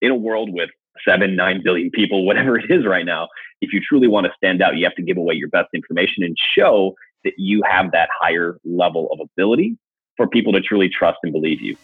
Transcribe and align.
in 0.00 0.10
a 0.10 0.14
world 0.14 0.50
with 0.52 0.70
seven, 1.06 1.36
nine 1.36 1.62
billion 1.62 1.90
people, 1.90 2.26
whatever 2.26 2.58
it 2.58 2.70
is 2.70 2.86
right 2.86 3.04
now, 3.04 3.28
if 3.60 3.72
you 3.72 3.80
truly 3.86 4.08
want 4.08 4.26
to 4.26 4.32
stand 4.36 4.62
out, 4.62 4.76
you 4.76 4.84
have 4.84 4.94
to 4.94 5.02
give 5.02 5.16
away 5.16 5.34
your 5.34 5.48
best 5.48 5.68
information 5.74 6.22
and 6.22 6.36
show 6.56 6.94
that 7.24 7.34
you 7.36 7.62
have 7.68 7.92
that 7.92 8.08
higher 8.20 8.58
level 8.64 9.08
of 9.12 9.20
ability 9.20 9.76
for 10.16 10.26
people 10.26 10.52
to 10.52 10.60
truly 10.60 10.88
trust 10.88 11.18
and 11.22 11.32
believe 11.32 11.60
you. 11.60 11.76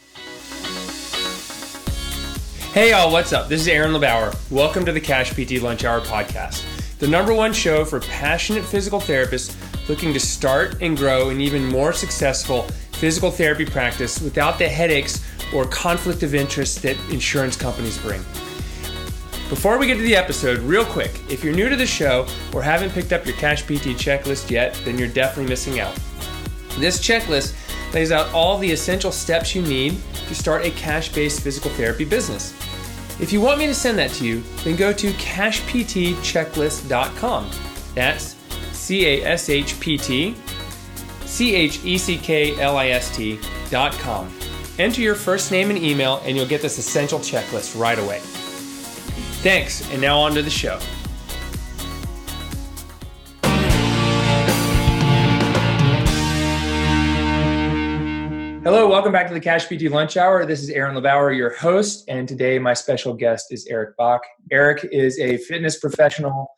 Hey, 2.72 2.90
y'all, 2.90 3.10
what's 3.10 3.32
up? 3.32 3.48
This 3.48 3.62
is 3.62 3.68
Aaron 3.68 3.92
LeBauer. 3.92 4.35
Welcome 4.51 4.85
to 4.85 4.92
the 4.92 5.01
Cash 5.01 5.33
PT 5.33 5.62
Lunch 5.62 5.85
Hour 5.85 6.01
podcast, 6.03 6.98
the 6.98 7.08
number 7.08 7.33
one 7.33 7.53
show 7.53 7.85
for 7.85 8.01
passionate 8.01 8.64
physical 8.64 9.01
therapists 9.01 9.56
looking 9.88 10.12
to 10.12 10.21
start 10.21 10.83
and 10.83 10.96
grow 10.96 11.30
an 11.30 11.40
even 11.40 11.64
more 11.64 11.92
successful 11.92 12.67
physical 12.99 13.31
therapy 13.31 13.65
practice 13.65 14.21
without 14.21 14.58
the 14.58 14.69
headaches 14.69 15.24
or 15.54 15.65
conflict 15.67 16.23
of 16.23 16.34
interest 16.34 16.83
that 16.83 16.97
insurance 17.11 17.56
companies 17.56 17.97
bring. 17.98 18.20
Before 19.48 19.79
we 19.79 19.87
get 19.87 19.97
to 19.97 20.02
the 20.02 20.16
episode, 20.16 20.59
real 20.59 20.84
quick, 20.84 21.20
if 21.30 21.45
you're 21.45 21.55
new 21.55 21.69
to 21.69 21.77
the 21.77 21.87
show 21.87 22.27
or 22.53 22.62
haven't 22.62 22.91
picked 22.91 23.12
up 23.12 23.25
your 23.25 23.37
Cash 23.37 23.62
PT 23.62 23.95
checklist 23.95 24.51
yet, 24.51 24.75
then 24.84 24.98
you're 24.98 25.09
definitely 25.09 25.48
missing 25.48 25.79
out. 25.79 25.95
This 26.79 26.98
checklist 26.98 27.55
lays 27.95 28.11
out 28.12 28.30
all 28.34 28.59
the 28.59 28.70
essential 28.70 29.11
steps 29.12 29.55
you 29.55 29.62
need 29.62 29.97
to 30.27 30.34
start 30.34 30.67
a 30.67 30.70
cash 30.73 31.11
based 31.12 31.42
physical 31.42 31.70
therapy 31.70 32.05
business. 32.05 32.53
If 33.20 33.33
you 33.33 33.41
want 33.41 33.59
me 33.59 33.67
to 33.67 33.75
send 33.75 33.98
that 33.98 34.11
to 34.12 34.27
you, 34.27 34.42
then 34.65 34.77
go 34.77 34.92
to 34.92 35.11
cashptchecklist.com. 35.12 37.51
That's 37.95 38.37
C 38.73 39.06
A 39.06 39.25
S 39.25 39.48
H 39.48 39.81
P 39.81 39.97
T 39.97 40.37
C 41.37 41.55
H 41.55 41.85
E 41.85 41.99
C 41.99 42.17
K 42.17 42.59
L 42.59 42.79
I 42.79 42.89
S 42.89 43.15
T.com. 43.15 44.33
Enter 44.79 45.03
your 45.03 45.15
first 45.15 45.53
name 45.53 45.69
and 45.69 45.79
email, 45.79 46.23
and 46.25 46.35
you'll 46.35 46.47
get 46.47 46.62
this 46.62 46.79
essential 46.79 47.19
checklist 47.19 47.79
right 47.79 47.99
away. 47.99 48.21
Thanks, 49.43 49.87
and 49.93 50.01
now 50.01 50.19
on 50.19 50.33
to 50.33 50.41
the 50.41 50.49
show. 50.49 50.79
Hello, 58.65 58.89
welcome 58.89 59.12
back 59.12 59.28
to 59.28 59.34
the 59.34 59.41
Cash 59.41 59.67
PT 59.67 59.91
Lunch 59.91 60.17
Hour. 60.17 60.47
This 60.47 60.62
is 60.62 60.71
Aaron 60.71 60.97
LeBauer, 60.97 61.37
your 61.37 61.55
host, 61.55 62.06
and 62.09 62.27
today 62.27 62.59
my 62.59 62.73
special 62.73 63.12
guest 63.12 63.53
is 63.53 63.67
Eric 63.67 63.95
Bach. 63.98 64.23
Eric 64.50 64.89
is 64.91 65.21
a 65.21 65.37
fitness 65.37 65.78
professional. 65.78 66.56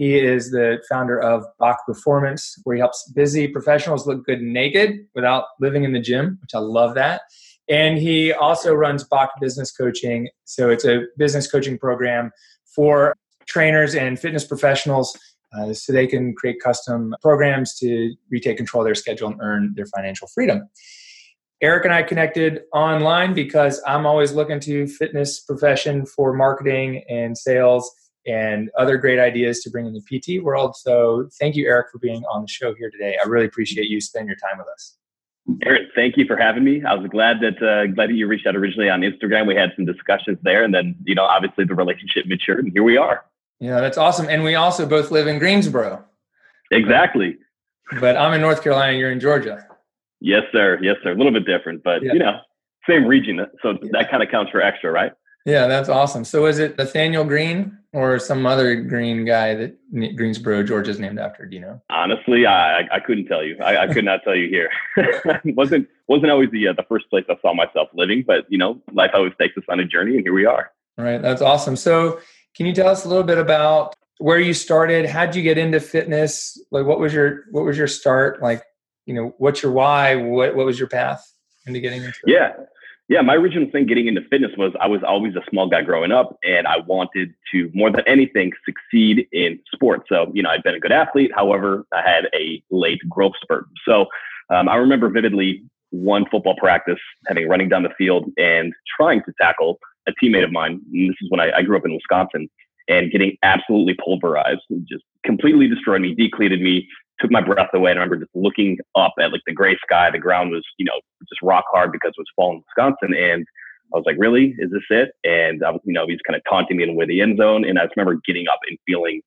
He 0.00 0.18
is 0.18 0.50
the 0.50 0.82
founder 0.88 1.20
of 1.20 1.44
Bach 1.58 1.84
Performance, 1.84 2.58
where 2.64 2.74
he 2.74 2.80
helps 2.80 3.12
busy 3.14 3.46
professionals 3.46 4.06
look 4.06 4.24
good 4.24 4.40
naked 4.40 5.06
without 5.14 5.44
living 5.60 5.84
in 5.84 5.92
the 5.92 6.00
gym, 6.00 6.38
which 6.40 6.54
I 6.54 6.58
love 6.58 6.94
that. 6.94 7.20
And 7.68 7.98
he 7.98 8.32
also 8.32 8.72
runs 8.72 9.04
Bach 9.04 9.28
Business 9.42 9.70
Coaching. 9.70 10.30
So 10.46 10.70
it's 10.70 10.86
a 10.86 11.02
business 11.18 11.50
coaching 11.50 11.76
program 11.76 12.30
for 12.74 13.14
trainers 13.44 13.94
and 13.94 14.18
fitness 14.18 14.42
professionals 14.42 15.14
uh, 15.52 15.74
so 15.74 15.92
they 15.92 16.06
can 16.06 16.34
create 16.34 16.62
custom 16.64 17.14
programs 17.20 17.76
to 17.80 18.14
retake 18.30 18.56
control 18.56 18.82
of 18.82 18.86
their 18.86 18.94
schedule 18.94 19.28
and 19.28 19.38
earn 19.42 19.74
their 19.76 19.84
financial 19.84 20.28
freedom. 20.28 20.66
Eric 21.60 21.84
and 21.84 21.92
I 21.92 22.04
connected 22.04 22.62
online 22.72 23.34
because 23.34 23.82
I'm 23.86 24.06
always 24.06 24.32
looking 24.32 24.60
to 24.60 24.86
fitness 24.86 25.40
profession 25.40 26.06
for 26.06 26.32
marketing 26.32 27.04
and 27.10 27.36
sales 27.36 27.92
and 28.26 28.70
other 28.76 28.96
great 28.96 29.18
ideas 29.18 29.60
to 29.60 29.70
bring 29.70 29.86
in 29.86 29.94
the 29.94 30.00
PT 30.02 30.42
world. 30.42 30.76
So 30.76 31.28
thank 31.38 31.56
you, 31.56 31.66
Eric, 31.66 31.88
for 31.90 31.98
being 31.98 32.22
on 32.24 32.42
the 32.42 32.48
show 32.48 32.74
here 32.74 32.90
today. 32.90 33.16
I 33.22 33.26
really 33.28 33.46
appreciate 33.46 33.88
you 33.88 34.00
spending 34.00 34.28
your 34.28 34.36
time 34.36 34.58
with 34.58 34.68
us. 34.68 34.96
Eric, 35.64 35.88
thank 35.94 36.16
you 36.16 36.26
for 36.26 36.36
having 36.36 36.64
me. 36.64 36.82
I 36.84 36.94
was 36.94 37.08
glad 37.10 37.38
that 37.40 37.62
uh, 37.62 37.86
glad 37.92 38.10
that 38.10 38.14
you 38.14 38.26
reached 38.26 38.46
out 38.46 38.54
originally 38.54 38.90
on 38.90 39.00
Instagram. 39.00 39.46
We 39.46 39.56
had 39.56 39.72
some 39.74 39.84
discussions 39.84 40.38
there, 40.42 40.62
and 40.62 40.72
then 40.72 40.94
you 41.04 41.14
know, 41.14 41.24
obviously, 41.24 41.64
the 41.64 41.74
relationship 41.74 42.26
matured, 42.26 42.64
and 42.64 42.72
here 42.72 42.82
we 42.82 42.96
are. 42.96 43.24
Yeah, 43.58 43.80
that's 43.80 43.98
awesome. 43.98 44.28
And 44.28 44.44
we 44.44 44.54
also 44.54 44.86
both 44.86 45.10
live 45.10 45.26
in 45.26 45.38
Greensboro. 45.38 46.04
Exactly. 46.70 47.36
But 48.00 48.16
I'm 48.16 48.32
in 48.32 48.40
North 48.40 48.62
Carolina. 48.62 48.96
You're 48.96 49.10
in 49.10 49.20
Georgia. 49.20 49.66
Yes, 50.20 50.42
sir. 50.52 50.78
Yes, 50.82 50.96
sir. 51.02 51.12
A 51.12 51.14
little 51.14 51.32
bit 51.32 51.46
different, 51.46 51.82
but 51.82 52.02
yeah. 52.02 52.12
you 52.12 52.18
know, 52.18 52.38
same 52.88 53.06
region. 53.06 53.44
So 53.62 53.70
yeah. 53.70 53.88
that 53.92 54.10
kind 54.10 54.22
of 54.22 54.30
counts 54.30 54.50
for 54.50 54.60
extra, 54.60 54.92
right? 54.92 55.12
Yeah, 55.46 55.66
that's 55.66 55.88
awesome. 55.88 56.24
So 56.24 56.46
is 56.46 56.58
it 56.58 56.78
Nathanael 56.78 57.24
Greene 57.24 57.76
or 57.92 58.18
some 58.18 58.46
other 58.46 58.76
Green 58.76 59.24
guy 59.24 59.54
that 59.54 59.76
Greensboro, 60.16 60.62
Georgia 60.62 60.90
is 60.90 61.00
named 61.00 61.18
after? 61.18 61.46
Do 61.46 61.56
you 61.56 61.62
know? 61.62 61.80
Honestly, 61.90 62.46
I 62.46 62.80
I 62.92 63.00
couldn't 63.00 63.26
tell 63.26 63.42
you. 63.42 63.56
I, 63.62 63.84
I 63.84 63.92
could 63.92 64.04
not 64.04 64.22
tell 64.22 64.36
you 64.36 64.48
here. 64.48 64.70
wasn't 65.56 65.88
wasn't 66.06 66.30
always 66.30 66.50
the 66.50 66.68
uh, 66.68 66.72
the 66.72 66.84
first 66.84 67.10
place 67.10 67.24
I 67.28 67.36
saw 67.42 67.54
myself 67.54 67.88
living, 67.94 68.24
but 68.26 68.46
you 68.48 68.58
know, 68.58 68.80
life 68.92 69.10
always 69.14 69.32
takes 69.40 69.56
us 69.56 69.64
on 69.68 69.80
a 69.80 69.84
journey, 69.84 70.16
and 70.16 70.22
here 70.22 70.34
we 70.34 70.46
are. 70.46 70.70
All 70.98 71.04
right, 71.04 71.20
that's 71.20 71.42
awesome. 71.42 71.76
So, 71.76 72.20
can 72.56 72.66
you 72.66 72.74
tell 72.74 72.88
us 72.88 73.04
a 73.04 73.08
little 73.08 73.24
bit 73.24 73.38
about 73.38 73.94
where 74.18 74.38
you 74.38 74.54
started? 74.54 75.06
How'd 75.06 75.34
you 75.34 75.42
get 75.42 75.58
into 75.58 75.80
fitness? 75.80 76.62
Like, 76.70 76.86
what 76.86 77.00
was 77.00 77.12
your 77.12 77.44
what 77.50 77.64
was 77.64 77.76
your 77.76 77.88
start? 77.88 78.42
Like, 78.42 78.62
you 79.06 79.14
know, 79.14 79.34
what's 79.38 79.62
your 79.62 79.72
why? 79.72 80.14
What 80.14 80.54
what 80.54 80.66
was 80.66 80.78
your 80.78 80.88
path 80.88 81.26
into 81.66 81.80
getting 81.80 82.02
into? 82.02 82.18
It? 82.24 82.32
Yeah 82.32 82.52
yeah, 83.10 83.22
my 83.22 83.34
original 83.34 83.68
thing 83.72 83.86
getting 83.86 84.06
into 84.06 84.20
fitness 84.30 84.52
was 84.56 84.72
I 84.80 84.86
was 84.86 85.00
always 85.04 85.34
a 85.34 85.42
small 85.50 85.68
guy 85.68 85.82
growing 85.82 86.12
up, 86.12 86.38
and 86.44 86.68
I 86.68 86.78
wanted 86.78 87.34
to 87.52 87.68
more 87.74 87.90
than 87.90 88.02
anything 88.06 88.52
succeed 88.64 89.26
in 89.32 89.58
sports. 89.74 90.04
So 90.08 90.30
you 90.32 90.44
know, 90.44 90.50
I'd 90.50 90.62
been 90.62 90.76
a 90.76 90.80
good 90.80 90.92
athlete. 90.92 91.32
However, 91.34 91.84
I 91.92 92.08
had 92.08 92.28
a 92.32 92.62
late 92.70 93.00
growth 93.08 93.32
spurt. 93.42 93.66
So 93.84 94.06
um, 94.48 94.68
I 94.68 94.76
remember 94.76 95.08
vividly 95.08 95.60
one 95.90 96.24
football 96.30 96.54
practice, 96.54 97.00
having 97.26 97.48
running 97.48 97.68
down 97.68 97.82
the 97.82 97.90
field 97.98 98.30
and 98.38 98.72
trying 98.96 99.24
to 99.24 99.32
tackle 99.40 99.80
a 100.06 100.12
teammate 100.22 100.44
of 100.44 100.52
mine. 100.52 100.80
And 100.92 101.10
this 101.10 101.16
is 101.20 101.28
when 101.30 101.40
I, 101.40 101.50
I 101.50 101.62
grew 101.62 101.76
up 101.76 101.84
in 101.84 101.92
Wisconsin, 101.92 102.48
and 102.86 103.10
getting 103.10 103.36
absolutely 103.42 103.96
pulverized, 104.04 104.62
just 104.88 105.02
completely 105.24 105.66
destroyed 105.66 106.00
me, 106.00 106.14
decleated 106.14 106.60
me, 106.60 106.86
took 107.20 107.30
my 107.30 107.40
breath 107.40 107.70
away. 107.74 107.90
And 107.90 108.00
I 108.00 108.02
remember 108.02 108.24
just 108.24 108.34
looking 108.34 108.78
up 108.96 109.12
at 109.20 109.32
like 109.32 109.42
the 109.46 109.52
gray 109.52 109.76
sky. 109.82 110.10
The 110.10 110.18
ground 110.18 110.50
was, 110.50 110.64
you 110.78 110.84
know, 110.84 111.00
just 111.28 111.42
rock 111.42 111.64
hard 111.70 111.92
because 111.92 112.12
it 112.16 112.20
was 112.20 112.26
fall 112.34 112.52
in 112.52 112.62
Wisconsin. 112.66 113.14
And 113.16 113.46
I 113.92 113.98
was 113.98 114.04
like, 114.06 114.16
really? 114.18 114.54
Is 114.58 114.70
this 114.70 114.82
it? 114.90 115.10
And 115.24 115.64
I 115.64 115.70
was, 115.70 115.80
you 115.84 115.92
know, 115.92 116.06
he's 116.06 116.20
kind 116.26 116.36
of 116.36 116.42
taunting 116.48 116.76
me 116.76 116.84
in 116.84 116.96
the 116.96 117.06
the 117.06 117.20
end 117.20 117.38
zone. 117.38 117.64
And 117.64 117.78
I 117.78 117.84
just 117.84 117.96
remember 117.96 118.20
getting 118.26 118.46
up 118.48 118.60
and 118.68 118.78
feeling 118.86 119.20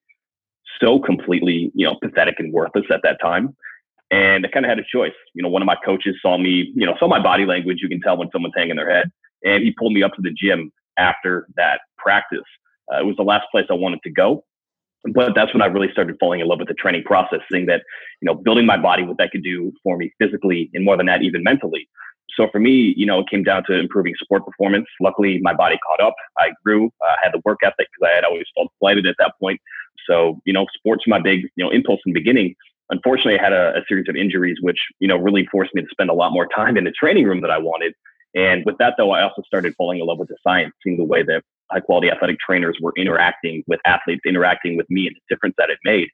so 0.81 0.99
completely, 0.99 1.71
you 1.75 1.85
know, 1.85 1.97
pathetic 2.01 2.35
and 2.39 2.51
worthless 2.51 2.85
at 2.91 3.01
that 3.03 3.19
time. 3.21 3.55
And 4.11 4.45
I 4.45 4.49
kind 4.49 4.65
of 4.65 4.69
had 4.69 4.79
a 4.79 4.83
choice. 4.83 5.13
You 5.33 5.43
know, 5.43 5.49
one 5.49 5.61
of 5.61 5.65
my 5.65 5.77
coaches 5.83 6.15
saw 6.21 6.37
me, 6.37 6.71
you 6.75 6.85
know, 6.85 6.95
saw 6.99 7.07
my 7.07 7.21
body 7.21 7.45
language. 7.45 7.79
You 7.81 7.89
can 7.89 8.01
tell 8.01 8.17
when 8.17 8.29
someone's 8.31 8.53
hanging 8.55 8.75
their 8.75 8.89
head. 8.89 9.09
And 9.43 9.63
he 9.63 9.71
pulled 9.71 9.93
me 9.93 10.03
up 10.03 10.13
to 10.13 10.21
the 10.21 10.31
gym 10.31 10.71
after 10.97 11.47
that 11.55 11.81
practice. 11.97 12.39
Uh, 12.91 12.99
it 12.99 13.05
was 13.05 13.15
the 13.17 13.23
last 13.23 13.45
place 13.51 13.65
I 13.69 13.73
wanted 13.73 14.01
to 14.03 14.11
go 14.11 14.43
but 15.11 15.33
that's 15.35 15.53
when 15.53 15.61
I 15.61 15.65
really 15.65 15.91
started 15.91 16.15
falling 16.19 16.39
in 16.39 16.47
love 16.47 16.59
with 16.59 16.67
the 16.67 16.73
training 16.73 17.03
process, 17.03 17.39
seeing 17.51 17.65
that, 17.65 17.83
you 18.21 18.25
know, 18.25 18.35
building 18.35 18.65
my 18.65 18.77
body, 18.77 19.03
what 19.03 19.17
that 19.17 19.31
could 19.31 19.43
do 19.43 19.71
for 19.83 19.97
me 19.97 20.13
physically 20.19 20.69
and 20.73 20.85
more 20.85 20.95
than 20.95 21.07
that, 21.07 21.21
even 21.23 21.43
mentally. 21.43 21.89
So 22.35 22.47
for 22.51 22.59
me, 22.59 22.93
you 22.97 23.05
know, 23.05 23.19
it 23.19 23.29
came 23.29 23.43
down 23.43 23.63
to 23.65 23.73
improving 23.73 24.13
sport 24.21 24.45
performance. 24.45 24.87
Luckily, 25.01 25.39
my 25.41 25.53
body 25.53 25.77
caught 25.87 26.05
up. 26.05 26.15
I 26.37 26.51
grew, 26.63 26.89
I 27.01 27.15
had 27.21 27.33
the 27.33 27.41
work 27.45 27.59
ethic 27.63 27.87
because 27.91 28.11
I 28.11 28.15
had 28.15 28.23
always 28.23 28.45
felt 28.55 28.71
flighted 28.79 29.05
at 29.05 29.15
that 29.19 29.33
point. 29.39 29.59
So, 30.07 30.41
you 30.45 30.53
know, 30.53 30.65
sports 30.75 31.03
my 31.05 31.19
big, 31.19 31.41
you 31.55 31.63
know, 31.63 31.69
impulse 31.69 31.99
in 32.05 32.13
the 32.13 32.19
beginning. 32.19 32.55
Unfortunately, 32.89 33.39
I 33.39 33.43
had 33.43 33.53
a, 33.53 33.77
a 33.77 33.81
series 33.87 34.07
of 34.09 34.15
injuries, 34.15 34.57
which, 34.61 34.79
you 34.99 35.07
know, 35.07 35.17
really 35.17 35.45
forced 35.51 35.75
me 35.75 35.81
to 35.81 35.87
spend 35.91 36.09
a 36.09 36.13
lot 36.13 36.31
more 36.31 36.47
time 36.47 36.75
in 36.77 36.85
the 36.85 36.91
training 36.91 37.25
room 37.25 37.41
that 37.41 37.51
I 37.51 37.57
wanted. 37.57 37.93
And 38.35 38.65
with 38.65 38.77
that, 38.79 38.95
though, 38.97 39.11
I 39.11 39.21
also 39.21 39.43
started 39.45 39.75
falling 39.77 39.99
in 39.99 40.07
love 40.07 40.17
with 40.17 40.29
the 40.29 40.37
science, 40.45 40.73
seeing 40.83 40.97
the 40.97 41.03
way 41.03 41.23
that 41.23 41.43
high 41.73 41.79
quality 41.79 42.09
athletic 42.09 42.37
trainers 42.39 42.77
were 42.81 42.93
interacting 42.95 43.63
with 43.67 43.79
athletes, 43.85 44.21
interacting 44.25 44.77
with 44.77 44.89
me, 44.89 45.07
and 45.07 45.15
the 45.15 45.35
difference 45.35 45.55
that 45.57 45.69
it 45.69 45.79
made. 45.83 46.09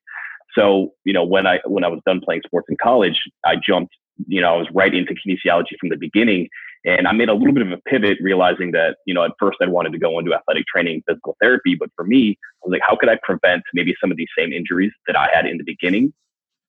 So, 0.57 0.93
you 1.05 1.13
know, 1.13 1.23
when 1.23 1.45
I 1.45 1.59
when 1.65 1.83
I 1.83 1.87
was 1.87 2.01
done 2.05 2.21
playing 2.23 2.41
sports 2.45 2.67
in 2.69 2.77
college, 2.81 3.21
I 3.45 3.55
jumped, 3.55 3.95
you 4.27 4.41
know, 4.41 4.55
I 4.55 4.57
was 4.57 4.67
right 4.73 4.93
into 4.93 5.13
kinesiology 5.13 5.77
from 5.79 5.89
the 5.89 5.97
beginning. 5.97 6.49
And 6.85 7.07
I 7.07 7.11
made 7.11 7.27
a 7.27 7.33
little 7.33 7.53
bit 7.53 7.65
of 7.65 7.71
a 7.73 7.77
pivot, 7.89 8.17
realizing 8.21 8.71
that, 8.71 8.97
you 9.05 9.13
know, 9.13 9.23
at 9.23 9.31
first 9.37 9.57
I 9.61 9.67
wanted 9.67 9.91
to 9.91 9.99
go 9.99 10.17
into 10.17 10.33
athletic 10.33 10.65
training, 10.65 11.03
physical 11.07 11.35
therapy. 11.41 11.75
But 11.75 11.89
for 11.95 12.05
me, 12.05 12.37
I 12.63 12.67
was 12.67 12.71
like, 12.71 12.81
how 12.87 12.95
could 12.95 13.09
I 13.09 13.17
prevent 13.21 13.63
maybe 13.73 13.93
some 13.99 14.11
of 14.11 14.17
these 14.17 14.29
same 14.37 14.53
injuries 14.53 14.91
that 15.05 15.17
I 15.17 15.27
had 15.33 15.45
in 15.45 15.57
the 15.57 15.65
beginning 15.65 16.13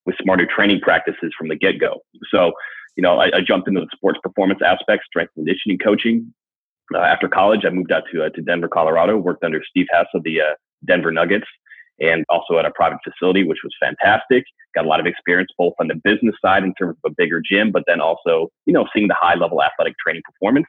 with 0.07 0.17
smarter 0.21 0.47
training 0.53 0.81
practices 0.81 1.33
from 1.39 1.49
the 1.49 1.55
get 1.55 1.79
go? 1.79 2.01
So, 2.35 2.53
you 2.97 3.03
know, 3.03 3.21
I, 3.21 3.37
I, 3.37 3.41
jumped 3.41 3.69
into 3.69 3.81
the 3.81 3.89
sports 3.95 4.19
performance 4.21 4.61
aspect, 4.67 5.05
strength 5.05 5.33
conditioning 5.35 5.79
coaching, 5.79 6.35
uh, 6.95 6.99
after 6.99 7.29
college, 7.29 7.65
I 7.65 7.71
moved 7.71 7.93
out 7.93 8.05
to, 8.13 8.25
uh, 8.25 8.31
to 8.31 8.43
Denver, 8.43 8.69
Colorado, 8.69 9.17
worked 9.17 9.45
under 9.45 9.63
Steve 9.69 9.87
Hess 9.93 10.07
of 10.15 10.23
the 10.23 10.41
uh, 10.41 10.55
Denver 10.87 11.11
Nuggets 11.11 11.47
and 12.01 12.25
also 12.29 12.59
at 12.59 12.65
a 12.65 12.71
private 12.71 12.99
facility, 13.05 13.45
which 13.45 13.59
was 13.63 13.73
fantastic. 13.79 14.45
Got 14.75 14.87
a 14.87 14.89
lot 14.89 15.01
of 15.01 15.07
experience 15.07 15.51
both 15.59 15.75
on 15.79 15.89
the 15.89 16.01
business 16.03 16.35
side 16.43 16.65
in 16.65 16.75
terms 16.75 16.97
of 17.05 17.13
a 17.13 17.15
bigger 17.15 17.43
gym, 17.45 17.71
but 17.73 17.85
then 17.87 18.01
also, 18.01 18.49
you 18.67 18.73
know, 18.73 18.87
seeing 18.95 19.09
the 19.09 19.17
high 19.19 19.35
level 19.35 19.63
athletic 19.63 19.95
training 20.03 20.23
performance. 20.25 20.67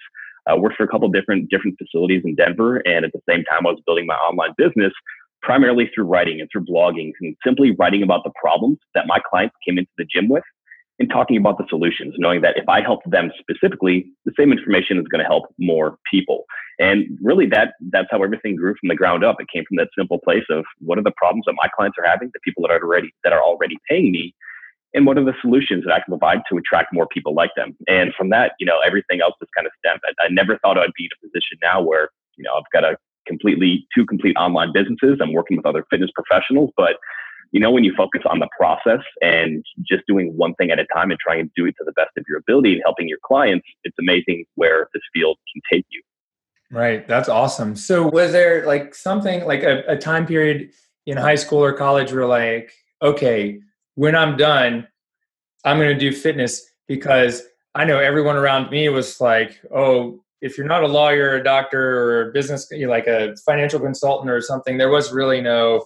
Uh, 0.52 0.58
worked 0.58 0.76
for 0.76 0.84
a 0.84 0.88
couple 0.88 1.08
different 1.08 1.50
different 1.52 1.78
facilities 1.78 2.24
in 2.26 2.34
Denver, 2.34 2.78
and 2.78 3.06
at 3.06 3.12
the 3.14 3.22
same 3.30 3.44
time, 3.44 3.68
I 3.68 3.70
was 3.70 3.82
building 3.86 4.08
my 4.08 4.16
online 4.16 4.54
business 4.58 4.92
primarily 5.44 5.90
through 5.94 6.06
writing 6.06 6.42
and 6.42 6.50
through 6.52 6.66
blogging 6.66 7.12
and 7.22 7.36
simply 7.46 7.76
writing 7.78 8.02
about 8.02 8.24
the 8.24 8.32
problems 8.42 8.80
that 8.96 9.06
my 9.08 9.20
clients 9.30 9.56
came 9.66 9.78
into 9.78 9.92
the 10.00 10.06
gym 10.06 10.30
with 10.30 10.44
and 11.02 11.10
talking 11.10 11.36
about 11.36 11.58
the 11.58 11.66
solutions, 11.68 12.14
knowing 12.20 12.42
that 12.42 12.58
if 12.58 12.70
I 12.70 12.80
help 12.80 13.00
them 13.08 13.32
specifically, 13.40 14.06
the 14.26 14.34
same 14.38 14.52
information 14.52 15.00
is 15.00 15.08
going 15.08 15.24
to 15.24 15.26
help 15.26 15.46
more 15.58 15.98
people. 16.10 16.46
And 16.78 17.18
really 17.24 17.48
that 17.48 17.74
that's 17.90 18.08
how 18.12 18.22
everything 18.22 18.56
grew 18.56 18.76
from 18.80 18.90
the 18.90 18.96
ground 18.96 19.24
up. 19.24 19.38
It 19.40 19.48
came 19.52 19.64
from 19.68 19.78
that 19.78 19.90
simple 19.98 20.20
place 20.24 20.44
of 20.52 20.64
what 20.78 21.00
are 21.00 21.04
the 21.04 21.18
problems 21.18 21.46
that 21.48 21.56
my 21.62 21.68
clients 21.76 21.98
are 21.98 22.08
having, 22.08 22.30
the 22.36 22.40
people 22.44 22.62
that 22.62 22.72
are 22.72 22.84
already 22.84 23.10
that 23.24 23.34
are 23.34 23.42
already 23.42 23.78
paying 23.90 24.12
me, 24.12 24.36
and 24.94 25.08
what 25.08 25.18
are 25.18 25.26
the 25.26 25.34
solutions 25.42 25.86
that 25.86 25.94
I 25.94 26.02
can 26.02 26.12
provide 26.12 26.42
to 26.52 26.58
attract 26.58 26.94
more 26.94 27.08
people 27.08 27.34
like 27.34 27.52
them. 27.56 27.76
And 27.88 28.14
from 28.16 28.30
that, 28.30 28.54
you 28.60 28.68
know, 28.68 28.78
everything 28.86 29.22
else 29.22 29.34
just 29.42 29.52
kind 29.58 29.66
of 29.66 29.74
stemmed. 29.80 30.02
I, 30.06 30.26
I 30.26 30.30
never 30.30 30.60
thought 30.60 30.78
I'd 30.78 30.94
be 30.96 31.06
in 31.06 31.12
a 31.18 31.26
position 31.26 31.58
now 31.64 31.82
where, 31.82 32.10
you 32.38 32.44
know, 32.44 32.54
I've 32.54 32.72
got 32.72 32.84
a 32.84 32.96
completely 33.28 33.88
two 33.96 34.06
complete 34.06 34.36
online 34.36 34.72
businesses. 34.72 35.18
I'm 35.20 35.34
working 35.34 35.58
with 35.58 35.66
other 35.66 35.84
fitness 35.90 36.12
professionals, 36.14 36.70
but 36.78 36.98
you 37.52 37.60
know, 37.60 37.72
when 37.72 37.84
you 37.84 37.94
focus 37.96 38.22
on 38.30 38.40
the 38.40 38.48
process 38.58 39.02
and 39.22 39.66
just 39.88 40.04
doing 40.08 40.34
one 40.38 40.54
thing 40.56 40.72
at 40.72 40.80
a 40.80 40.86
time 40.86 41.12
and 41.12 41.20
trying 41.20 41.46
to 41.46 41.52
do 41.56 41.66
it 41.66 41.76
to 41.78 41.84
the 41.86 41.92
best 41.94 42.12
of 42.18 42.24
your 42.28 42.38
ability 42.38 42.74
and 42.74 42.82
helping 42.84 43.08
your 43.08 43.18
clients, 43.26 43.68
it's 43.84 43.96
amazing 44.00 44.46
where 44.56 44.88
this 44.94 45.04
field 45.14 45.38
can 45.54 45.62
take 45.72 45.86
you. 45.92 46.02
Right. 46.72 47.06
That's 47.08 47.28
awesome. 47.28 47.76
So 47.76 48.08
was 48.08 48.32
there 48.32 48.66
like 48.66 48.96
something 48.96 49.46
like 49.46 49.64
a, 49.64 49.84
a 49.88 49.98
time 49.98 50.26
period 50.26 50.72
in 51.06 51.18
high 51.18 51.36
school 51.36 51.60
or 51.60 51.74
college 51.74 52.14
where 52.14 52.26
like, 52.26 52.72
okay, 53.02 53.60
when 53.96 54.16
I'm 54.16 54.38
done, 54.38 54.88
I'm 55.66 55.78
going 55.78 55.94
to 55.94 56.00
do 56.00 56.16
fitness 56.16 56.64
because 56.88 57.44
I 57.76 57.84
know 57.84 58.00
everyone 58.00 58.38
around 58.38 58.72
me 58.72 58.88
was 58.88 59.20
like, 59.20 59.62
oh, 59.76 60.24
if 60.42 60.58
you're 60.58 60.68
not 60.68 60.84
a 60.84 60.88
lawyer, 60.88 61.36
a 61.36 61.44
doctor, 61.44 62.00
or 62.00 62.30
a 62.30 62.32
business, 62.32 62.72
like 62.72 63.08
a 63.08 63.36
financial 63.46 63.80
consultant 63.80 64.32
or 64.32 64.42
something, 64.42 64.78
there 64.78 64.90
was 64.90 65.12
really 65.12 65.40
no, 65.40 65.86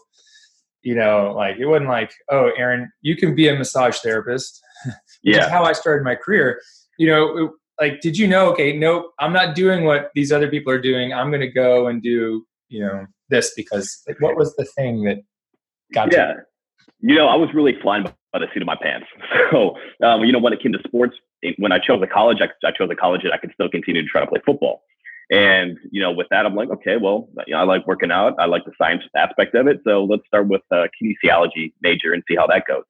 you 0.85 0.93
know, 0.93 1.33
like 1.35 1.57
it 1.57 1.65
wasn't 1.65 1.89
like, 1.89 2.13
oh, 2.29 2.51
Aaron, 2.55 2.91
you 3.01 3.17
can 3.17 3.33
be 3.33 3.47
a 3.47 3.55
massage 3.55 3.97
therapist. 3.97 4.61
yeah. 5.23 5.49
how 5.49 5.63
I 5.63 5.73
started 5.73 6.05
my 6.05 6.13
career. 6.13 6.61
You 6.99 7.07
know, 7.07 7.53
like, 7.81 8.01
did 8.01 8.17
you 8.17 8.27
know? 8.27 8.51
Okay, 8.51 8.77
nope, 8.77 9.11
I'm 9.19 9.33
not 9.33 9.55
doing 9.55 9.83
what 9.83 10.11
these 10.13 10.31
other 10.31 10.47
people 10.47 10.71
are 10.71 10.79
doing. 10.79 11.11
I'm 11.11 11.31
going 11.31 11.41
to 11.41 11.51
go 11.51 11.87
and 11.87 12.03
do, 12.03 12.45
you 12.69 12.81
know, 12.81 13.07
this 13.29 13.51
because 13.55 14.03
like, 14.07 14.21
what 14.21 14.37
was 14.37 14.55
the 14.57 14.63
thing 14.63 15.03
that 15.05 15.17
got 15.91 16.13
yeah. 16.13 16.33
you? 17.01 17.09
You 17.09 17.15
know, 17.15 17.27
I 17.27 17.35
was 17.35 17.49
really 17.55 17.73
flying 17.81 18.03
by 18.03 18.39
the 18.39 18.45
seat 18.53 18.61
of 18.61 18.67
my 18.67 18.77
pants. 18.79 19.07
So, 19.51 19.75
um, 20.03 20.23
you 20.23 20.31
know, 20.31 20.39
when 20.39 20.53
it 20.53 20.61
came 20.61 20.71
to 20.71 20.79
sports, 20.87 21.15
when 21.59 21.71
I 21.71 21.77
chose 21.77 22.01
a 22.01 22.07
college, 22.07 22.39
I, 22.41 22.67
I 22.67 22.71
chose 22.71 22.89
a 22.91 22.95
college 22.95 23.21
that 23.23 23.31
I 23.31 23.37
could 23.37 23.51
still 23.53 23.69
continue 23.69 24.01
to 24.01 24.07
try 24.07 24.21
to 24.21 24.27
play 24.27 24.41
football. 24.43 24.81
And 25.31 25.77
you 25.91 26.01
know, 26.01 26.11
with 26.11 26.27
that, 26.29 26.45
I'm 26.45 26.55
like, 26.55 26.69
okay, 26.69 26.97
well, 26.97 27.27
you 27.47 27.53
know, 27.53 27.59
I 27.59 27.63
like 27.63 27.87
working 27.87 28.11
out. 28.11 28.35
I 28.39 28.45
like 28.45 28.65
the 28.65 28.71
science 28.77 29.03
aspect 29.15 29.55
of 29.55 29.67
it. 29.67 29.81
So 29.83 30.03
let's 30.03 30.25
start 30.27 30.47
with 30.47 30.61
a 30.71 30.87
kinesiology 31.01 31.73
major 31.81 32.13
and 32.13 32.23
see 32.27 32.35
how 32.35 32.47
that 32.47 32.63
goes. 32.67 32.83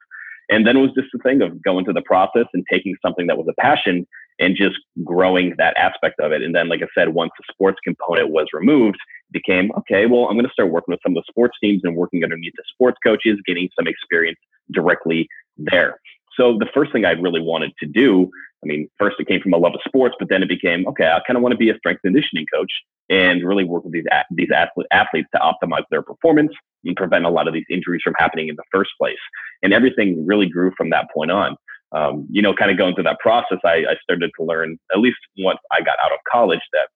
And 0.49 0.67
then 0.67 0.77
it 0.77 0.81
was 0.81 0.91
just 0.91 1.13
a 1.15 1.19
thing 1.19 1.41
of 1.41 1.61
going 1.63 1.85
through 1.85 1.95
the 1.95 2.01
process 2.01 2.45
and 2.53 2.63
taking 2.69 2.95
something 3.01 3.27
that 3.27 3.37
was 3.37 3.47
a 3.49 3.61
passion 3.61 4.05
and 4.39 4.55
just 4.55 4.77
growing 5.03 5.55
that 5.57 5.75
aspect 5.77 6.19
of 6.19 6.31
it. 6.31 6.41
And 6.41 6.53
then, 6.53 6.67
like 6.67 6.81
I 6.83 6.87
said, 6.95 7.13
once 7.13 7.31
the 7.37 7.43
sports 7.51 7.79
component 7.83 8.29
was 8.29 8.47
removed, 8.53 8.97
became 9.31 9.71
okay. 9.77 10.05
Well, 10.05 10.25
I'm 10.25 10.35
going 10.35 10.45
to 10.45 10.51
start 10.51 10.71
working 10.71 10.91
with 10.91 10.99
some 11.03 11.15
of 11.17 11.23
the 11.23 11.31
sports 11.31 11.57
teams 11.61 11.81
and 11.83 11.95
working 11.95 12.23
underneath 12.23 12.53
the 12.55 12.63
sports 12.71 12.97
coaches, 13.03 13.39
getting 13.45 13.69
some 13.75 13.87
experience 13.87 14.39
directly 14.71 15.27
there. 15.57 15.99
So 16.37 16.57
the 16.59 16.67
first 16.73 16.91
thing 16.91 17.05
I 17.05 17.11
really 17.11 17.41
wanted 17.41 17.71
to 17.79 17.85
do, 17.87 18.29
I 18.65 18.67
mean, 18.67 18.89
first 18.97 19.17
it 19.19 19.27
came 19.27 19.41
from 19.41 19.53
a 19.53 19.57
love 19.57 19.73
of 19.73 19.81
sports, 19.87 20.15
but 20.19 20.29
then 20.29 20.41
it 20.41 20.49
became 20.49 20.87
okay. 20.87 21.05
I 21.05 21.21
kind 21.25 21.37
of 21.37 21.43
want 21.43 21.53
to 21.53 21.57
be 21.57 21.69
a 21.69 21.77
strength 21.77 22.01
conditioning 22.01 22.45
coach 22.53 22.71
and 23.09 23.45
really 23.47 23.63
work 23.63 23.83
with 23.83 23.93
these 23.93 24.05
these 24.31 24.49
athlete, 24.51 24.87
athletes 24.91 25.29
to 25.35 25.39
optimize 25.39 25.83
their 25.91 26.01
performance 26.01 26.51
and 26.83 26.95
prevent 26.95 27.25
a 27.25 27.29
lot 27.29 27.47
of 27.47 27.53
these 27.53 27.65
injuries 27.69 28.01
from 28.03 28.15
happening 28.17 28.47
in 28.47 28.55
the 28.55 28.63
first 28.71 28.91
place. 28.99 29.17
And 29.63 29.73
everything 29.73 30.25
really 30.25 30.47
grew 30.47 30.71
from 30.75 30.89
that 30.89 31.05
point 31.13 31.31
on. 31.31 31.55
Um, 31.91 32.27
you 32.29 32.41
know, 32.41 32.53
kind 32.53 32.71
of 32.71 32.77
going 32.77 32.95
through 32.95 33.05
that 33.05 33.19
process, 33.19 33.59
I, 33.63 33.85
I 33.87 33.95
started 34.01 34.31
to 34.37 34.43
learn 34.43 34.77
at 34.93 34.99
least 34.99 35.17
once 35.37 35.59
I 35.71 35.81
got 35.81 35.97
out 36.03 36.11
of 36.11 36.19
college 36.29 36.59
that 36.73 36.89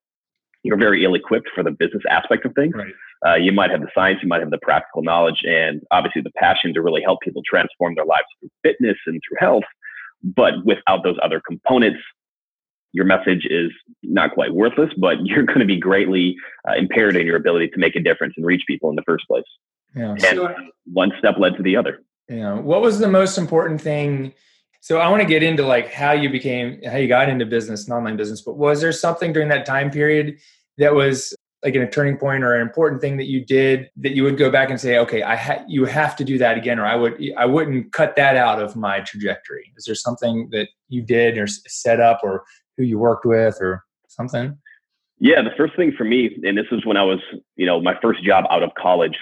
you're 0.64 0.78
very 0.78 1.06
ill 1.06 1.14
equipped 1.14 1.50
for 1.56 1.64
the 1.64 1.72
business 1.72 2.04
aspect 2.10 2.46
of 2.46 2.54
things. 2.54 2.74
Right. 2.76 2.94
Uh, 3.26 3.36
you 3.36 3.52
might 3.52 3.70
have 3.70 3.82
the 3.82 3.90
science, 3.94 4.20
you 4.22 4.28
might 4.28 4.42
have 4.42 4.50
the 4.50 4.60
practical 4.62 5.02
knowledge, 5.02 5.42
and 5.44 5.82
obviously 5.92 6.22
the 6.22 6.32
passion 6.38 6.74
to 6.74 6.82
really 6.82 7.02
help 7.02 7.20
people 7.22 7.42
transform 7.46 7.96
their 7.96 8.06
lives 8.06 8.26
through 8.40 8.50
fitness 8.64 8.98
and 9.06 9.22
through 9.28 9.38
health. 9.40 9.64
But 10.24 10.66
without 10.66 11.04
those 11.04 11.18
other 11.24 11.42
components, 11.46 12.00
your 12.92 13.06
message 13.06 13.46
is 13.50 13.72
not 14.04 14.34
quite 14.34 14.54
worthless, 14.54 14.92
but 14.98 15.18
you're 15.26 15.44
going 15.44 15.60
to 15.60 15.66
be 15.66 15.78
greatly 15.78 16.36
uh, 16.68 16.74
impaired 16.74 17.16
in 17.16 17.26
your 17.26 17.36
ability 17.36 17.70
to 17.70 17.78
make 17.78 17.96
a 17.96 18.02
difference 18.02 18.34
and 18.38 18.46
reach 18.46 18.64
people 18.68 18.90
in 18.90 18.96
the 18.96 19.04
first 19.04 19.28
place. 19.28 19.44
Yeah. 19.96 20.12
And 20.12 20.22
so, 20.22 20.56
one 20.92 21.12
step 21.18 21.36
led 21.38 21.56
to 21.58 21.64
the 21.64 21.76
other. 21.76 22.02
Yeah. 22.28 22.54
What 22.54 22.82
was 22.82 23.00
the 23.00 23.08
most 23.08 23.38
important 23.38 23.82
thing? 23.82 24.34
So 24.82 25.00
I 25.00 25.10
want 25.10 25.22
to 25.22 25.28
get 25.28 25.44
into 25.44 25.66
like 25.66 25.92
how 25.92 26.14
you 26.14 26.30
became, 26.30 26.82
how 26.84 26.98
you 26.98 27.08
got 27.08 27.28
into 27.28 27.46
business 27.46 27.86
and 27.86 27.94
online 27.94 28.16
business, 28.16 28.42
but 28.42 28.56
was 28.56 28.82
there 28.82 28.92
something 28.92 29.34
during 29.34 29.50
that 29.50 29.66
time 29.66 29.92
period 29.92 30.40
that 30.78 30.94
was 30.94 31.36
like 31.64 31.76
in 31.76 31.82
a 31.82 31.90
turning 31.90 32.18
point 32.18 32.44
or 32.44 32.56
an 32.56 32.62
important 32.62 33.02
thing 33.02 33.18
that 33.18 33.26
you 33.26 33.44
did 33.44 33.90
that 33.98 34.12
you 34.12 34.24
would 34.24 34.38
go 34.38 34.50
back 34.50 34.70
and 34.70 34.80
say, 34.80 34.98
okay, 34.98 35.24
I 35.24 35.36
ha- 35.36 35.64
you 35.68 35.86
have 35.86 36.16
to 36.18 36.24
do 36.24 36.38
that 36.38 36.58
again, 36.58 36.80
or 36.80 36.86
I 36.86 36.96
would 36.96 37.22
I 37.38 37.46
wouldn't 37.46 37.92
cut 37.92 38.16
that 38.16 38.36
out 38.38 38.62
of 38.62 38.76
my 38.76 39.02
trajectory. 39.02 39.72
Is 39.78 39.86
there 39.86 39.96
something 39.96 40.50
that 40.52 40.70
you 40.88 41.02
did 41.02 41.38
or 41.38 41.48
set 41.48 42.00
up, 42.00 42.22
or 42.24 42.44
who 42.78 42.84
you 42.84 42.98
worked 42.98 43.26
with, 43.26 43.58
or 43.60 43.84
something? 44.08 44.58
Yeah, 45.20 45.42
the 45.42 45.52
first 45.58 45.76
thing 45.76 45.94
for 45.98 46.06
me, 46.06 46.38
and 46.44 46.58
this 46.58 46.68
is 46.72 46.86
when 46.86 46.96
I 46.96 47.04
was, 47.04 47.20
you 47.58 47.66
know, 47.66 47.82
my 47.82 48.00
first 48.02 48.24
job 48.24 48.46
out 48.50 48.64
of 48.64 48.72
college, 48.82 49.18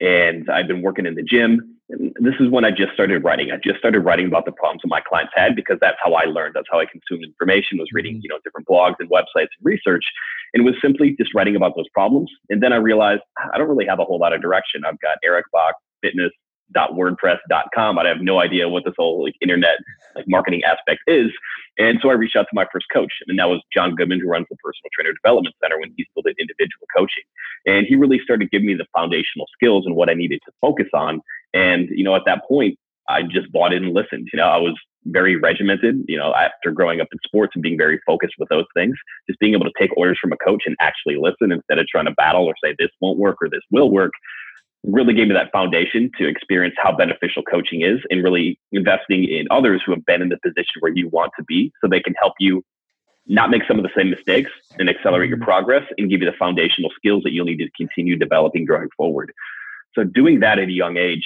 and 0.00 0.48
I've 0.48 0.66
been 0.66 0.80
working 0.80 1.04
in 1.04 1.14
the 1.14 1.22
gym. 1.22 1.76
This 1.98 2.34
is 2.40 2.50
when 2.50 2.64
I 2.64 2.70
just 2.70 2.92
started 2.94 3.22
writing. 3.22 3.50
I 3.50 3.56
just 3.56 3.78
started 3.78 4.00
writing 4.00 4.26
about 4.26 4.46
the 4.46 4.52
problems 4.52 4.82
that 4.82 4.88
my 4.88 5.00
clients 5.00 5.32
had 5.34 5.54
because 5.54 5.78
that's 5.80 5.98
how 6.02 6.14
I 6.14 6.24
learned. 6.24 6.54
That's 6.54 6.68
how 6.70 6.80
I 6.80 6.86
consumed 6.86 7.24
information. 7.24 7.78
Was 7.78 7.88
reading, 7.92 8.14
mm-hmm. 8.14 8.20
you 8.22 8.28
know, 8.28 8.38
different 8.44 8.66
blogs 8.66 8.94
and 8.98 9.10
websites 9.10 9.52
and 9.58 9.62
research, 9.62 10.04
and 10.54 10.64
was 10.64 10.74
simply 10.80 11.14
just 11.18 11.34
writing 11.34 11.56
about 11.56 11.76
those 11.76 11.88
problems. 11.92 12.30
And 12.48 12.62
then 12.62 12.72
I 12.72 12.76
realized 12.76 13.22
I 13.52 13.58
don't 13.58 13.68
really 13.68 13.86
have 13.86 13.98
a 13.98 14.04
whole 14.04 14.18
lot 14.18 14.32
of 14.32 14.40
direction. 14.40 14.82
I've 14.86 15.00
got 15.00 15.18
Eric 15.24 15.46
Bach 15.52 15.74
Fitness 16.02 16.32
wordpress.com. 16.74 17.98
I 17.98 18.08
have 18.08 18.20
no 18.20 18.40
idea 18.40 18.68
what 18.68 18.84
this 18.84 18.94
whole 18.96 19.24
like 19.24 19.34
internet 19.40 19.78
like 20.16 20.24
marketing 20.28 20.62
aspect 20.64 21.00
is. 21.06 21.30
And 21.78 21.98
so 22.02 22.10
I 22.10 22.14
reached 22.14 22.36
out 22.36 22.42
to 22.42 22.54
my 22.54 22.66
first 22.70 22.86
coach, 22.92 23.12
and 23.26 23.38
that 23.38 23.48
was 23.48 23.62
John 23.74 23.94
Goodman, 23.94 24.20
who 24.20 24.28
runs 24.28 24.46
the 24.50 24.56
Personal 24.56 24.90
Trainer 24.94 25.14
Development 25.22 25.54
Center 25.62 25.80
when 25.80 25.92
he 25.96 26.06
still 26.10 26.22
did 26.22 26.36
individual 26.38 26.86
coaching. 26.94 27.24
And 27.64 27.86
he 27.86 27.96
really 27.96 28.20
started 28.22 28.50
giving 28.50 28.66
me 28.66 28.74
the 28.74 28.86
foundational 28.94 29.46
skills 29.54 29.86
and 29.86 29.96
what 29.96 30.10
I 30.10 30.14
needed 30.14 30.40
to 30.44 30.52
focus 30.60 30.88
on. 30.92 31.22
And 31.54 31.88
you 31.90 32.04
know, 32.04 32.14
at 32.14 32.22
that 32.26 32.46
point, 32.46 32.78
I 33.08 33.22
just 33.22 33.50
bought 33.52 33.72
in 33.72 33.84
and 33.84 33.94
listened. 33.94 34.28
You 34.32 34.38
know, 34.38 34.48
I 34.48 34.58
was 34.58 34.78
very 35.06 35.36
regimented, 35.36 36.04
you 36.06 36.16
know, 36.16 36.32
after 36.34 36.70
growing 36.70 37.00
up 37.00 37.08
in 37.12 37.18
sports 37.24 37.52
and 37.54 37.62
being 37.62 37.76
very 37.76 38.00
focused 38.06 38.34
with 38.38 38.48
those 38.48 38.66
things, 38.74 38.94
just 39.28 39.40
being 39.40 39.54
able 39.54 39.64
to 39.64 39.72
take 39.78 39.90
orders 39.96 40.18
from 40.20 40.32
a 40.32 40.36
coach 40.36 40.62
and 40.64 40.76
actually 40.80 41.16
listen 41.16 41.50
instead 41.50 41.78
of 41.78 41.86
trying 41.88 42.04
to 42.06 42.12
battle 42.12 42.46
or 42.46 42.54
say 42.62 42.74
this 42.78 42.90
won't 43.00 43.18
work 43.18 43.38
or 43.40 43.48
this 43.48 43.62
will 43.70 43.90
work 43.90 44.12
really 44.84 45.14
gave 45.14 45.28
me 45.28 45.34
that 45.34 45.52
foundation 45.52 46.10
to 46.18 46.26
experience 46.26 46.74
how 46.76 46.94
beneficial 46.94 47.42
coaching 47.42 47.82
is 47.82 48.00
and 48.10 48.24
really 48.24 48.58
investing 48.72 49.24
in 49.24 49.46
others 49.50 49.80
who 49.84 49.92
have 49.92 50.04
been 50.06 50.20
in 50.20 50.28
the 50.28 50.38
position 50.42 50.80
where 50.80 50.92
you 50.92 51.08
want 51.08 51.30
to 51.38 51.44
be 51.44 51.72
so 51.80 51.88
they 51.88 52.00
can 52.00 52.14
help 52.20 52.34
you 52.40 52.64
not 53.26 53.50
make 53.50 53.62
some 53.68 53.78
of 53.78 53.84
the 53.84 53.90
same 53.96 54.10
mistakes 54.10 54.50
and 54.78 54.90
accelerate 54.90 55.28
your 55.28 55.38
mm-hmm. 55.38 55.44
progress 55.44 55.84
and 55.98 56.10
give 56.10 56.20
you 56.20 56.28
the 56.28 56.36
foundational 56.36 56.90
skills 56.96 57.22
that 57.22 57.32
you'll 57.32 57.44
need 57.44 57.58
to 57.58 57.70
continue 57.76 58.16
developing 58.16 58.64
going 58.64 58.88
forward. 58.96 59.32
So 59.94 60.02
doing 60.02 60.40
that 60.40 60.58
at 60.58 60.68
a 60.68 60.72
young 60.72 60.96
age, 60.96 61.24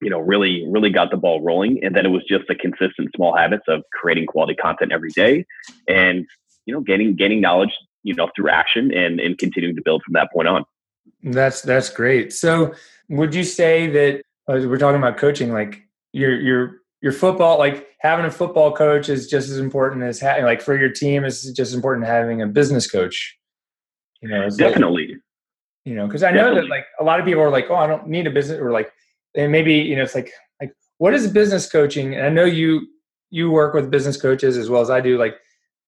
you 0.00 0.10
know, 0.10 0.18
really, 0.18 0.64
really 0.68 0.90
got 0.90 1.10
the 1.10 1.16
ball 1.16 1.42
rolling. 1.42 1.80
And 1.82 1.96
then 1.96 2.06
it 2.06 2.10
was 2.10 2.22
just 2.28 2.44
the 2.48 2.54
consistent 2.54 3.10
small 3.14 3.36
habits 3.36 3.64
of 3.68 3.82
creating 3.92 4.26
quality 4.26 4.54
content 4.54 4.92
every 4.92 5.10
day 5.10 5.44
and, 5.88 6.26
you 6.66 6.74
know, 6.74 6.80
gaining, 6.80 7.16
gaining 7.16 7.40
knowledge, 7.40 7.72
you 8.02 8.14
know, 8.14 8.30
through 8.34 8.50
action 8.50 8.92
and, 8.94 9.20
and 9.20 9.38
continuing 9.38 9.74
to 9.76 9.82
build 9.82 10.02
from 10.04 10.12
that 10.12 10.32
point 10.32 10.48
on. 10.48 10.64
That's 11.22 11.62
that's 11.62 11.90
great. 11.90 12.32
So, 12.32 12.74
would 13.08 13.34
you 13.34 13.42
say 13.42 13.88
that 13.88 14.16
uh, 14.46 14.68
we're 14.68 14.78
talking 14.78 14.98
about 14.98 15.16
coaching? 15.16 15.52
Like 15.52 15.82
your 16.12 16.38
your 16.38 16.76
your 17.00 17.12
football, 17.12 17.58
like 17.58 17.88
having 18.00 18.24
a 18.24 18.30
football 18.30 18.72
coach 18.72 19.08
is 19.08 19.26
just 19.26 19.48
as 19.48 19.58
important 19.58 20.04
as 20.04 20.20
having 20.20 20.44
like 20.44 20.60
for 20.60 20.78
your 20.78 20.90
team 20.90 21.24
is 21.24 21.42
just 21.42 21.58
as 21.70 21.74
important 21.74 22.06
having 22.06 22.42
a 22.42 22.46
business 22.46 22.88
coach. 22.88 23.36
You 24.20 24.28
know, 24.28 24.48
definitely. 24.50 25.16
you 25.84 25.94
know, 25.94 26.06
because 26.06 26.22
I 26.22 26.30
know 26.30 26.54
that 26.54 26.68
like 26.68 26.84
a 27.00 27.04
lot 27.04 27.18
of 27.18 27.26
people 27.26 27.42
are 27.42 27.50
like, 27.50 27.66
oh, 27.70 27.76
I 27.76 27.86
don't 27.86 28.08
need 28.08 28.26
a 28.26 28.30
business, 28.30 28.60
or 28.60 28.72
like, 28.72 28.92
and 29.38 29.50
maybe 29.50 29.74
you 29.74 29.96
know, 29.96 30.02
it's 30.02 30.14
like 30.14 30.30
like 30.60 30.72
what 30.98 31.14
is 31.14 31.26
business 31.28 31.70
coaching? 31.70 32.14
And 32.14 32.26
I 32.26 32.28
know 32.28 32.44
you 32.44 32.86
you 33.30 33.50
work 33.50 33.72
with 33.72 33.90
business 33.90 34.20
coaches 34.20 34.58
as 34.58 34.68
well 34.68 34.82
as 34.82 34.90
I 34.90 35.00
do. 35.00 35.18
Like 35.18 35.36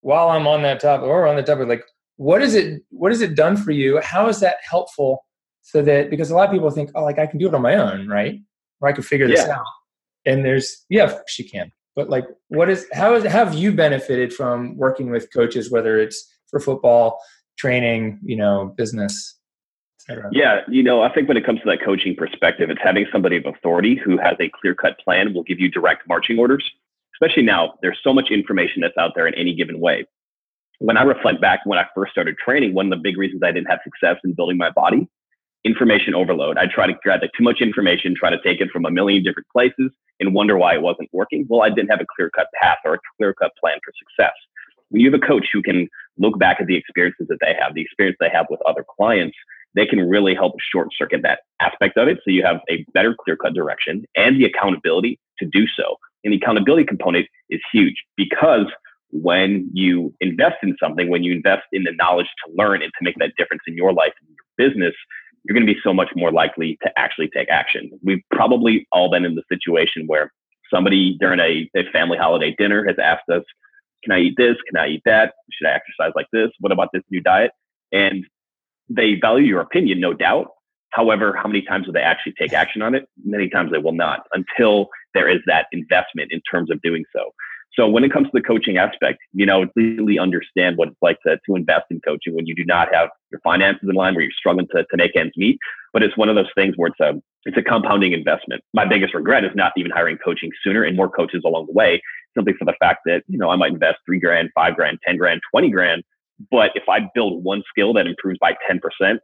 while 0.00 0.30
I'm 0.30 0.46
on 0.46 0.62
that 0.62 0.80
topic 0.80 1.06
or 1.06 1.26
on 1.26 1.36
the 1.36 1.42
topic, 1.42 1.68
like 1.68 1.84
what 2.20 2.42
is 2.42 2.54
it 2.54 2.82
what 2.90 3.10
has 3.10 3.22
it 3.22 3.34
done 3.34 3.56
for 3.56 3.70
you 3.70 3.98
how 4.02 4.28
is 4.28 4.40
that 4.40 4.56
helpful 4.68 5.24
so 5.62 5.80
that 5.80 6.10
because 6.10 6.30
a 6.30 6.34
lot 6.34 6.46
of 6.46 6.52
people 6.52 6.70
think 6.70 6.90
oh 6.94 7.02
like 7.02 7.18
i 7.18 7.26
can 7.26 7.38
do 7.38 7.48
it 7.48 7.54
on 7.54 7.62
my 7.62 7.74
own 7.74 8.06
right 8.08 8.34
or 8.82 8.88
i 8.90 8.92
can 8.92 9.02
figure 9.02 9.26
this 9.26 9.40
yeah. 9.46 9.54
out 9.54 9.64
and 10.26 10.44
there's 10.44 10.84
yeah 10.90 11.04
of 11.04 11.12
course 11.12 11.38
you 11.38 11.48
can 11.48 11.72
but 11.96 12.10
like 12.10 12.26
what 12.48 12.68
is 12.68 12.84
how, 12.92 13.14
is, 13.14 13.24
how 13.24 13.46
have 13.46 13.54
you 13.54 13.72
benefited 13.72 14.34
from 14.34 14.76
working 14.76 15.10
with 15.10 15.32
coaches 15.32 15.70
whether 15.70 15.98
it's 15.98 16.30
for 16.50 16.60
football 16.60 17.18
training 17.56 18.20
you 18.22 18.36
know 18.36 18.74
business 18.76 19.38
yeah, 20.32 20.60
you 20.68 20.82
know, 20.82 21.02
I 21.02 21.12
think 21.12 21.28
when 21.28 21.36
it 21.36 21.44
comes 21.44 21.60
to 21.60 21.66
that 21.66 21.84
coaching 21.84 22.14
perspective, 22.16 22.70
it's 22.70 22.80
having 22.82 23.06
somebody 23.12 23.36
of 23.36 23.46
authority 23.46 23.96
who 23.96 24.18
has 24.18 24.36
a 24.40 24.50
clear 24.60 24.74
cut 24.74 24.98
plan 24.98 25.34
will 25.34 25.42
give 25.42 25.60
you 25.60 25.70
direct 25.70 26.08
marching 26.08 26.38
orders 26.38 26.70
especially 27.20 27.42
now, 27.42 27.74
there's 27.82 27.98
so 28.02 28.12
much 28.12 28.30
information 28.30 28.82
that's 28.82 28.96
out 28.96 29.12
there 29.14 29.26
in 29.26 29.34
any 29.34 29.54
given 29.54 29.80
way. 29.80 30.06
When 30.78 30.96
I 30.96 31.02
reflect 31.02 31.40
back 31.40 31.60
when 31.64 31.78
I 31.78 31.86
first 31.94 32.12
started 32.12 32.36
training, 32.38 32.72
one 32.72 32.86
of 32.86 32.98
the 32.98 33.02
big 33.02 33.18
reasons 33.18 33.42
I 33.42 33.52
didn't 33.52 33.68
have 33.68 33.80
success 33.84 34.16
in 34.24 34.32
building 34.32 34.56
my 34.56 34.70
body, 34.70 35.06
information 35.64 36.14
overload. 36.14 36.56
I 36.56 36.66
try 36.66 36.86
to 36.86 36.94
grab 37.02 37.20
like, 37.20 37.32
too 37.36 37.44
much 37.44 37.60
information, 37.60 38.14
try 38.14 38.30
to 38.30 38.40
take 38.42 38.60
it 38.60 38.70
from 38.70 38.86
a 38.86 38.90
million 38.90 39.22
different 39.22 39.48
places 39.52 39.90
and 40.18 40.34
wonder 40.34 40.56
why 40.56 40.74
it 40.74 40.82
wasn't 40.82 41.10
working. 41.12 41.46
Well, 41.48 41.62
I 41.62 41.68
didn't 41.68 41.90
have 41.90 42.00
a 42.00 42.06
clear 42.16 42.30
cut 42.30 42.46
path 42.62 42.78
or 42.84 42.94
a 42.94 42.98
clear 43.16 43.34
cut 43.34 43.52
plan 43.60 43.78
for 43.84 43.92
success. 43.98 44.32
When 44.88 45.00
you 45.00 45.12
have 45.12 45.22
a 45.22 45.26
coach 45.26 45.48
who 45.52 45.62
can 45.62 45.88
look 46.18 46.38
back 46.38 46.60
at 46.60 46.66
the 46.66 46.76
experiences 46.76 47.26
that 47.28 47.38
they 47.40 47.54
have, 47.60 47.74
the 47.74 47.82
experience 47.82 48.16
they 48.18 48.30
have 48.30 48.46
with 48.48 48.60
other 48.62 48.84
clients, 48.96 49.36
they 49.74 49.86
can 49.86 50.00
really 50.08 50.34
help 50.34 50.54
short 50.72 50.88
circuit 50.96 51.20
that 51.22 51.40
aspect 51.60 51.96
of 51.96 52.08
it. 52.08 52.18
So 52.18 52.30
you 52.30 52.44
have 52.44 52.60
a 52.68 52.84
better 52.92 53.14
clear 53.14 53.36
cut 53.36 53.54
direction 53.54 54.04
and 54.16 54.36
the 54.36 54.44
accountability 54.44 55.18
to 55.38 55.46
do 55.46 55.66
so. 55.66 55.96
And 56.24 56.32
the 56.32 56.38
accountability 56.38 56.84
component 56.84 57.26
is 57.48 57.60
huge 57.72 57.94
because 58.16 58.66
when 59.12 59.68
you 59.72 60.14
invest 60.20 60.56
in 60.62 60.76
something, 60.82 61.08
when 61.08 61.24
you 61.24 61.32
invest 61.32 61.62
in 61.72 61.84
the 61.84 61.92
knowledge 61.92 62.28
to 62.44 62.52
learn 62.54 62.82
and 62.82 62.92
to 62.98 63.04
make 63.04 63.16
that 63.18 63.32
difference 63.36 63.62
in 63.66 63.76
your 63.76 63.92
life 63.92 64.12
and 64.20 64.30
your 64.30 64.68
business, 64.68 64.94
you're 65.44 65.54
going 65.54 65.66
to 65.66 65.72
be 65.72 65.80
so 65.82 65.92
much 65.92 66.10
more 66.14 66.30
likely 66.30 66.78
to 66.82 66.90
actually 66.96 67.28
take 67.34 67.48
action. 67.50 67.90
We've 68.04 68.22
probably 68.30 68.86
all 68.92 69.10
been 69.10 69.24
in 69.24 69.34
the 69.34 69.42
situation 69.50 70.04
where 70.06 70.32
somebody 70.72 71.16
during 71.18 71.40
a, 71.40 71.68
a 71.76 71.90
family 71.92 72.18
holiday 72.18 72.54
dinner 72.56 72.84
has 72.86 72.96
asked 73.02 73.28
us, 73.30 73.42
Can 74.04 74.12
I 74.12 74.20
eat 74.20 74.34
this? 74.36 74.56
Can 74.68 74.80
I 74.80 74.88
eat 74.88 75.02
that? 75.06 75.34
Should 75.52 75.66
I 75.66 75.72
exercise 75.72 76.12
like 76.14 76.26
this? 76.32 76.50
What 76.60 76.72
about 76.72 76.88
this 76.92 77.02
new 77.10 77.20
diet? 77.20 77.52
And 77.92 78.24
they 78.90 79.14
value 79.14 79.46
your 79.46 79.60
opinion, 79.60 80.00
no 80.00 80.12
doubt. 80.12 80.48
However, 80.90 81.34
how 81.40 81.48
many 81.48 81.62
times 81.62 81.86
will 81.86 81.92
they 81.92 82.02
actually 82.02 82.34
take 82.38 82.52
action 82.52 82.82
on 82.82 82.94
it? 82.94 83.06
Many 83.24 83.48
times 83.48 83.70
they 83.70 83.78
will 83.78 83.92
not 83.92 84.26
until 84.34 84.88
there 85.14 85.28
is 85.28 85.40
that 85.46 85.66
investment 85.72 86.32
in 86.32 86.40
terms 86.50 86.70
of 86.70 86.82
doing 86.82 87.04
so. 87.14 87.30
So 87.78 87.88
when 87.88 88.02
it 88.02 88.12
comes 88.12 88.26
to 88.26 88.32
the 88.34 88.42
coaching 88.42 88.78
aspect, 88.78 89.20
you 89.32 89.46
know, 89.46 89.66
really 89.76 90.18
understand 90.18 90.76
what 90.76 90.88
it's 90.88 90.98
like 91.00 91.18
to, 91.24 91.38
to 91.46 91.54
invest 91.54 91.84
in 91.90 92.00
coaching 92.00 92.34
when 92.34 92.46
you 92.46 92.54
do 92.54 92.64
not 92.64 92.92
have 92.92 93.10
your 93.30 93.40
finances 93.44 93.88
in 93.88 93.94
line, 93.94 94.14
where 94.14 94.24
you're 94.24 94.32
struggling 94.36 94.66
to, 94.74 94.84
to 94.84 94.96
make 94.96 95.14
ends 95.14 95.32
meet. 95.36 95.56
But 95.92 96.02
it's 96.02 96.16
one 96.16 96.28
of 96.28 96.34
those 96.34 96.50
things 96.56 96.74
where 96.76 96.88
it's 96.88 97.00
a 97.00 97.22
it's 97.44 97.56
a 97.56 97.62
compounding 97.62 98.12
investment. 98.12 98.62
My 98.74 98.84
biggest 98.84 99.14
regret 99.14 99.44
is 99.44 99.52
not 99.54 99.72
even 99.76 99.92
hiring 99.92 100.18
coaching 100.22 100.50
sooner 100.62 100.82
and 100.82 100.96
more 100.96 101.08
coaches 101.08 101.42
along 101.46 101.66
the 101.66 101.72
way, 101.72 102.02
simply 102.36 102.52
for 102.58 102.64
the 102.64 102.74
fact 102.78 103.00
that, 103.06 103.22
you 103.28 103.38
know, 103.38 103.48
I 103.48 103.56
might 103.56 103.72
invest 103.72 103.98
three 104.04 104.20
grand, 104.20 104.50
five 104.54 104.74
grand, 104.74 104.98
10 105.06 105.16
grand, 105.16 105.40
20 105.50 105.70
grand 105.70 106.02
but 106.50 106.70
if 106.74 106.88
I 106.88 107.00
build 107.14 107.44
one 107.44 107.62
skill 107.68 107.92
that 107.94 108.06
improves 108.06 108.38
by 108.38 108.56
10% 108.70 109.18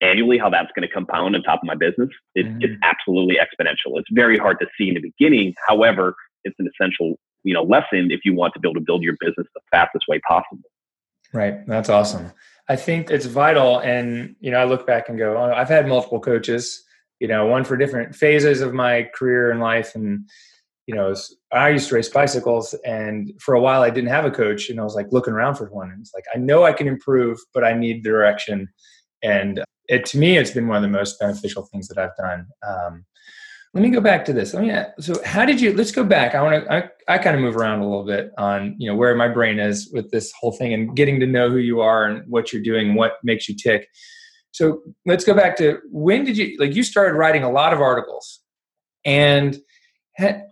annually, 0.00 0.38
how 0.38 0.48
that's 0.48 0.70
going 0.74 0.86
to 0.86 0.92
compound 0.92 1.34
on 1.34 1.42
top 1.42 1.60
of 1.62 1.66
my 1.66 1.74
business, 1.74 2.10
it, 2.34 2.46
it's 2.60 2.74
mm. 2.74 2.78
absolutely 2.82 3.36
exponential. 3.36 3.98
It's 3.98 4.08
very 4.12 4.38
hard 4.38 4.58
to 4.60 4.66
see 4.78 4.88
in 4.88 4.94
the 4.94 5.00
beginning. 5.00 5.54
However, 5.66 6.14
it's 6.44 6.56
an 6.58 6.68
essential, 6.68 7.18
you 7.42 7.54
know, 7.54 7.62
lesson 7.62 8.10
if 8.10 8.20
you 8.24 8.34
want 8.34 8.54
to 8.54 8.60
be 8.60 8.68
able 8.68 8.80
to 8.80 8.84
build 8.84 9.02
your 9.02 9.16
business 9.18 9.46
the 9.54 9.60
fastest 9.70 10.04
way 10.08 10.20
possible. 10.20 10.62
Right. 11.32 11.66
That's 11.66 11.88
awesome. 11.88 12.32
I 12.68 12.76
think 12.76 13.10
it's 13.10 13.26
vital. 13.26 13.80
And, 13.80 14.36
you 14.40 14.50
know, 14.50 14.58
I 14.58 14.64
look 14.64 14.86
back 14.86 15.08
and 15.08 15.18
go, 15.18 15.36
oh, 15.36 15.52
I've 15.52 15.68
had 15.68 15.88
multiple 15.88 16.20
coaches, 16.20 16.84
you 17.18 17.28
know, 17.28 17.46
one 17.46 17.64
for 17.64 17.76
different 17.76 18.14
phases 18.14 18.60
of 18.60 18.72
my 18.72 19.08
career 19.14 19.50
and 19.50 19.60
life. 19.60 19.94
And, 19.94 20.28
you 20.88 20.94
know, 20.94 21.14
I 21.52 21.68
used 21.68 21.90
to 21.90 21.96
race 21.96 22.08
bicycles, 22.08 22.74
and 22.82 23.30
for 23.38 23.54
a 23.54 23.60
while 23.60 23.82
I 23.82 23.90
didn't 23.90 24.08
have 24.08 24.24
a 24.24 24.30
coach, 24.30 24.70
and 24.70 24.80
I 24.80 24.84
was 24.84 24.94
like 24.94 25.12
looking 25.12 25.34
around 25.34 25.56
for 25.56 25.66
one. 25.66 25.90
And 25.90 26.00
it's 26.00 26.14
like 26.14 26.24
I 26.34 26.38
know 26.38 26.64
I 26.64 26.72
can 26.72 26.88
improve, 26.88 27.38
but 27.52 27.62
I 27.62 27.74
need 27.74 28.02
direction. 28.02 28.68
And 29.22 29.62
it 29.88 30.06
to 30.06 30.18
me, 30.18 30.38
it's 30.38 30.52
been 30.52 30.66
one 30.66 30.78
of 30.78 30.82
the 30.82 30.88
most 30.88 31.20
beneficial 31.20 31.66
things 31.66 31.88
that 31.88 31.98
I've 31.98 32.16
done. 32.16 32.46
Um, 32.66 33.04
let 33.74 33.82
me 33.82 33.90
go 33.90 34.00
back 34.00 34.24
to 34.24 34.32
this. 34.32 34.54
Let 34.54 34.62
me. 34.62 34.72
So, 34.98 35.22
how 35.26 35.44
did 35.44 35.60
you? 35.60 35.74
Let's 35.74 35.92
go 35.92 36.04
back. 36.04 36.34
I 36.34 36.40
want 36.40 36.64
to. 36.64 36.72
I, 36.72 36.88
I 37.06 37.18
kind 37.18 37.36
of 37.36 37.42
move 37.42 37.54
around 37.54 37.80
a 37.80 37.86
little 37.86 38.06
bit 38.06 38.30
on 38.38 38.74
you 38.78 38.90
know 38.90 38.96
where 38.96 39.14
my 39.14 39.28
brain 39.28 39.58
is 39.58 39.90
with 39.92 40.10
this 40.10 40.32
whole 40.40 40.52
thing 40.52 40.72
and 40.72 40.96
getting 40.96 41.20
to 41.20 41.26
know 41.26 41.50
who 41.50 41.58
you 41.58 41.82
are 41.82 42.06
and 42.06 42.26
what 42.30 42.50
you're 42.50 42.62
doing, 42.62 42.94
what 42.94 43.16
makes 43.22 43.46
you 43.46 43.54
tick. 43.54 43.86
So 44.52 44.80
let's 45.04 45.26
go 45.26 45.34
back 45.34 45.54
to 45.58 45.80
when 45.90 46.24
did 46.24 46.38
you 46.38 46.56
like 46.58 46.74
you 46.74 46.82
started 46.82 47.18
writing 47.18 47.42
a 47.42 47.52
lot 47.52 47.74
of 47.74 47.82
articles 47.82 48.40
and 49.04 49.58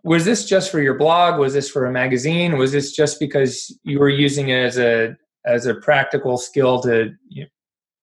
was 0.04 0.24
this 0.24 0.44
just 0.44 0.70
for 0.70 0.80
your 0.80 0.94
blog? 0.94 1.40
Was 1.40 1.54
this 1.54 1.68
for 1.68 1.86
a 1.86 1.92
magazine? 1.92 2.56
Was 2.56 2.72
this 2.72 2.92
just 2.92 3.18
because 3.18 3.76
you 3.82 3.98
were 3.98 4.08
using 4.08 4.48
it 4.48 4.58
as 4.58 4.78
a 4.78 5.16
as 5.44 5.66
a 5.66 5.74
practical 5.74 6.38
skill 6.38 6.80
to 6.82 7.12
you 7.28 7.42
know, 7.42 7.48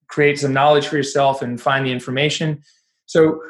create 0.08 0.40
some 0.40 0.54
knowledge 0.54 0.88
for 0.88 0.98
yourself 0.98 1.42
and 1.42 1.62
find 1.62 1.86
the 1.86 1.92
information? 1.92 2.62
So 3.06 3.42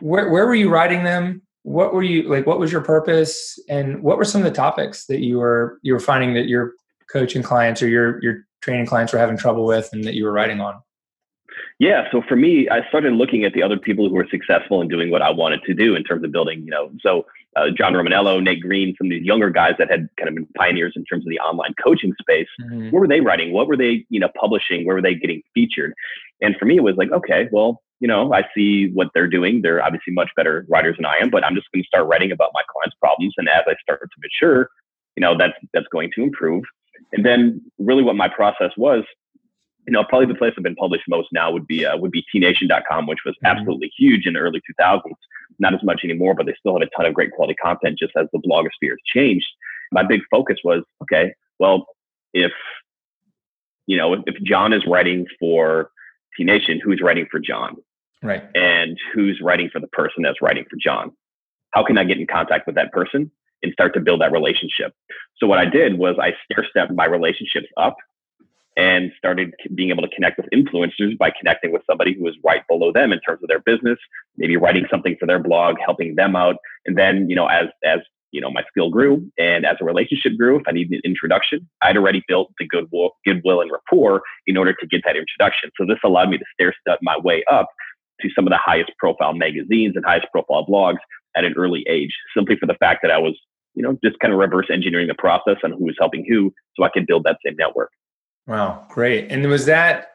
where, 0.00 0.30
where 0.30 0.46
were 0.46 0.54
you 0.54 0.70
writing 0.70 1.04
them? 1.04 1.42
What 1.62 1.94
were 1.94 2.02
you 2.02 2.28
like 2.28 2.46
what 2.46 2.58
was 2.58 2.72
your 2.72 2.80
purpose? 2.80 3.58
And 3.68 4.02
what 4.02 4.16
were 4.16 4.24
some 4.24 4.40
of 4.40 4.46
the 4.46 4.56
topics 4.56 5.06
that 5.06 5.20
you 5.20 5.38
were 5.38 5.78
you 5.82 5.92
were 5.92 6.00
finding 6.00 6.34
that 6.34 6.48
your 6.48 6.72
coaching 7.10 7.42
clients 7.42 7.82
or 7.82 7.88
your 7.88 8.22
your 8.22 8.46
training 8.62 8.86
clients 8.86 9.12
were 9.12 9.18
having 9.18 9.36
trouble 9.36 9.66
with 9.66 9.90
and 9.92 10.04
that 10.04 10.14
you 10.14 10.24
were 10.24 10.32
writing 10.32 10.60
on 10.60 10.80
yeah. 11.78 12.04
So 12.10 12.22
for 12.28 12.36
me, 12.36 12.68
I 12.68 12.86
started 12.88 13.12
looking 13.12 13.44
at 13.44 13.52
the 13.52 13.62
other 13.62 13.78
people 13.78 14.08
who 14.08 14.14
were 14.14 14.26
successful 14.30 14.80
in 14.80 14.88
doing 14.88 15.10
what 15.10 15.22
I 15.22 15.30
wanted 15.30 15.62
to 15.64 15.74
do 15.74 15.94
in 15.94 16.04
terms 16.04 16.24
of 16.24 16.32
building, 16.32 16.62
you 16.64 16.70
know, 16.70 16.90
so 17.00 17.26
uh, 17.56 17.66
John 17.76 17.92
Romaniello, 17.92 18.42
Nate 18.42 18.62
Green, 18.62 18.94
some 18.96 19.08
of 19.08 19.10
these 19.10 19.24
younger 19.24 19.50
guys 19.50 19.74
that 19.78 19.90
had 19.90 20.08
kind 20.16 20.28
of 20.28 20.34
been 20.34 20.46
pioneers 20.56 20.94
in 20.96 21.04
terms 21.04 21.24
of 21.24 21.30
the 21.30 21.38
online 21.38 21.74
coaching 21.82 22.14
space. 22.20 22.48
Mm-hmm. 22.62 22.90
What 22.90 23.00
were 23.00 23.08
they 23.08 23.20
writing? 23.20 23.52
What 23.52 23.68
were 23.68 23.76
they, 23.76 24.06
you 24.08 24.20
know, 24.20 24.28
publishing? 24.40 24.86
Where 24.86 24.96
were 24.96 25.02
they 25.02 25.14
getting 25.14 25.42
featured? 25.54 25.92
And 26.40 26.56
for 26.56 26.64
me, 26.64 26.76
it 26.76 26.82
was 26.82 26.96
like, 26.96 27.10
okay, 27.10 27.48
well, 27.52 27.82
you 28.00 28.08
know, 28.08 28.32
I 28.32 28.42
see 28.54 28.90
what 28.94 29.08
they're 29.14 29.28
doing. 29.28 29.62
They're 29.62 29.84
obviously 29.84 30.12
much 30.12 30.30
better 30.34 30.66
writers 30.68 30.96
than 30.96 31.06
I 31.06 31.16
am, 31.20 31.30
but 31.30 31.44
I'm 31.44 31.54
just 31.54 31.70
going 31.72 31.84
to 31.84 31.86
start 31.86 32.06
writing 32.06 32.32
about 32.32 32.50
my 32.52 32.62
clients' 32.72 32.96
problems. 32.98 33.34
And 33.36 33.48
as 33.48 33.62
I 33.66 33.74
start 33.82 34.00
to 34.00 34.08
mature, 34.20 34.68
you 35.16 35.20
know, 35.20 35.36
that's 35.36 35.54
that's 35.72 35.86
going 35.92 36.10
to 36.16 36.22
improve. 36.22 36.64
And 37.12 37.24
then 37.24 37.60
really 37.78 38.02
what 38.02 38.16
my 38.16 38.28
process 38.28 38.70
was 38.76 39.04
you 39.86 39.92
know, 39.92 40.04
probably 40.04 40.26
the 40.26 40.34
place 40.34 40.52
I've 40.56 40.62
been 40.62 40.76
published 40.76 41.04
most 41.08 41.28
now 41.32 41.50
would 41.50 41.66
be 41.66 41.84
uh, 41.84 41.96
would 41.96 42.12
be 42.12 42.24
tnation.com, 42.34 43.06
which 43.06 43.20
was 43.24 43.34
mm-hmm. 43.36 43.46
absolutely 43.46 43.90
huge 43.96 44.26
in 44.26 44.34
the 44.34 44.40
early 44.40 44.60
2000s. 44.80 45.00
Not 45.58 45.74
as 45.74 45.82
much 45.82 46.00
anymore, 46.04 46.34
but 46.34 46.46
they 46.46 46.54
still 46.58 46.78
have 46.78 46.86
a 46.86 46.96
ton 46.96 47.06
of 47.06 47.14
great 47.14 47.32
quality 47.32 47.54
content 47.54 47.98
just 47.98 48.12
as 48.16 48.26
the 48.32 48.38
blogosphere 48.38 48.90
has 48.90 48.98
changed. 49.04 49.46
My 49.90 50.02
big 50.02 50.20
focus 50.30 50.58
was 50.64 50.82
okay, 51.02 51.34
well, 51.58 51.86
if 52.32 52.52
you 53.86 53.96
know, 53.96 54.14
if 54.26 54.42
John 54.42 54.72
is 54.72 54.82
writing 54.86 55.26
for 55.38 55.90
T 56.36 56.44
Nation, 56.44 56.80
who's 56.82 57.00
writing 57.02 57.26
for 57.30 57.38
John? 57.38 57.76
Right. 58.22 58.44
And 58.54 58.98
who's 59.12 59.40
writing 59.42 59.68
for 59.72 59.80
the 59.80 59.88
person 59.88 60.22
that's 60.22 60.40
writing 60.40 60.64
for 60.70 60.76
John? 60.80 61.10
How 61.72 61.84
can 61.84 61.98
I 61.98 62.04
get 62.04 62.18
in 62.18 62.26
contact 62.26 62.66
with 62.66 62.76
that 62.76 62.92
person 62.92 63.30
and 63.62 63.72
start 63.72 63.94
to 63.94 64.00
build 64.00 64.20
that 64.20 64.30
relationship? 64.30 64.94
So 65.38 65.46
what 65.46 65.58
I 65.58 65.64
did 65.64 65.98
was 65.98 66.16
I 66.20 66.34
stair 66.44 66.64
stepped 66.70 66.92
my 66.92 67.06
relationships 67.06 67.66
up 67.76 67.96
and 68.76 69.12
started 69.18 69.54
being 69.74 69.90
able 69.90 70.02
to 70.02 70.14
connect 70.14 70.38
with 70.38 70.48
influencers 70.50 71.16
by 71.18 71.30
connecting 71.30 71.72
with 71.72 71.82
somebody 71.88 72.14
who 72.14 72.24
was 72.24 72.34
right 72.44 72.62
below 72.68 72.92
them 72.92 73.12
in 73.12 73.20
terms 73.20 73.42
of 73.42 73.48
their 73.48 73.60
business, 73.60 73.98
maybe 74.36 74.56
writing 74.56 74.86
something 74.90 75.16
for 75.20 75.26
their 75.26 75.38
blog, 75.38 75.76
helping 75.84 76.14
them 76.14 76.34
out. 76.36 76.56
And 76.86 76.96
then, 76.96 77.28
you 77.28 77.36
know, 77.36 77.46
as, 77.46 77.66
as, 77.84 78.00
you 78.30 78.40
know, 78.40 78.50
my 78.50 78.62
skill 78.70 78.88
grew 78.88 79.30
and 79.38 79.66
as 79.66 79.76
a 79.80 79.84
relationship 79.84 80.32
grew, 80.38 80.58
if 80.58 80.62
I 80.66 80.72
needed 80.72 80.94
an 80.94 81.00
introduction, 81.04 81.68
I'd 81.82 81.98
already 81.98 82.22
built 82.26 82.50
the 82.58 82.66
goodwill, 82.66 83.10
goodwill 83.26 83.60
and 83.60 83.70
rapport 83.70 84.22
in 84.46 84.56
order 84.56 84.72
to 84.72 84.86
get 84.86 85.02
that 85.04 85.16
introduction. 85.16 85.70
So 85.78 85.84
this 85.86 85.98
allowed 86.02 86.30
me 86.30 86.38
to 86.38 86.44
stair 86.54 86.74
step 86.80 86.98
my 87.02 87.18
way 87.18 87.44
up 87.50 87.68
to 88.22 88.30
some 88.34 88.46
of 88.46 88.50
the 88.50 88.58
highest 88.58 88.90
profile 88.98 89.34
magazines 89.34 89.96
and 89.96 90.04
highest 90.04 90.28
profile 90.32 90.64
blogs 90.66 90.98
at 91.36 91.44
an 91.44 91.54
early 91.58 91.84
age, 91.88 92.14
simply 92.34 92.56
for 92.56 92.66
the 92.66 92.74
fact 92.74 93.00
that 93.02 93.10
I 93.10 93.18
was, 93.18 93.38
you 93.74 93.82
know, 93.82 93.98
just 94.02 94.18
kind 94.20 94.32
of 94.32 94.38
reverse 94.38 94.66
engineering 94.70 95.08
the 95.08 95.14
process 95.14 95.56
on 95.62 95.72
who 95.72 95.84
was 95.84 95.96
helping 95.98 96.24
who 96.26 96.52
so 96.76 96.84
I 96.84 96.88
could 96.88 97.06
build 97.06 97.24
that 97.24 97.38
same 97.44 97.56
network. 97.56 97.90
Wow, 98.46 98.86
great. 98.90 99.30
And 99.30 99.46
was 99.46 99.66
that 99.66 100.08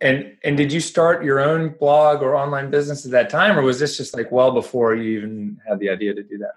and 0.00 0.36
and 0.42 0.56
did 0.56 0.72
you 0.72 0.80
start 0.80 1.24
your 1.24 1.40
own 1.40 1.70
blog 1.78 2.22
or 2.22 2.34
online 2.34 2.70
business 2.70 3.04
at 3.04 3.12
that 3.12 3.30
time 3.30 3.58
or 3.58 3.62
was 3.62 3.78
this 3.78 3.96
just 3.96 4.14
like 4.16 4.32
well 4.32 4.50
before 4.52 4.94
you 4.94 5.18
even 5.18 5.60
had 5.66 5.78
the 5.78 5.88
idea 5.88 6.14
to 6.14 6.22
do 6.22 6.38
that? 6.38 6.54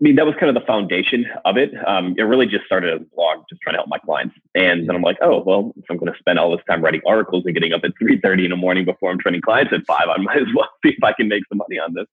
I 0.00 0.04
mean, 0.04 0.14
that 0.14 0.26
was 0.26 0.36
kind 0.38 0.48
of 0.48 0.54
the 0.54 0.64
foundation 0.64 1.26
of 1.44 1.56
it. 1.56 1.72
Um, 1.84 2.14
it 2.16 2.22
really 2.22 2.46
just 2.46 2.64
started 2.64 2.94
a 2.94 3.04
blog, 3.16 3.40
just 3.50 3.60
trying 3.62 3.74
to 3.74 3.78
help 3.78 3.88
my 3.88 3.98
clients. 3.98 4.36
And 4.54 4.88
then 4.88 4.94
I'm 4.94 5.02
like, 5.02 5.16
oh, 5.20 5.42
well, 5.44 5.72
if 5.76 5.86
I'm 5.90 5.96
going 5.96 6.12
to 6.12 6.18
spend 6.20 6.38
all 6.38 6.52
this 6.56 6.64
time 6.70 6.82
writing 6.82 7.00
articles 7.04 7.42
and 7.46 7.54
getting 7.54 7.72
up 7.72 7.80
at 7.82 7.90
3.30 8.00 8.44
in 8.44 8.50
the 8.50 8.56
morning 8.56 8.84
before 8.84 9.10
I'm 9.10 9.18
training 9.18 9.40
clients 9.40 9.72
at 9.72 9.84
5, 9.84 10.08
I 10.08 10.18
might 10.22 10.36
as 10.36 10.46
well 10.54 10.68
see 10.84 10.90
if 10.96 11.02
I 11.02 11.12
can 11.14 11.26
make 11.26 11.42
some 11.48 11.58
money 11.58 11.80
on 11.80 11.94
this. 11.94 12.06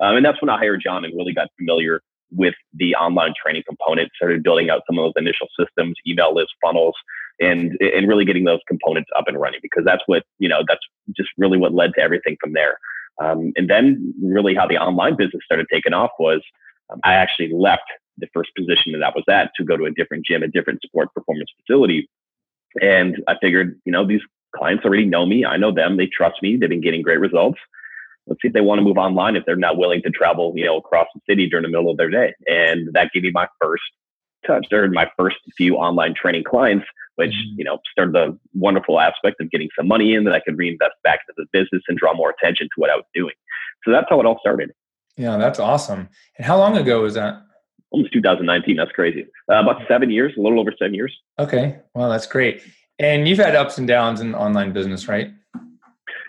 Um, 0.00 0.16
and 0.16 0.24
that's 0.24 0.40
when 0.42 0.50
I 0.50 0.58
hired 0.58 0.82
John 0.84 1.02
and 1.02 1.16
really 1.16 1.32
got 1.32 1.48
familiar 1.56 2.02
with 2.30 2.54
the 2.74 2.94
online 2.94 3.32
training 3.42 3.62
component, 3.66 4.10
started 4.16 4.42
building 4.42 4.68
out 4.68 4.82
some 4.86 4.98
of 4.98 5.04
those 5.06 5.14
initial 5.16 5.48
systems, 5.58 5.96
email 6.06 6.34
lists, 6.34 6.52
funnels, 6.62 6.94
and 7.40 7.76
and 7.80 8.08
really 8.08 8.24
getting 8.24 8.44
those 8.44 8.60
components 8.68 9.10
up 9.16 9.24
and 9.26 9.40
running 9.40 9.60
because 9.62 9.84
that's 9.84 10.02
what 10.06 10.24
you 10.38 10.48
know 10.48 10.62
that's 10.68 10.80
just 11.16 11.30
really 11.38 11.58
what 11.58 11.74
led 11.74 11.92
to 11.94 12.00
everything 12.00 12.36
from 12.40 12.52
there. 12.52 12.78
Um, 13.20 13.52
and 13.56 13.68
then 13.68 14.14
really 14.22 14.54
how 14.54 14.66
the 14.66 14.78
online 14.78 15.16
business 15.16 15.42
started 15.44 15.66
taking 15.70 15.92
off 15.92 16.10
was 16.18 16.42
um, 16.90 17.00
I 17.04 17.14
actually 17.14 17.52
left 17.52 17.82
the 18.18 18.28
first 18.32 18.50
position 18.56 18.92
that 18.92 19.02
I 19.02 19.10
was 19.14 19.24
at 19.28 19.50
to 19.56 19.64
go 19.64 19.76
to 19.76 19.84
a 19.84 19.90
different 19.90 20.26
gym, 20.26 20.42
a 20.42 20.48
different 20.48 20.82
sport 20.82 21.12
performance 21.14 21.50
facility. 21.60 22.08
And 22.80 23.16
I 23.28 23.34
figured, 23.40 23.78
you 23.84 23.92
know, 23.92 24.06
these 24.06 24.20
clients 24.54 24.84
already 24.84 25.06
know 25.06 25.26
me. 25.26 25.44
I 25.44 25.56
know 25.56 25.72
them. 25.72 25.96
They 25.96 26.06
trust 26.06 26.42
me. 26.42 26.56
They've 26.56 26.68
been 26.68 26.80
getting 26.80 27.02
great 27.02 27.20
results. 27.20 27.58
let's 28.26 28.40
see 28.42 28.48
if 28.48 28.54
they 28.54 28.60
want 28.60 28.78
to 28.78 28.84
move 28.84 28.98
online 28.98 29.36
if 29.36 29.44
they're 29.44 29.56
not 29.56 29.76
willing 29.76 30.02
to 30.02 30.10
travel, 30.10 30.52
you 30.56 30.64
know, 30.64 30.76
across 30.76 31.06
the 31.14 31.20
city 31.28 31.48
during 31.48 31.62
the 31.62 31.68
middle 31.68 31.90
of 31.90 31.96
their 31.96 32.10
day. 32.10 32.34
And 32.46 32.92
that 32.92 33.10
gave 33.12 33.22
me 33.22 33.30
my 33.32 33.48
first 33.60 33.82
touch 34.46 34.66
or 34.72 34.88
my 34.88 35.10
first 35.18 35.36
few 35.56 35.76
online 35.76 36.14
training 36.14 36.44
clients, 36.44 36.86
which, 37.20 37.30
mm-hmm. 37.30 37.58
you 37.58 37.64
know, 37.64 37.78
started 37.92 38.14
the 38.14 38.38
wonderful 38.54 38.98
aspect 38.98 39.40
of 39.40 39.50
getting 39.50 39.68
some 39.76 39.86
money 39.86 40.14
in 40.14 40.24
that 40.24 40.34
I 40.34 40.40
could 40.40 40.56
reinvest 40.56 40.94
back 41.04 41.20
into 41.28 41.34
the 41.36 41.46
business 41.52 41.82
and 41.86 41.98
draw 41.98 42.14
more 42.14 42.30
attention 42.30 42.66
to 42.66 42.72
what 42.76 42.88
I 42.88 42.96
was 42.96 43.04
doing. 43.14 43.34
So 43.84 43.92
that's 43.92 44.06
how 44.08 44.18
it 44.20 44.26
all 44.26 44.38
started. 44.40 44.72
Yeah, 45.16 45.36
that's 45.36 45.58
awesome. 45.58 46.08
And 46.38 46.46
how 46.46 46.56
long 46.56 46.78
ago 46.78 47.02
was 47.02 47.14
that? 47.14 47.42
Almost 47.90 48.14
2019. 48.14 48.76
That's 48.76 48.92
crazy. 48.92 49.26
Uh, 49.50 49.60
about 49.60 49.82
seven 49.86 50.10
years, 50.10 50.32
a 50.38 50.40
little 50.40 50.58
over 50.58 50.72
seven 50.78 50.94
years. 50.94 51.14
Okay. 51.38 51.78
Well, 51.94 52.08
that's 52.08 52.26
great. 52.26 52.62
And 52.98 53.28
you've 53.28 53.38
had 53.38 53.54
ups 53.54 53.76
and 53.76 53.86
downs 53.86 54.20
in 54.20 54.34
online 54.34 54.72
business, 54.72 55.08
right? 55.08 55.32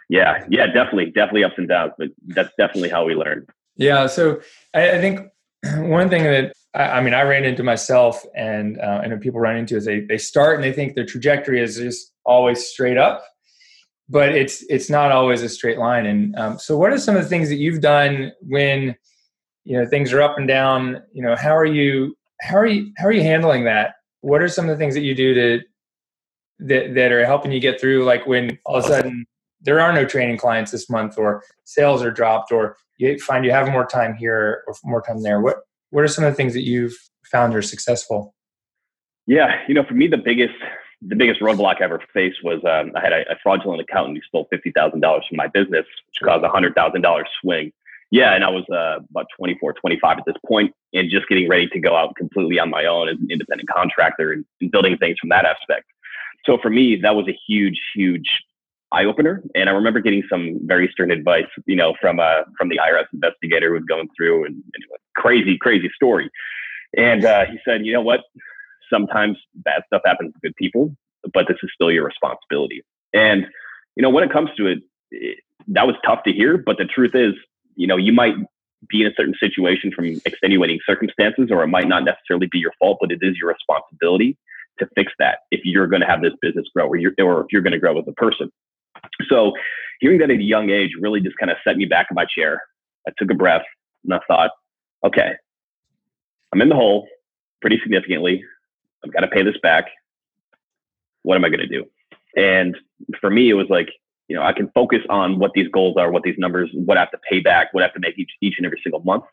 Yeah, 0.10 0.46
yeah, 0.50 0.68
definitely, 0.68 1.06
definitely 1.06 1.46
ups 1.46 1.54
and 1.58 1.70
downs, 1.70 1.94
but 1.98 2.10
that's 2.28 2.52
definitely 2.58 2.90
how 2.90 3.06
we 3.06 3.16
learn. 3.16 3.48
Yeah, 3.78 4.08
so 4.08 4.42
I, 4.74 4.92
I 4.92 4.98
think 5.00 5.30
one 5.78 6.10
thing 6.10 6.24
that 6.24 6.54
I, 6.74 6.84
I, 6.84 7.02
mean 7.02 7.14
I 7.14 7.24
ran 7.24 7.44
into 7.44 7.64
myself 7.64 8.26
and 8.36 8.80
uh, 8.80 9.02
and 9.04 9.20
people 9.22 9.40
run 9.40 9.58
into 9.58 9.76
is 9.76 9.86
they 9.86 10.02
they 10.02 10.18
start 10.18 10.56
and 10.56 10.64
they 10.64 10.72
think 10.72 10.96
their 10.96 11.06
trajectory 11.06 11.62
is 11.62 11.78
just 11.78 12.14
always 12.26 12.66
straight 12.66 12.98
up, 12.98 13.24
but 14.10 14.30
it's 14.30 14.64
it's 14.70 14.90
not 14.90 15.12
always 15.12 15.42
a 15.42 15.50
straight 15.50 15.78
line. 15.78 16.06
And 16.06 16.36
um, 16.36 16.60
so, 16.60 16.78
what 16.78 16.92
are 16.92 16.98
some 16.98 17.16
of 17.16 17.24
the 17.24 17.30
things 17.30 17.50
that 17.50 17.58
you've 17.58 17.82
done 17.82 18.32
when 18.42 18.96
you 19.64 19.78
know 19.78 19.86
things 19.86 20.14
are 20.14 20.22
up 20.22 20.38
and 20.38 20.48
down? 20.48 21.02
You 21.14 21.24
know, 21.24 21.36
how 21.36 21.56
are 21.56 21.66
you 21.66 22.16
how 22.42 22.58
are 22.58 22.68
you 22.68 22.92
how 22.98 23.08
are 23.08 23.14
you 23.14 23.24
handling 23.24 23.66
that? 23.66 23.96
What 24.22 24.42
are 24.42 24.48
some 24.48 24.66
of 24.66 24.72
the 24.72 24.78
things 24.78 24.94
that 24.94 25.02
you 25.02 25.16
do 25.16 25.34
to 25.34 25.60
that 26.60 26.96
that 26.96 27.12
are 27.12 27.26
helping 27.26 27.52
you 27.52 27.60
get 27.60 27.82
through? 27.82 28.06
Like 28.06 28.26
when 28.28 28.58
all 28.66 28.78
of 28.78 28.86
a 28.86 28.88
sudden 28.88 29.26
there 29.62 29.80
are 29.80 29.94
no 29.94 30.06
training 30.06 30.38
clients 30.38 30.72
this 30.72 30.90
month 30.90 31.18
or 31.18 31.44
sales 31.66 32.02
are 32.02 32.12
dropped 32.12 32.52
or 32.52 32.78
you 32.98 33.18
find 33.20 33.46
you 33.46 33.52
have 33.52 33.70
more 33.72 33.86
time 33.86 34.16
here 34.16 34.64
or 34.68 34.76
more 34.84 35.02
time 35.02 35.22
there 35.22 35.40
what 35.42 35.58
what 35.92 36.04
are 36.04 36.08
some 36.08 36.24
of 36.24 36.32
the 36.32 36.36
things 36.36 36.54
that 36.54 36.64
you've 36.64 36.96
found 37.26 37.56
are 37.56 37.62
successful 37.62 38.34
yeah 39.28 39.62
you 39.68 39.74
know 39.74 39.84
for 39.84 39.94
me 39.94 40.08
the 40.08 40.18
biggest 40.18 40.56
the 41.02 41.16
biggest 41.16 41.42
roadblock 41.42 41.82
I 41.82 41.86
ever 41.86 42.02
faced 42.14 42.44
was 42.44 42.62
um, 42.64 42.92
I 42.96 43.02
had 43.02 43.12
a, 43.12 43.22
a, 43.32 43.36
fraudulent 43.42 43.82
accountant 43.82 44.18
who 44.18 44.22
stole 44.22 44.48
fifty 44.52 44.72
thousand 44.72 45.00
dollars 45.00 45.26
from 45.28 45.38
my 45.38 45.48
business, 45.48 45.86
which 46.06 46.24
caused 46.24 46.44
a 46.44 46.50
hundred 46.50 46.76
thousand 46.76 47.02
dollars 47.02 47.28
swing. 47.42 47.72
Yeah, 48.12 48.36
and 48.36 48.44
I 48.44 48.50
was 48.50 48.66
uh, 48.70 49.00
about 49.10 49.28
24, 49.38 49.72
25 49.72 50.18
at 50.18 50.26
this 50.26 50.36
point, 50.46 50.76
and 50.94 51.10
just 51.10 51.30
getting 51.30 51.48
ready 51.48 51.68
to 51.70 51.80
go 51.80 51.96
out 51.96 52.14
completely 52.18 52.60
on 52.60 52.70
my 52.70 52.86
own 52.86 53.08
as 53.08 53.16
an 53.16 53.28
independent 53.32 53.70
contractor 53.70 54.34
and, 54.34 54.44
and 54.60 54.70
building 54.70 54.98
things 54.98 55.18
from 55.18 55.30
that 55.30 55.46
aspect. 55.46 55.86
So 56.46 56.58
for 56.62 56.70
me, 56.70 56.98
that 56.98 57.16
was 57.16 57.30
a 57.30 57.38
huge, 57.48 57.80
huge 57.96 58.30
eye 58.92 59.06
opener. 59.06 59.42
And 59.56 59.70
I 59.70 59.74
remember 59.74 60.00
getting 60.00 60.24
some 60.30 60.60
very 60.64 60.90
stern 60.92 61.12
advice, 61.12 61.46
you 61.66 61.76
know, 61.76 61.94
from 62.00 62.20
uh, 62.20 62.44
from 62.58 62.70
the 62.70 62.78
IRS 62.78 63.06
investigator 63.14 63.70
who 63.70 63.76
was 63.76 63.84
going 63.84 64.10
through 64.16 64.46
and, 64.46 64.56
and 64.56 64.84
crazy, 65.16 65.58
crazy 65.58 65.90
story. 65.96 66.30
And 66.98 67.26
uh, 67.26 67.46
he 67.46 67.58
said, 67.66 67.86
you 67.86 67.94
know 67.94 68.02
what? 68.02 68.22
Sometimes 68.92 69.38
bad 69.56 69.84
stuff 69.88 70.02
happens 70.06 70.34
to 70.34 70.40
good 70.42 70.56
people, 70.56 70.96
but 71.34 71.48
this 71.48 71.58
is 71.64 71.70
still 71.74 71.92
your 71.92 72.06
responsibility. 72.06 72.84
And 73.14 73.46
you 73.96 74.04
know, 74.04 74.10
when 74.10 74.24
it 74.24 74.32
comes 74.32 74.50
to 74.58 74.68
it, 74.68 74.80
it 75.12 75.40
that 75.68 75.88
was 75.88 75.96
tough 76.06 76.24
to 76.24 76.32
hear. 76.32 76.58
But 76.58 76.78
the 76.78 76.86
truth 76.86 77.16
is, 77.16 77.34
you 77.76 77.88
know, 77.88 77.98
you 77.98 78.12
might 78.12 78.36
be 78.90 79.02
in 79.02 79.08
a 79.08 79.14
certain 79.16 79.36
situation 79.40 79.92
from 79.92 80.20
extenuating 80.26 80.80
circumstances, 80.86 81.50
or 81.52 81.64
it 81.64 81.68
might 81.68 81.88
not 81.88 82.04
necessarily 82.04 82.48
be 82.52 82.60
your 82.60 82.74
fault, 82.80 82.98
but 83.00 83.12
it 83.12 83.20
is 83.22 83.38
your 83.38 83.50
responsibility 83.50 84.38
to 84.80 84.88
fix 84.96 85.14
that 85.20 85.40
if 85.52 85.62
you're 85.64 85.88
going 85.88 86.02
to 86.02 86.08
have 86.08 86.22
this 86.22 86.34
business 86.42 86.66
grow 86.76 86.88
or, 86.88 86.96
you're, 86.96 87.14
or 87.20 87.42
if 87.42 87.48
you're 87.52 87.62
going 87.62 87.74
to 87.74 87.80
grow 87.80 87.98
as 88.00 88.06
a 88.08 88.14
person. 88.14 88.52
So 89.30 89.54
hearing 90.00 90.20
that 90.20 90.32
at 90.32 90.38
a 90.38 90.44
young 90.44 90.70
age 90.70 90.92
really 91.00 91.22
just 91.22 91.38
kind 91.38 91.52
of 91.52 91.58
set 91.64 91.78
me 91.78 91.86
back 91.86 92.08
in 92.10 92.16
my 92.16 92.26
chair. 92.26 92.62
I 93.08 93.12
took 93.18 93.32
a 93.32 93.36
breath 93.36 93.64
and 94.04 94.14
I 94.14 94.20
thought, 94.28 94.52
okay, 95.06 95.34
I'm 96.54 96.62
in 96.62 96.70
the 96.70 96.76
hole 96.76 97.08
pretty 97.62 97.80
significantly. 97.82 98.44
I've 99.04 99.14
got 99.14 99.22
to 99.22 99.28
pay 99.28 99.44
this 99.44 99.58
back. 99.62 99.86
What 101.24 101.36
am 101.36 101.46
I 101.46 101.50
going 101.50 101.60
to 101.60 101.68
do? 101.68 101.86
And 102.36 102.78
for 103.20 103.30
me, 103.30 103.50
it 103.50 103.54
was 103.54 103.68
like, 103.70 103.90
you 104.28 104.36
know, 104.36 104.44
I 104.44 104.54
can 104.54 104.70
focus 104.74 105.02
on 105.10 105.40
what 105.40 105.52
these 105.54 105.68
goals 105.68 105.98
are, 105.98 106.12
what 106.12 106.24
these 106.24 106.38
numbers, 106.38 106.70
what 106.74 106.98
I 106.98 107.02
have 107.02 107.12
to 107.12 107.20
pay 107.30 107.40
back, 107.40 107.74
what 107.74 107.84
I 107.84 107.88
have 107.88 107.94
to 107.96 108.00
make 108.00 108.18
each, 108.18 108.32
each 108.42 108.56
and 108.58 108.66
every 108.66 108.80
single 108.84 109.02
month, 109.02 109.24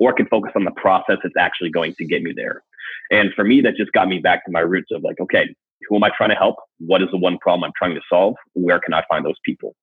or 0.00 0.12
I 0.12 0.16
can 0.16 0.26
focus 0.26 0.52
on 0.56 0.64
the 0.64 0.72
process 0.72 1.18
that's 1.22 1.36
actually 1.38 1.70
going 1.70 1.94
to 1.98 2.04
get 2.04 2.22
me 2.22 2.32
there. 2.34 2.62
And 3.10 3.30
for 3.34 3.44
me, 3.44 3.60
that 3.60 3.76
just 3.76 3.92
got 3.92 4.08
me 4.08 4.18
back 4.18 4.44
to 4.46 4.50
my 4.50 4.60
roots 4.60 4.90
of 4.92 5.02
like, 5.02 5.20
okay, 5.20 5.54
who 5.88 5.96
am 5.96 6.04
I 6.04 6.10
trying 6.16 6.30
to 6.30 6.36
help? 6.36 6.56
What 6.78 7.02
is 7.02 7.08
the 7.10 7.18
one 7.18 7.38
problem 7.38 7.64
I'm 7.64 7.72
trying 7.76 7.94
to 7.94 8.00
solve? 8.08 8.34
Where 8.54 8.78
can 8.80 8.94
I 8.94 9.02
find 9.08 9.24
those 9.24 9.38
people? 9.44 9.74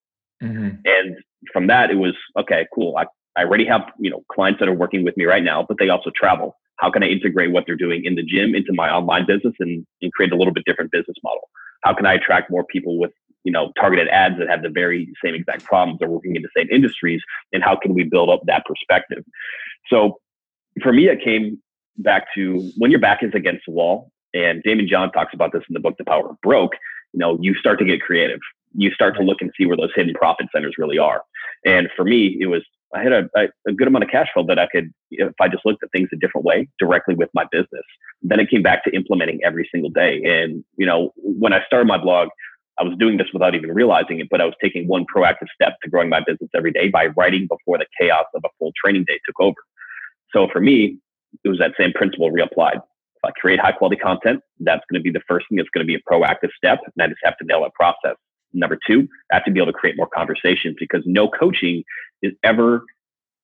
Mm-hmm. 0.42 0.70
And 0.86 1.18
from 1.52 1.68
that, 1.68 1.92
it 1.92 1.96
was 1.96 2.14
okay, 2.40 2.68
cool. 2.74 2.96
I, 2.98 3.06
I 3.36 3.44
already 3.44 3.66
have 3.66 3.82
you 4.00 4.10
know 4.10 4.24
clients 4.32 4.60
that 4.60 4.70
are 4.70 4.74
working 4.74 5.04
with 5.04 5.18
me 5.18 5.26
right 5.26 5.44
now, 5.44 5.66
but 5.68 5.78
they 5.80 5.90
also 5.90 6.12
travel. 6.16 6.56
How 6.78 6.92
can 6.92 7.04
I 7.04 7.08
integrate 7.08 7.52
what 7.52 7.64
they're 7.66 7.76
doing 7.76 8.06
in 8.06 8.16
the 8.16 8.24
gym 8.24 8.54
into 8.54 8.72
my 8.72 8.90
online 8.90 9.26
business 9.26 9.56
and, 9.60 9.86
and 10.02 10.14
create 10.14 10.32
a 10.32 10.36
little 10.36 10.54
bit 10.54 10.64
different 10.66 10.92
business 10.92 11.18
model? 11.24 11.50
How 11.84 11.94
can 11.94 12.06
I 12.06 12.14
attract 12.14 12.52
more 12.52 12.64
people 12.66 13.00
with 13.00 13.12
you 13.44 13.52
know 13.52 13.72
targeted 13.80 14.08
ads 14.10 14.38
that 14.40 14.50
have 14.50 14.62
the 14.62 14.70
very 14.70 15.12
same 15.24 15.34
exact 15.34 15.64
problems 15.64 16.00
or 16.02 16.10
working 16.10 16.36
in 16.36 16.42
the 16.42 16.50
same 16.56 16.70
industries? 16.70 17.22
And 17.52 17.64
how 17.64 17.76
can 17.76 17.94
we 17.94 18.04
build 18.04 18.30
up 18.30 18.42
that 18.46 18.64
perspective? 18.66 19.24
So 19.88 20.20
for 20.84 20.94
me, 20.94 21.08
it 21.08 21.24
came 21.24 21.62
back 21.98 22.28
to 22.36 22.72
when 22.78 22.92
your 22.92 23.00
back 23.00 23.24
is 23.24 23.32
against 23.34 23.64
the 23.66 23.74
wall 23.74 24.12
and 24.34 24.63
Daymond 24.63 24.88
John 24.88 25.12
talks 25.12 25.34
about 25.34 25.52
this 25.54 25.63
in 25.70 25.74
the 25.74 25.80
book, 25.80 25.96
The 25.98 26.06
Power 26.06 26.30
of 26.30 26.42
Broke. 26.42 26.74
You 27.13 27.20
know, 27.20 27.38
you 27.42 27.56
start 27.56 27.80
to 27.80 27.86
get 27.86 28.02
creative. 28.02 28.40
You 28.76 28.92
start 28.92 29.16
to 29.18 29.24
look 29.24 29.42
and 29.42 29.52
see 29.58 29.66
where 29.66 29.78
those 29.78 29.92
hidden 29.96 30.13
profit 30.13 30.48
centers 30.54 30.76
really 30.78 30.98
are. 30.98 31.24
And 31.66 31.90
for 31.96 32.04
me, 32.04 32.38
it 32.40 32.48
was 32.48 32.63
I 32.94 33.04
had 33.04 33.12
a, 33.12 33.30
a, 33.68 33.74
good 33.74 33.88
amount 33.88 34.06
of 34.06 34.10
cash 34.10 34.28
flow 34.34 34.46
that 34.48 34.58
I 34.58 34.68
could, 34.68 34.94
if 35.12 35.34
I 35.42 35.50
just 35.50 35.66
looked 35.66 35.84
at 35.84 35.92
things 35.92 36.08
a 36.13 36.16
different 36.16 36.46
way 36.46 36.70
directly 36.80 37.16
with 37.16 37.30
my 37.34 37.46
business. 37.52 37.84
Then 38.22 38.40
it 38.40 38.50
came 38.50 38.63
back 38.63 38.86
to 38.86 38.96
implementing 38.96 39.42
every 39.44 39.68
single 39.74 39.90
day. 39.90 40.22
And, 40.24 40.63
you 40.78 40.86
know, 40.86 41.12
when 41.18 41.52
I 41.52 41.66
started 41.66 41.86
my 41.86 41.98
blog, 41.98 42.30
I 42.80 42.84
was 42.84 42.96
doing 42.98 43.18
this 43.18 43.28
without 43.34 43.56
even 43.56 43.72
realizing 43.74 44.20
it, 44.20 44.30
but 44.30 44.40
I 44.40 44.46
was 44.46 44.54
taking 44.63 44.88
one 44.88 45.06
proactive 45.13 45.48
step 45.54 45.76
to 45.84 45.90
growing 45.90 46.10
my 46.10 46.22
business 46.26 46.50
every 46.56 46.72
day 46.72 46.88
by 46.88 47.08
writing 47.08 47.48
before 47.48 47.78
the 47.78 47.88
chaos 48.00 48.26
of 48.36 48.44
a 48.46 48.50
full 48.58 48.72
training 48.82 49.04
day 49.06 49.20
took 49.26 49.40
over. 49.40 49.58
So 50.32 50.48
for 50.52 50.62
me, 50.62 50.98
it 51.44 51.50
was 51.50 51.60
that 51.60 51.74
same 51.78 51.92
principle 51.92 52.32
reapplied 52.32 52.80
uh, 53.24 53.32
create 53.40 53.60
high 53.60 53.72
quality 53.72 53.98
content. 53.98 54.42
That's 54.60 54.84
going 54.90 55.00
to 55.00 55.04
be 55.04 55.12
the 55.12 55.22
first 55.28 55.48
thing. 55.50 55.60
It's 55.60 55.70
going 55.70 55.86
to 55.86 55.88
be 55.88 55.96
a 55.96 56.12
proactive 56.12 56.50
step. 56.56 56.80
And 56.86 57.04
I 57.04 57.08
just 57.08 57.20
have 57.24 57.38
to 57.38 57.46
nail 57.46 57.62
that 57.62 57.74
process. 57.74 58.16
Number 58.54 58.78
two, 58.88 59.08
I 59.32 59.36
have 59.36 59.46
to 59.46 59.52
be 59.52 59.60
able 59.60 59.72
to 59.72 59.78
create 59.78 59.98
more 59.98 60.08
conversations 60.08 60.76
because 60.80 61.04
no 61.06 61.28
coaching 61.30 61.84
is 62.22 62.34
ever 62.44 62.84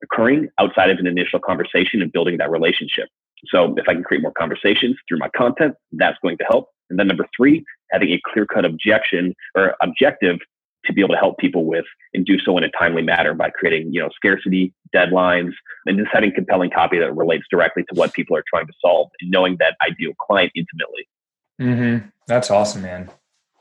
occurring 0.04 0.50
outside 0.60 0.90
of 0.90 0.98
an 1.00 1.08
initial 1.08 1.40
conversation 1.40 2.02
and 2.02 2.12
building 2.12 2.38
that 2.38 2.52
relationship. 2.52 3.08
So 3.48 3.76
if 3.78 3.88
I 3.88 3.94
can 3.94 4.04
create 4.04 4.22
more 4.22 4.32
conversations 4.32 4.96
through 5.08 5.20
my 5.20 5.30
content, 5.36 5.76
that's 5.94 6.18
going 6.22 6.38
to 6.38 6.46
help. 6.46 6.70
And 6.90 7.00
then 7.00 7.08
number 7.08 7.26
three, 7.36 7.64
having 7.92 8.10
a 8.10 8.22
clear 8.32 8.46
cut 8.46 8.66
objection 8.66 9.34
or 9.56 9.76
objective 9.82 10.40
to 10.86 10.94
be 10.94 11.02
able 11.02 11.14
to 11.14 11.20
help 11.20 11.38
people 11.38 11.66
with 11.66 11.86
and 12.14 12.26
do 12.26 12.40
so 12.40 12.58
in 12.58 12.64
a 12.64 12.70
timely 12.72 13.02
manner 13.02 13.34
by 13.34 13.50
creating, 13.50 13.94
you 13.94 14.02
know, 14.02 14.10
scarcity, 14.16 14.74
deadlines, 14.94 15.52
and 15.86 15.98
just 15.98 16.10
having 16.12 16.32
compelling 16.34 16.70
copy 16.70 17.00
that 17.00 17.16
relates 17.16 17.46
directly 17.50 17.84
to 17.84 17.96
what 17.96 18.14
people 18.14 18.36
are 18.36 18.44
trying 18.48 18.68
to 18.68 18.74
solve 18.82 19.10
and 19.22 19.32
knowing 19.32 19.58
that 19.60 19.76
ideal 19.88 20.12
client 20.20 20.52
intimately. 20.56 21.08
Mm-hmm. 21.62 22.08
That's 22.28 22.52
awesome, 22.52 22.82
man. 22.82 23.10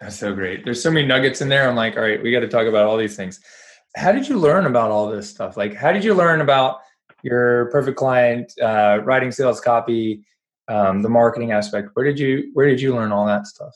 That's 0.00 0.18
so 0.18 0.34
great. 0.34 0.64
There's 0.64 0.82
so 0.82 0.90
many 0.90 1.06
nuggets 1.06 1.40
in 1.40 1.48
there. 1.48 1.68
I'm 1.68 1.76
like, 1.76 1.96
all 1.96 2.02
right, 2.02 2.20
we 2.22 2.32
got 2.32 2.40
to 2.40 2.48
talk 2.48 2.66
about 2.66 2.86
all 2.86 2.96
these 2.96 3.16
things. 3.16 3.40
How 3.94 4.10
did 4.10 4.28
you 4.28 4.38
learn 4.38 4.66
about 4.66 4.90
all 4.90 5.08
this 5.08 5.30
stuff? 5.30 5.56
Like, 5.56 5.74
how 5.74 5.92
did 5.92 6.02
you 6.02 6.14
learn 6.14 6.40
about 6.40 6.80
your 7.22 7.66
perfect 7.70 7.96
client, 7.96 8.52
uh, 8.60 8.98
writing 9.04 9.30
sales 9.30 9.60
copy, 9.60 10.24
um, 10.68 11.02
the 11.02 11.08
marketing 11.08 11.52
aspect? 11.52 11.90
Where 11.94 12.04
did 12.04 12.18
you 12.18 12.50
Where 12.54 12.68
did 12.68 12.80
you 12.80 12.94
learn 12.94 13.12
all 13.12 13.26
that 13.26 13.46
stuff? 13.46 13.72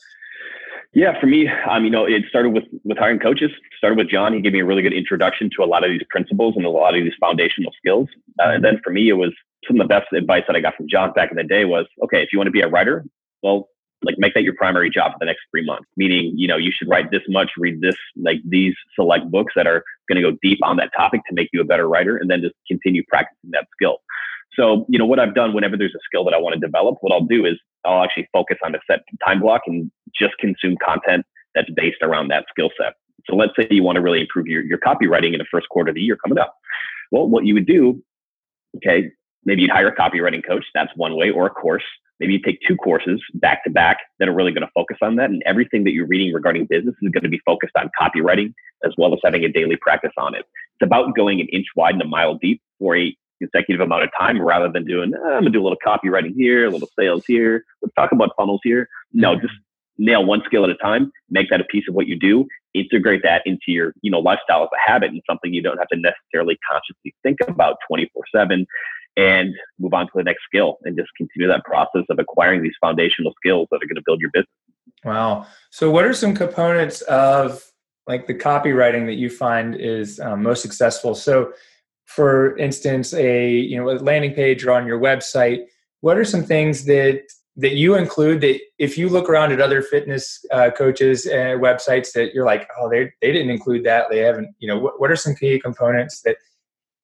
Yeah, 0.97 1.13
for 1.19 1.27
me, 1.27 1.47
um, 1.69 1.85
you 1.85 1.91
know, 1.91 2.05
it 2.05 2.23
started 2.27 2.53
with 2.53 2.63
with 2.83 2.97
hiring 2.97 3.19
coaches. 3.19 3.51
Started 3.77 3.99
with 3.99 4.09
John. 4.09 4.33
He 4.33 4.41
gave 4.41 4.53
me 4.53 4.61
a 4.61 4.65
really 4.65 4.81
good 4.81 4.93
introduction 4.93 5.47
to 5.55 5.63
a 5.63 5.69
lot 5.69 5.83
of 5.83 5.91
these 5.91 6.01
principles 6.09 6.55
and 6.57 6.65
a 6.65 6.71
lot 6.71 6.97
of 6.97 7.03
these 7.03 7.13
foundational 7.19 7.71
skills. 7.77 8.09
Uh, 8.41 8.53
and 8.55 8.63
then 8.63 8.81
for 8.83 8.89
me, 8.89 9.07
it 9.07 9.13
was 9.13 9.31
some 9.67 9.79
of 9.79 9.87
the 9.87 9.93
best 9.93 10.11
advice 10.11 10.41
that 10.47 10.55
I 10.55 10.59
got 10.59 10.75
from 10.75 10.87
John 10.89 11.13
back 11.13 11.29
in 11.29 11.37
the 11.37 11.43
day 11.43 11.65
was, 11.65 11.85
okay, 12.03 12.23
if 12.23 12.29
you 12.33 12.39
want 12.39 12.47
to 12.47 12.51
be 12.51 12.61
a 12.61 12.67
writer, 12.67 13.05
well, 13.43 13.69
like 14.01 14.15
make 14.17 14.33
that 14.33 14.41
your 14.41 14.55
primary 14.55 14.89
job 14.89 15.11
for 15.11 15.19
the 15.19 15.27
next 15.27 15.41
three 15.51 15.63
months. 15.63 15.87
Meaning, 15.97 16.33
you 16.35 16.47
know, 16.47 16.57
you 16.57 16.71
should 16.75 16.89
write 16.89 17.11
this 17.11 17.21
much, 17.27 17.51
read 17.59 17.79
this, 17.79 17.95
like 18.19 18.37
these 18.43 18.73
select 18.95 19.29
books 19.29 19.53
that 19.55 19.67
are 19.67 19.83
going 20.09 20.19
to 20.19 20.31
go 20.31 20.35
deep 20.41 20.57
on 20.63 20.77
that 20.77 20.89
topic 20.97 21.21
to 21.29 21.35
make 21.35 21.49
you 21.53 21.61
a 21.61 21.65
better 21.65 21.87
writer, 21.87 22.17
and 22.17 22.27
then 22.27 22.41
just 22.41 22.55
continue 22.67 23.03
practicing 23.07 23.51
that 23.51 23.67
skill. 23.71 23.99
So, 24.57 24.85
you 24.89 24.97
know, 24.97 25.05
what 25.05 25.19
I've 25.19 25.35
done 25.35 25.53
whenever 25.53 25.77
there's 25.77 25.93
a 25.95 26.03
skill 26.05 26.23
that 26.25 26.33
I 26.33 26.37
want 26.37 26.55
to 26.55 26.59
develop, 26.59 26.97
what 27.01 27.13
I'll 27.13 27.25
do 27.25 27.45
is 27.45 27.59
I'll 27.85 28.03
actually 28.03 28.27
focus 28.33 28.57
on 28.63 28.73
a 28.75 28.79
set 28.89 29.01
time 29.25 29.39
block 29.39 29.61
and 29.67 29.91
just 30.19 30.33
consume 30.39 30.75
content 30.83 31.25
that's 31.53 31.69
based 31.75 32.01
around 32.01 32.29
that 32.29 32.45
skill 32.49 32.69
set. 32.79 32.93
So 33.29 33.35
let's 33.35 33.53
say 33.57 33.67
you 33.69 33.83
want 33.83 33.97
to 33.97 34.01
really 34.01 34.21
improve 34.21 34.47
your, 34.47 34.63
your 34.63 34.79
copywriting 34.79 35.33
in 35.33 35.39
the 35.39 35.45
first 35.51 35.69
quarter 35.69 35.89
of 35.89 35.95
the 35.95 36.01
year 36.01 36.17
coming 36.17 36.39
up. 36.39 36.55
Well, 37.11 37.27
what 37.27 37.45
you 37.45 37.53
would 37.53 37.67
do, 37.67 38.01
okay, 38.77 39.11
maybe 39.45 39.61
you'd 39.61 39.71
hire 39.71 39.87
a 39.87 39.95
copywriting 39.95 40.45
coach. 40.45 40.65
That's 40.73 40.91
one 40.95 41.15
way, 41.15 41.29
or 41.29 41.45
a 41.45 41.49
course. 41.49 41.83
Maybe 42.19 42.33
you 42.33 42.41
take 42.41 42.59
two 42.67 42.75
courses 42.77 43.21
back 43.35 43.63
to 43.63 43.69
back 43.69 43.97
that 44.19 44.27
are 44.27 44.33
really 44.33 44.51
going 44.51 44.65
to 44.65 44.71
focus 44.73 44.97
on 45.01 45.17
that. 45.17 45.29
And 45.29 45.43
everything 45.45 45.83
that 45.83 45.91
you're 45.91 46.07
reading 46.07 46.33
regarding 46.33 46.65
business 46.65 46.95
is 47.01 47.11
going 47.11 47.23
to 47.23 47.29
be 47.29 47.39
focused 47.45 47.73
on 47.77 47.91
copywriting 47.99 48.53
as 48.83 48.93
well 48.97 49.13
as 49.13 49.19
having 49.23 49.43
a 49.43 49.49
daily 49.49 49.75
practice 49.75 50.11
on 50.17 50.33
it. 50.33 50.45
It's 50.79 50.87
about 50.87 51.15
going 51.15 51.39
an 51.41 51.47
inch 51.49 51.67
wide 51.75 51.93
and 51.93 52.01
a 52.01 52.07
mile 52.07 52.35
deep 52.35 52.61
for 52.79 52.97
a 52.97 53.15
consecutive 53.39 53.81
amount 53.81 54.03
of 54.03 54.09
time 54.17 54.41
rather 54.41 54.71
than 54.71 54.85
doing, 54.85 55.13
eh, 55.13 55.17
I'm 55.17 55.41
going 55.41 55.45
to 55.45 55.49
do 55.51 55.61
a 55.61 55.65
little 55.67 55.77
copywriting 55.85 56.33
here, 56.35 56.67
a 56.67 56.69
little 56.69 56.89
sales 56.97 57.23
here. 57.25 57.63
Let's 57.81 57.93
talk 57.95 58.11
about 58.11 58.31
funnels 58.37 58.61
here. 58.63 58.87
No, 59.13 59.33
mm-hmm. 59.33 59.41
just 59.41 59.53
nail 59.97 60.25
one 60.25 60.41
skill 60.45 60.63
at 60.63 60.69
a 60.69 60.75
time, 60.75 61.11
make 61.29 61.49
that 61.49 61.61
a 61.61 61.65
piece 61.65 61.85
of 61.87 61.95
what 61.95 62.07
you 62.07 62.17
do, 62.17 62.47
integrate 62.73 63.23
that 63.23 63.41
into 63.45 63.65
your, 63.67 63.93
you 64.01 64.11
know, 64.11 64.19
lifestyle 64.19 64.63
as 64.63 64.69
a 64.73 64.91
habit 64.91 65.11
and 65.11 65.21
something 65.27 65.53
you 65.53 65.61
don't 65.61 65.77
have 65.77 65.87
to 65.87 65.97
necessarily 65.97 66.57
consciously 66.69 67.15
think 67.23 67.39
about 67.47 67.77
24 67.87 68.23
seven 68.33 68.65
and 69.15 69.55
move 69.79 69.93
on 69.93 70.05
to 70.05 70.11
the 70.15 70.23
next 70.23 70.43
skill 70.43 70.77
and 70.83 70.95
just 70.95 71.09
continue 71.17 71.47
that 71.47 71.65
process 71.65 72.03
of 72.09 72.19
acquiring 72.19 72.61
these 72.61 72.75
foundational 72.79 73.33
skills 73.35 73.67
that 73.71 73.77
are 73.77 73.87
going 73.87 73.95
to 73.95 74.03
build 74.05 74.21
your 74.21 74.29
business. 74.31 74.47
Wow. 75.03 75.47
So 75.71 75.89
what 75.89 76.05
are 76.05 76.13
some 76.13 76.35
components 76.35 77.01
of 77.01 77.63
like 78.05 78.27
the 78.27 78.35
copywriting 78.35 79.07
that 79.07 79.15
you 79.15 79.29
find 79.29 79.75
is 79.75 80.19
um, 80.19 80.43
most 80.43 80.61
successful? 80.61 81.15
So 81.15 81.53
for 82.07 82.57
instance, 82.57 83.13
a, 83.13 83.51
you 83.51 83.77
know, 83.77 83.89
a 83.89 83.99
landing 83.99 84.33
page 84.33 84.65
or 84.65 84.71
on 84.71 84.87
your 84.87 84.99
website, 84.99 85.65
what 86.01 86.17
are 86.17 86.25
some 86.25 86.43
things 86.43 86.85
that 86.85 87.21
that 87.59 87.73
you 87.73 87.95
include 87.95 88.39
that 88.41 88.59
if 88.77 88.99
you 88.99 89.09
look 89.09 89.27
around 89.27 89.51
at 89.51 89.59
other 89.59 89.81
fitness 89.81 90.45
uh, 90.51 90.69
coaches 90.69 91.25
and 91.25 91.59
websites 91.59 92.13
that 92.13 92.31
you're 92.33 92.45
like 92.45 92.69
oh 92.79 92.87
they, 92.89 93.11
they 93.21 93.31
didn't 93.31 93.49
include 93.49 93.83
that. 93.83 94.05
They 94.09 94.19
haven't 94.19 94.55
you 94.59 94.67
know 94.67 94.77
what, 94.77 94.99
what 94.99 95.11
are 95.11 95.15
some 95.15 95.35
key 95.35 95.59
components 95.59 96.21
that 96.21 96.37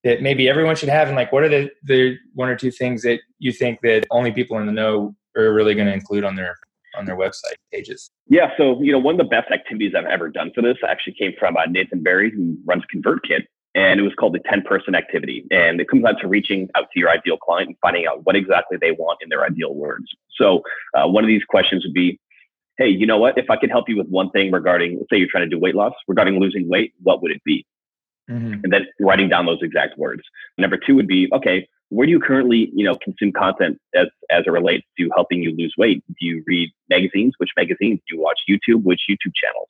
that 0.03 0.21
maybe 0.21 0.47
everyone 0.47 0.75
should 0.75 0.89
have? 0.89 1.07
And 1.07 1.17
like 1.17 1.31
what 1.31 1.43
are 1.43 1.49
the 1.49 1.69
the 1.83 2.17
one 2.33 2.49
or 2.49 2.55
two 2.55 2.71
things 2.71 3.01
that 3.01 3.19
you 3.39 3.51
think 3.51 3.81
that 3.81 4.05
only 4.11 4.31
people 4.31 4.57
in 4.59 4.67
the 4.67 4.71
know 4.71 5.15
are 5.35 5.51
really 5.53 5.73
going 5.73 5.87
to 5.87 5.93
include 5.93 6.23
on 6.23 6.35
their 6.35 6.55
on 6.95 7.05
their 7.05 7.17
website 7.17 7.57
pages? 7.71 8.11
Yeah 8.29 8.51
so 8.55 8.79
you 8.81 8.91
know 8.91 8.99
one 8.99 9.15
of 9.15 9.17
the 9.19 9.35
best 9.35 9.51
activities 9.51 9.93
i've 9.97 10.05
ever 10.05 10.29
done 10.29 10.51
for 10.53 10.61
this 10.61 10.77
actually 10.87 11.13
came 11.13 11.33
from 11.39 11.57
uh, 11.57 11.65
nathan 11.67 12.03
Barry, 12.03 12.31
who 12.31 12.55
runs 12.63 12.83
convertkit 12.95 13.47
and 13.75 13.99
it 13.99 14.03
was 14.03 14.13
called 14.19 14.33
the 14.33 14.41
10 14.49 14.61
person 14.63 14.95
activity. 14.95 15.45
And 15.51 15.81
it 15.81 15.89
comes 15.89 16.03
down 16.03 16.17
to 16.19 16.27
reaching 16.27 16.69
out 16.75 16.85
to 16.93 16.99
your 16.99 17.09
ideal 17.09 17.37
client 17.37 17.69
and 17.69 17.77
finding 17.81 18.05
out 18.05 18.25
what 18.25 18.35
exactly 18.35 18.77
they 18.79 18.91
want 18.91 19.19
in 19.21 19.29
their 19.29 19.43
ideal 19.43 19.73
words. 19.73 20.05
So, 20.39 20.61
uh, 20.93 21.07
one 21.07 21.23
of 21.23 21.27
these 21.27 21.43
questions 21.43 21.83
would 21.83 21.93
be, 21.93 22.19
Hey, 22.77 22.89
you 22.89 23.05
know 23.05 23.19
what? 23.19 23.37
If 23.37 23.49
I 23.49 23.57
could 23.57 23.69
help 23.69 23.87
you 23.87 23.97
with 23.97 24.07
one 24.07 24.31
thing 24.31 24.51
regarding, 24.51 24.97
let's 24.97 25.07
say 25.11 25.17
you're 25.17 25.27
trying 25.29 25.47
to 25.47 25.49
do 25.49 25.59
weight 25.59 25.75
loss, 25.75 25.93
regarding 26.07 26.39
losing 26.39 26.67
weight, 26.67 26.93
what 27.03 27.21
would 27.21 27.31
it 27.31 27.43
be? 27.43 27.65
Mm-hmm. 28.29 28.61
And 28.63 28.73
then 28.73 28.87
writing 28.99 29.29
down 29.29 29.45
those 29.45 29.61
exact 29.61 29.97
words. 29.97 30.23
Number 30.57 30.77
two 30.77 30.95
would 30.95 31.07
be, 31.07 31.29
okay, 31.33 31.67
where 31.89 32.07
do 32.07 32.11
you 32.11 32.19
currently, 32.19 32.71
you 32.73 32.83
know, 32.83 32.95
consume 32.95 33.31
content 33.31 33.79
as 33.93 34.07
as 34.31 34.43
it 34.47 34.49
relates 34.49 34.85
to 34.97 35.09
helping 35.15 35.43
you 35.43 35.55
lose 35.55 35.75
weight? 35.77 36.03
Do 36.07 36.25
you 36.25 36.43
read 36.47 36.71
magazines? 36.89 37.33
Which 37.37 37.51
magazines? 37.55 37.99
Do 38.07 38.15
you 38.15 38.21
watch 38.21 38.39
YouTube? 38.49 38.83
Which 38.83 39.01
YouTube 39.09 39.33
channels? 39.35 39.69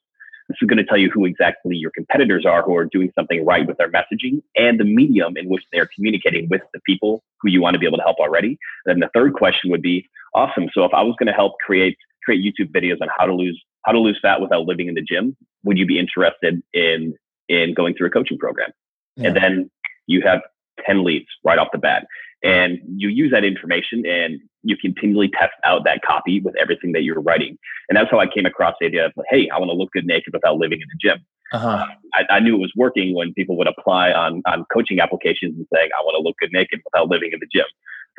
This 0.49 0.57
is 0.61 0.67
going 0.67 0.77
to 0.77 0.83
tell 0.83 0.97
you 0.97 1.09
who 1.09 1.25
exactly 1.25 1.75
your 1.75 1.91
competitors 1.91 2.45
are 2.45 2.61
who 2.61 2.75
are 2.75 2.85
doing 2.85 3.11
something 3.15 3.45
right 3.45 3.65
with 3.65 3.77
their 3.77 3.91
messaging 3.91 4.41
and 4.55 4.79
the 4.79 4.83
medium 4.83 5.37
in 5.37 5.47
which 5.47 5.63
they 5.71 5.79
are 5.79 5.89
communicating 5.95 6.47
with 6.49 6.61
the 6.73 6.79
people 6.85 7.23
who 7.41 7.49
you 7.49 7.61
want 7.61 7.75
to 7.75 7.79
be 7.79 7.85
able 7.85 7.97
to 7.97 8.03
help 8.03 8.17
already. 8.19 8.57
Then 8.85 8.99
the 8.99 9.09
third 9.13 9.33
question 9.33 9.71
would 9.71 9.81
be 9.81 10.07
awesome. 10.35 10.69
So 10.73 10.83
if 10.83 10.93
I 10.93 11.01
was 11.01 11.15
going 11.17 11.27
to 11.27 11.33
help 11.33 11.53
create 11.65 11.97
create 12.23 12.43
YouTube 12.43 12.71
videos 12.71 13.01
on 13.01 13.09
how 13.17 13.25
to 13.25 13.33
lose 13.33 13.61
how 13.83 13.91
to 13.91 13.99
lose 13.99 14.17
fat 14.21 14.41
without 14.41 14.65
living 14.65 14.87
in 14.87 14.95
the 14.95 15.01
gym, 15.01 15.35
would 15.63 15.77
you 15.77 15.85
be 15.85 15.99
interested 15.99 16.61
in 16.73 17.15
in 17.49 17.73
going 17.73 17.95
through 17.95 18.07
a 18.07 18.11
coaching 18.11 18.37
program? 18.37 18.71
Yeah. 19.15 19.27
And 19.27 19.37
then 19.37 19.71
you 20.07 20.21
have 20.25 20.41
10 20.85 21.03
leads 21.03 21.27
right 21.43 21.57
off 21.57 21.69
the 21.71 21.77
bat. 21.77 22.07
And 22.43 22.79
you 22.97 23.09
use 23.09 23.31
that 23.31 23.43
information 23.43 24.05
and 24.05 24.41
you 24.63 24.77
continually 24.77 25.29
test 25.29 25.53
out 25.65 25.83
that 25.83 26.01
copy 26.05 26.39
with 26.39 26.55
everything 26.55 26.93
that 26.93 27.03
you're 27.03 27.21
writing. 27.21 27.57
And 27.89 27.97
that's 27.97 28.09
how 28.09 28.19
I 28.19 28.27
came 28.27 28.45
across 28.45 28.75
the 28.79 28.87
idea 28.87 29.05
of, 29.07 29.13
hey, 29.29 29.49
I 29.53 29.59
want 29.59 29.69
to 29.69 29.75
look 29.75 29.91
good 29.91 30.05
naked 30.05 30.33
without 30.33 30.57
living 30.57 30.79
in 30.81 30.87
the 30.87 31.09
gym. 31.09 31.25
Uh-huh. 31.51 31.85
I, 32.15 32.37
I, 32.37 32.39
knew 32.39 32.55
it 32.55 32.59
was 32.59 32.71
working 32.75 33.13
when 33.13 33.31
people 33.33 33.55
would 33.57 33.67
apply 33.67 34.11
on, 34.11 34.41
on 34.47 34.65
coaching 34.73 34.99
applications 34.99 35.55
and 35.55 35.67
saying, 35.71 35.89
I 35.95 36.01
want 36.03 36.15
to 36.17 36.23
look 36.23 36.35
good 36.39 36.51
naked 36.51 36.81
without 36.83 37.09
living 37.09 37.29
in 37.31 37.39
the 37.39 37.47
gym. 37.53 37.67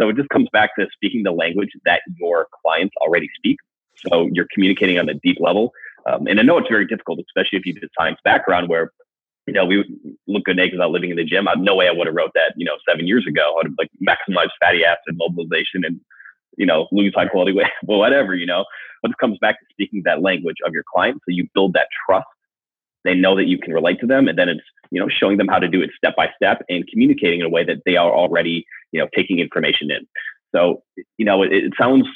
So 0.00 0.08
it 0.08 0.16
just 0.16 0.28
comes 0.28 0.48
back 0.52 0.76
to 0.78 0.86
speaking 0.92 1.24
the 1.24 1.32
language 1.32 1.70
that 1.84 2.02
your 2.16 2.46
clients 2.62 2.94
already 3.00 3.28
speak. 3.34 3.56
So 3.96 4.28
you're 4.32 4.46
communicating 4.54 5.00
on 5.00 5.08
a 5.08 5.14
deep 5.14 5.38
level. 5.40 5.72
Um, 6.06 6.28
and 6.28 6.38
I 6.38 6.44
know 6.44 6.58
it's 6.58 6.68
very 6.68 6.86
difficult, 6.86 7.18
especially 7.20 7.58
if 7.58 7.66
you 7.66 7.74
have 7.74 7.82
a 7.82 7.88
science 7.98 8.18
background 8.24 8.68
where 8.68 8.92
you 9.46 9.52
know, 9.52 9.64
we 9.64 9.84
look 10.26 10.44
good 10.44 10.56
naked 10.56 10.74
without 10.74 10.90
living 10.90 11.10
in 11.10 11.16
the 11.16 11.24
gym. 11.24 11.46
I 11.46 11.52
have 11.52 11.60
no 11.60 11.74
way 11.74 11.88
I 11.88 11.92
would 11.92 12.06
have 12.06 12.16
wrote 12.16 12.32
that, 12.34 12.54
you 12.56 12.64
know, 12.64 12.76
seven 12.88 13.06
years 13.06 13.26
ago. 13.26 13.52
I 13.52 13.56
would 13.56 13.66
have 13.66 13.74
like 13.78 13.90
maximized 14.00 14.52
fatty 14.60 14.84
acid 14.84 15.16
mobilization 15.16 15.84
and, 15.84 16.00
you 16.56 16.66
know, 16.66 16.88
lose 16.92 17.12
high 17.14 17.26
quality 17.26 17.52
weight, 17.52 17.66
well, 17.84 17.98
whatever, 17.98 18.34
you 18.34 18.46
know. 18.46 18.64
But 19.02 19.12
it 19.12 19.18
comes 19.18 19.38
back 19.40 19.58
to 19.60 19.66
speaking 19.70 20.02
that 20.04 20.22
language 20.22 20.56
of 20.66 20.72
your 20.72 20.84
client. 20.92 21.16
So 21.18 21.32
you 21.32 21.48
build 21.54 21.74
that 21.74 21.88
trust. 22.06 22.26
They 23.04 23.14
know 23.14 23.36
that 23.36 23.46
you 23.46 23.58
can 23.58 23.74
relate 23.74 24.00
to 24.00 24.06
them. 24.06 24.28
And 24.28 24.38
then 24.38 24.48
it's, 24.48 24.64
you 24.90 24.98
know, 24.98 25.08
showing 25.08 25.36
them 25.36 25.48
how 25.48 25.58
to 25.58 25.68
do 25.68 25.82
it 25.82 25.90
step 25.96 26.16
by 26.16 26.30
step 26.36 26.62
and 26.70 26.86
communicating 26.88 27.40
in 27.40 27.46
a 27.46 27.50
way 27.50 27.64
that 27.64 27.82
they 27.84 27.96
are 27.96 28.10
already, 28.10 28.64
you 28.92 29.00
know, 29.00 29.08
taking 29.14 29.40
information 29.40 29.90
in. 29.90 30.06
So, 30.54 30.82
you 31.18 31.24
know, 31.24 31.42
it, 31.42 31.52
it 31.52 31.72
sounds 31.78 32.06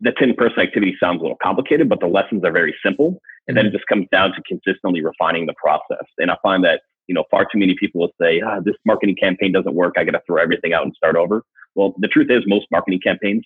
the 0.00 0.12
10 0.12 0.34
person 0.34 0.60
activity 0.60 0.96
sounds 1.00 1.20
a 1.20 1.22
little 1.22 1.38
complicated, 1.42 1.88
but 1.88 2.00
the 2.00 2.06
lessons 2.06 2.44
are 2.44 2.52
very 2.52 2.74
simple. 2.84 3.20
And 3.48 3.56
then 3.56 3.66
it 3.66 3.68
mm-hmm. 3.70 3.76
just 3.78 3.86
comes 3.88 4.06
down 4.12 4.32
to 4.32 4.42
consistently 4.46 5.02
refining 5.02 5.46
the 5.46 5.54
process. 5.62 6.06
And 6.18 6.30
I 6.30 6.36
find 6.42 6.64
that, 6.64 6.82
you 7.10 7.14
know, 7.14 7.24
far 7.28 7.42
too 7.42 7.58
many 7.58 7.74
people 7.74 8.00
will 8.00 8.12
say, 8.20 8.40
ah, 8.40 8.60
this 8.64 8.76
marketing 8.86 9.16
campaign 9.20 9.50
doesn't 9.50 9.74
work. 9.74 9.94
I 9.98 10.04
got 10.04 10.12
to 10.12 10.22
throw 10.24 10.40
everything 10.40 10.72
out 10.72 10.84
and 10.84 10.94
start 10.94 11.16
over. 11.16 11.42
Well, 11.74 11.96
the 11.98 12.06
truth 12.06 12.30
is 12.30 12.44
most 12.46 12.66
marketing 12.70 13.00
campaigns 13.02 13.42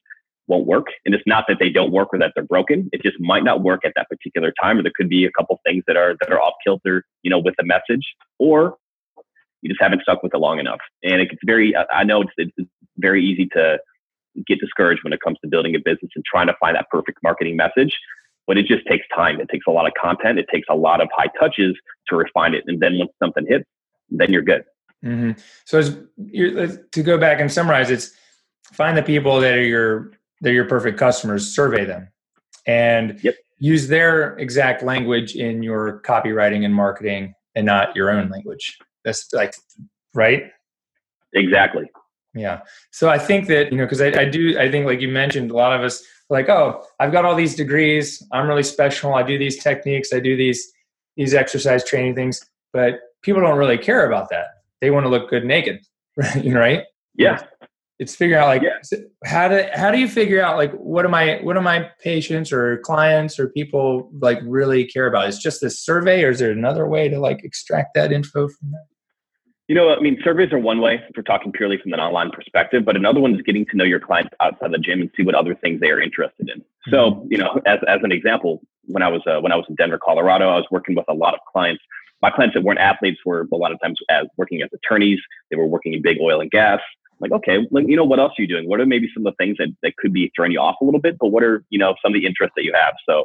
won't 0.48 0.66
work. 0.66 0.88
And 1.06 1.14
it's 1.14 1.24
not 1.26 1.46
that 1.48 1.56
they 1.58 1.70
don't 1.70 1.90
work 1.90 2.08
or 2.12 2.18
that 2.18 2.32
they're 2.34 2.44
broken. 2.44 2.90
It 2.92 3.00
just 3.02 3.16
might 3.18 3.42
not 3.42 3.62
work 3.62 3.80
at 3.86 3.94
that 3.96 4.06
particular 4.10 4.52
time. 4.62 4.78
Or 4.78 4.82
there 4.82 4.92
could 4.94 5.08
be 5.08 5.24
a 5.24 5.30
couple 5.30 5.58
things 5.64 5.82
that 5.86 5.96
are, 5.96 6.14
that 6.20 6.30
are 6.30 6.42
off 6.42 6.52
kilter, 6.62 7.04
you 7.22 7.30
know, 7.30 7.38
with 7.38 7.54
the 7.56 7.64
message 7.64 8.04
or 8.38 8.76
you 9.62 9.70
just 9.70 9.80
haven't 9.80 10.02
stuck 10.02 10.22
with 10.22 10.34
it 10.34 10.38
long 10.38 10.58
enough. 10.58 10.80
And 11.02 11.22
it's 11.22 11.32
very, 11.46 11.74
I 11.90 12.04
know 12.04 12.20
it's, 12.20 12.32
it's 12.36 12.68
very 12.98 13.24
easy 13.24 13.46
to, 13.54 13.78
get 14.48 14.58
discouraged 14.58 15.04
when 15.04 15.12
it 15.12 15.20
comes 15.20 15.38
to 15.40 15.48
building 15.48 15.76
a 15.76 15.78
business 15.78 16.10
and 16.16 16.24
trying 16.24 16.48
to 16.48 16.56
find 16.58 16.74
that 16.74 16.86
perfect 16.90 17.18
marketing 17.22 17.56
message. 17.56 17.96
But 18.46 18.58
it 18.58 18.66
just 18.66 18.86
takes 18.86 19.06
time. 19.14 19.40
It 19.40 19.48
takes 19.48 19.66
a 19.66 19.70
lot 19.70 19.86
of 19.86 19.92
content. 20.00 20.38
It 20.38 20.46
takes 20.52 20.66
a 20.68 20.74
lot 20.74 21.00
of 21.00 21.08
high 21.16 21.30
touches 21.40 21.74
to 22.08 22.16
refine 22.16 22.54
it. 22.54 22.64
And 22.66 22.80
then 22.80 22.98
once 22.98 23.10
something 23.22 23.46
hits, 23.48 23.64
then 24.10 24.30
you're 24.30 24.42
good. 24.42 24.64
Mm-hmm. 25.04 25.32
So 25.64 25.78
as 25.78 26.78
to 26.92 27.02
go 27.02 27.18
back 27.18 27.40
and 27.40 27.50
summarize, 27.50 27.90
it's 27.90 28.12
find 28.72 28.96
the 28.96 29.02
people 29.02 29.40
that 29.40 29.54
are 29.54 29.62
your 29.62 30.12
that 30.40 30.50
are 30.50 30.54
your 30.54 30.66
perfect 30.66 30.98
customers, 30.98 31.54
survey 31.54 31.84
them, 31.84 32.08
and 32.66 33.18
yep. 33.22 33.34
use 33.58 33.88
their 33.88 34.36
exact 34.38 34.82
language 34.82 35.36
in 35.36 35.62
your 35.62 36.00
copywriting 36.02 36.64
and 36.64 36.74
marketing, 36.74 37.34
and 37.54 37.66
not 37.66 37.94
your 37.94 38.10
own 38.10 38.28
language. 38.28 38.78
That's 39.04 39.32
like 39.32 39.54
right. 40.14 40.50
Exactly. 41.34 41.90
Yeah. 42.34 42.60
So 42.90 43.08
I 43.08 43.18
think 43.18 43.46
that, 43.46 43.70
you 43.70 43.78
know, 43.78 43.84
because 43.84 44.00
I, 44.00 44.08
I, 44.08 44.24
do, 44.24 44.58
I 44.58 44.70
think, 44.70 44.86
like 44.86 45.00
you 45.00 45.08
mentioned, 45.08 45.50
a 45.50 45.54
lot 45.54 45.72
of 45.72 45.84
us 45.84 46.02
like, 46.30 46.48
oh, 46.48 46.84
I've 46.98 47.12
got 47.12 47.24
all 47.24 47.34
these 47.34 47.54
degrees. 47.54 48.26
I'm 48.32 48.48
really 48.48 48.62
special. 48.62 49.14
I 49.14 49.22
do 49.22 49.38
these 49.38 49.62
techniques. 49.62 50.12
I 50.12 50.20
do 50.20 50.36
these, 50.36 50.72
these 51.16 51.34
exercise 51.34 51.84
training 51.84 52.14
things. 52.14 52.44
But 52.72 52.94
people 53.22 53.40
don't 53.40 53.58
really 53.58 53.78
care 53.78 54.06
about 54.06 54.30
that. 54.30 54.46
They 54.80 54.90
want 54.90 55.06
to 55.06 55.10
look 55.10 55.30
good 55.30 55.44
naked. 55.44 55.80
Right. 56.44 56.84
Yeah. 57.16 57.42
It's 57.98 58.14
figuring 58.14 58.42
out 58.42 58.48
like 58.48 58.62
yeah. 58.62 58.98
how 59.24 59.48
do 59.48 59.64
how 59.72 59.92
do 59.92 59.98
you 59.98 60.08
figure 60.08 60.42
out 60.42 60.56
like 60.56 60.72
what 60.72 61.04
am 61.04 61.14
i 61.14 61.38
what 61.42 61.54
do 61.54 61.60
my 61.60 61.88
patients 62.00 62.52
or 62.52 62.78
clients 62.78 63.38
or 63.38 63.48
people 63.48 64.10
like 64.20 64.38
really 64.44 64.84
care 64.84 65.06
about? 65.06 65.28
Is 65.28 65.38
just 65.38 65.60
this 65.60 65.80
survey 65.80 66.24
or 66.24 66.30
is 66.30 66.40
there 66.40 66.50
another 66.50 66.88
way 66.88 67.08
to 67.08 67.20
like 67.20 67.44
extract 67.44 67.94
that 67.94 68.12
info 68.12 68.48
from 68.48 68.72
that? 68.72 68.86
You 69.66 69.74
know, 69.74 69.94
I 69.94 70.00
mean, 70.00 70.18
surveys 70.22 70.52
are 70.52 70.58
one 70.58 70.80
way 70.80 70.96
if 71.08 71.16
we're 71.16 71.22
talking 71.22 71.50
purely 71.50 71.78
from 71.82 71.94
an 71.94 72.00
online 72.00 72.30
perspective, 72.30 72.84
but 72.84 72.96
another 72.96 73.20
one 73.20 73.34
is 73.34 73.40
getting 73.42 73.64
to 73.66 73.76
know 73.76 73.84
your 73.84 74.00
clients 74.00 74.30
outside 74.40 74.72
the 74.72 74.78
gym 74.78 75.00
and 75.00 75.10
see 75.16 75.22
what 75.22 75.34
other 75.34 75.54
things 75.54 75.80
they 75.80 75.90
are 75.90 76.00
interested 76.00 76.50
in. 76.50 76.60
Mm-hmm. 76.60 76.90
So, 76.90 77.26
you 77.30 77.38
know, 77.38 77.60
as, 77.66 77.78
as 77.88 78.00
an 78.02 78.12
example, 78.12 78.60
when 78.86 79.02
I 79.02 79.08
was 79.08 79.22
uh, 79.26 79.40
when 79.40 79.52
I 79.52 79.56
was 79.56 79.64
in 79.68 79.74
Denver, 79.76 79.98
Colorado, 79.98 80.50
I 80.50 80.56
was 80.56 80.66
working 80.70 80.94
with 80.94 81.06
a 81.08 81.14
lot 81.14 81.32
of 81.32 81.40
clients. 81.50 81.82
My 82.20 82.30
clients 82.30 82.54
that 82.54 82.62
weren't 82.62 82.78
athletes 82.78 83.20
were 83.24 83.46
a 83.52 83.56
lot 83.56 83.72
of 83.72 83.80
times 83.82 83.98
as 84.10 84.26
working 84.36 84.60
as 84.60 84.68
attorneys. 84.74 85.18
They 85.50 85.56
were 85.56 85.66
working 85.66 85.94
in 85.94 86.02
big 86.02 86.18
oil 86.20 86.40
and 86.40 86.50
gas 86.50 86.80
like, 87.20 87.32
okay, 87.32 87.66
like, 87.70 87.86
you 87.88 87.96
know, 87.96 88.04
what 88.04 88.18
else 88.18 88.32
are 88.38 88.42
you 88.42 88.48
doing? 88.48 88.68
What 88.68 88.80
are 88.80 88.86
maybe 88.86 89.08
some 89.14 89.26
of 89.26 89.32
the 89.32 89.44
things 89.44 89.56
that, 89.58 89.68
that 89.82 89.96
could 89.96 90.12
be 90.12 90.30
throwing 90.34 90.52
you 90.52 90.60
off 90.60 90.76
a 90.80 90.84
little 90.84 91.00
bit, 91.00 91.16
but 91.18 91.28
what 91.28 91.42
are, 91.42 91.64
you 91.70 91.78
know, 91.78 91.94
some 92.02 92.14
of 92.14 92.20
the 92.20 92.26
interests 92.26 92.54
that 92.56 92.64
you 92.64 92.72
have? 92.74 92.94
So, 93.08 93.24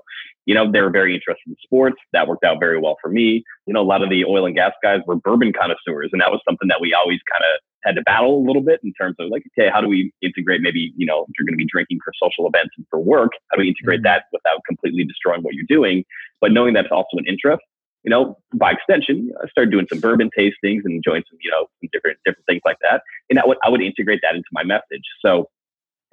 you 0.49 0.55
know, 0.55 0.65
they 0.71 0.81
were 0.81 0.89
very 0.89 1.13
interested 1.13 1.47
in 1.47 1.55
sports. 1.61 1.97
That 2.11 2.27
worked 2.27 2.43
out 2.43 2.57
very 2.59 2.79
well 2.79 2.97
for 2.99 3.11
me. 3.11 3.43
You 3.67 3.73
know, 3.75 3.81
a 3.81 3.85
lot 3.85 4.01
of 4.01 4.09
the 4.09 4.25
oil 4.25 4.47
and 4.47 4.55
gas 4.55 4.71
guys 4.81 5.01
were 5.05 5.15
bourbon 5.15 5.53
connoisseurs, 5.53 6.09
and 6.11 6.19
that 6.21 6.31
was 6.31 6.41
something 6.43 6.67
that 6.69 6.81
we 6.81 6.91
always 6.91 7.19
kind 7.31 7.43
of 7.53 7.61
had 7.83 7.95
to 7.97 8.01
battle 8.01 8.35
a 8.35 8.43
little 8.43 8.63
bit 8.63 8.79
in 8.83 8.91
terms 8.99 9.15
of 9.19 9.29
like, 9.29 9.43
okay, 9.53 9.69
how 9.71 9.79
do 9.79 9.87
we 9.87 10.11
integrate 10.23 10.61
maybe, 10.61 10.91
you 10.97 11.05
know, 11.05 11.27
if 11.29 11.35
you're 11.37 11.45
going 11.45 11.53
to 11.53 11.63
be 11.63 11.69
drinking 11.71 11.99
for 12.03 12.11
social 12.17 12.47
events 12.47 12.73
and 12.77 12.85
for 12.89 12.99
work, 12.99 13.33
how 13.51 13.57
do 13.57 13.61
we 13.61 13.67
integrate 13.69 13.99
mm-hmm. 13.99 14.05
that 14.05 14.23
without 14.33 14.59
completely 14.67 15.03
destroying 15.03 15.43
what 15.43 15.53
you're 15.53 15.69
doing? 15.69 16.03
But 16.41 16.51
knowing 16.51 16.73
that's 16.73 16.91
also 16.91 17.17
an 17.17 17.25
interest 17.27 17.61
you 18.03 18.09
know, 18.09 18.37
by 18.55 18.71
extension, 18.71 19.31
I 19.43 19.47
started 19.49 19.71
doing 19.71 19.85
some 19.89 19.99
bourbon 19.99 20.29
tastings 20.37 20.81
and 20.85 20.93
enjoying 20.93 21.23
some, 21.29 21.37
you 21.43 21.51
know, 21.51 21.67
some 21.81 21.89
different 21.91 22.17
different 22.25 22.45
things 22.45 22.61
like 22.63 22.77
that. 22.81 23.01
And 23.29 23.39
I 23.39 23.45
would 23.45 23.57
I 23.63 23.69
would 23.69 23.81
integrate 23.81 24.21
that 24.23 24.35
into 24.35 24.47
my 24.51 24.63
message. 24.63 25.03
So 25.23 25.49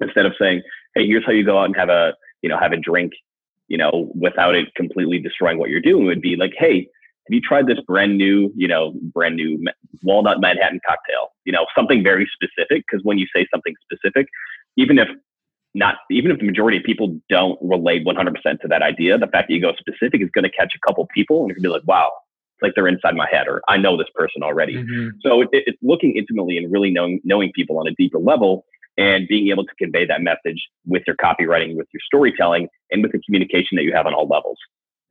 instead 0.01 0.25
of 0.25 0.33
saying, 0.39 0.63
"Hey, 0.95 1.07
here's 1.07 1.25
how 1.25 1.31
you 1.31 1.45
go 1.45 1.57
out 1.57 1.65
and 1.65 1.75
have 1.77 1.89
a, 1.89 2.13
you 2.41 2.49
know, 2.49 2.59
have 2.59 2.73
a 2.73 2.77
drink," 2.77 3.13
you 3.67 3.77
know, 3.77 4.11
without 4.15 4.55
it 4.55 4.73
completely 4.75 5.19
destroying 5.19 5.57
what 5.57 5.69
you're 5.69 5.81
doing, 5.81 6.05
would 6.05 6.21
be 6.21 6.35
like, 6.35 6.53
"Hey, 6.57 6.87
have 7.27 7.33
you 7.33 7.41
tried 7.41 7.67
this 7.67 7.79
brand 7.85 8.17
new, 8.17 8.51
you 8.55 8.67
know, 8.67 8.93
brand 9.13 9.35
new 9.35 9.61
walnut 10.01 10.39
Manhattan 10.39 10.79
cocktail? 10.87 11.29
You 11.43 11.51
know, 11.51 11.65
something 11.75 12.01
very 12.01 12.29
specific. 12.33 12.85
Because 12.89 13.03
when 13.03 13.17
you 13.17 13.27
say 13.35 13.45
something 13.53 13.73
specific, 13.83 14.27
even 14.77 14.97
if 14.97 15.09
not, 15.75 15.95
even 16.09 16.31
if 16.31 16.39
the 16.39 16.45
majority 16.45 16.77
of 16.77 16.83
people 16.83 17.19
don't 17.29 17.59
relate 17.61 18.05
100% 18.05 18.61
to 18.61 18.67
that 18.69 18.81
idea, 18.81 19.17
the 19.17 19.27
fact 19.27 19.49
that 19.49 19.53
you 19.53 19.61
go 19.61 19.73
specific 19.77 20.21
is 20.21 20.29
going 20.33 20.43
to 20.43 20.49
catch 20.49 20.73
a 20.73 20.87
couple 20.87 21.05
people 21.13 21.41
and 21.41 21.49
you're 21.49 21.55
going 21.55 21.63
to 21.63 21.69
be 21.69 21.73
like, 21.73 21.87
wow, 21.87 22.09
it's 22.55 22.61
like 22.61 22.71
they're 22.75 22.87
inside 22.87 23.15
my 23.15 23.27
head 23.29 23.47
or 23.47 23.61
I 23.67 23.75
know 23.75 23.97
this 23.97 24.07
person 24.15 24.41
already. 24.41 24.75
Mm-hmm. 24.75 25.09
So 25.21 25.41
it, 25.41 25.49
it's 25.51 25.77
looking 25.81 26.15
intimately 26.15 26.57
and 26.57 26.71
really 26.71 26.91
knowing, 26.91 27.19
knowing 27.25 27.51
people 27.53 27.77
on 27.77 27.87
a 27.87 27.91
deeper 27.91 28.19
level 28.19 28.65
and 28.97 29.27
being 29.27 29.49
able 29.49 29.65
to 29.65 29.75
convey 29.77 30.05
that 30.05 30.21
message 30.21 30.61
with 30.85 31.03
your 31.05 31.15
copywriting, 31.15 31.75
with 31.75 31.87
your 31.93 32.01
storytelling, 32.05 32.67
and 32.91 33.03
with 33.03 33.11
the 33.11 33.19
communication 33.19 33.75
that 33.75 33.83
you 33.83 33.93
have 33.93 34.05
on 34.05 34.13
all 34.13 34.27
levels. 34.27 34.57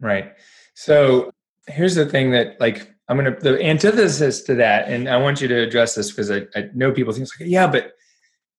Right. 0.00 0.32
So 0.74 1.30
here's 1.66 1.94
the 1.94 2.06
thing 2.06 2.30
that 2.32 2.60
like 2.60 2.92
I'm 3.08 3.16
gonna 3.16 3.38
the 3.38 3.62
antithesis 3.62 4.42
to 4.42 4.54
that, 4.56 4.88
and 4.88 5.08
I 5.08 5.16
want 5.16 5.40
you 5.40 5.48
to 5.48 5.54
address 5.54 5.94
this 5.94 6.10
because 6.10 6.30
I, 6.30 6.42
I 6.54 6.68
know 6.74 6.92
people 6.92 7.12
think 7.12 7.28
like, 7.40 7.48
yeah, 7.48 7.66
but 7.66 7.92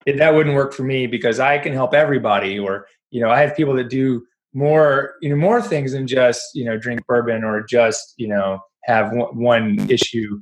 it, 0.06 0.18
that 0.18 0.34
wouldn't 0.34 0.56
work 0.56 0.74
for 0.74 0.84
me 0.84 1.06
because 1.06 1.40
I 1.40 1.58
can 1.58 1.74
help 1.74 1.94
everybody, 1.94 2.58
or 2.58 2.88
you 3.12 3.22
know, 3.22 3.30
I 3.30 3.42
have 3.42 3.56
people 3.56 3.76
that 3.76 3.90
do 3.90 4.26
more, 4.54 5.16
you 5.22 5.30
know, 5.30 5.36
more 5.36 5.62
things 5.62 5.92
than 5.92 6.08
just 6.08 6.42
you 6.54 6.66
know 6.66 6.78
drink 6.78 7.06
bourbon 7.08 7.44
or 7.44 7.63
just 7.63 8.13
you 8.18 8.28
know 8.28 8.60
have 8.84 9.12
one, 9.12 9.38
one 9.38 9.90
issue. 9.90 10.40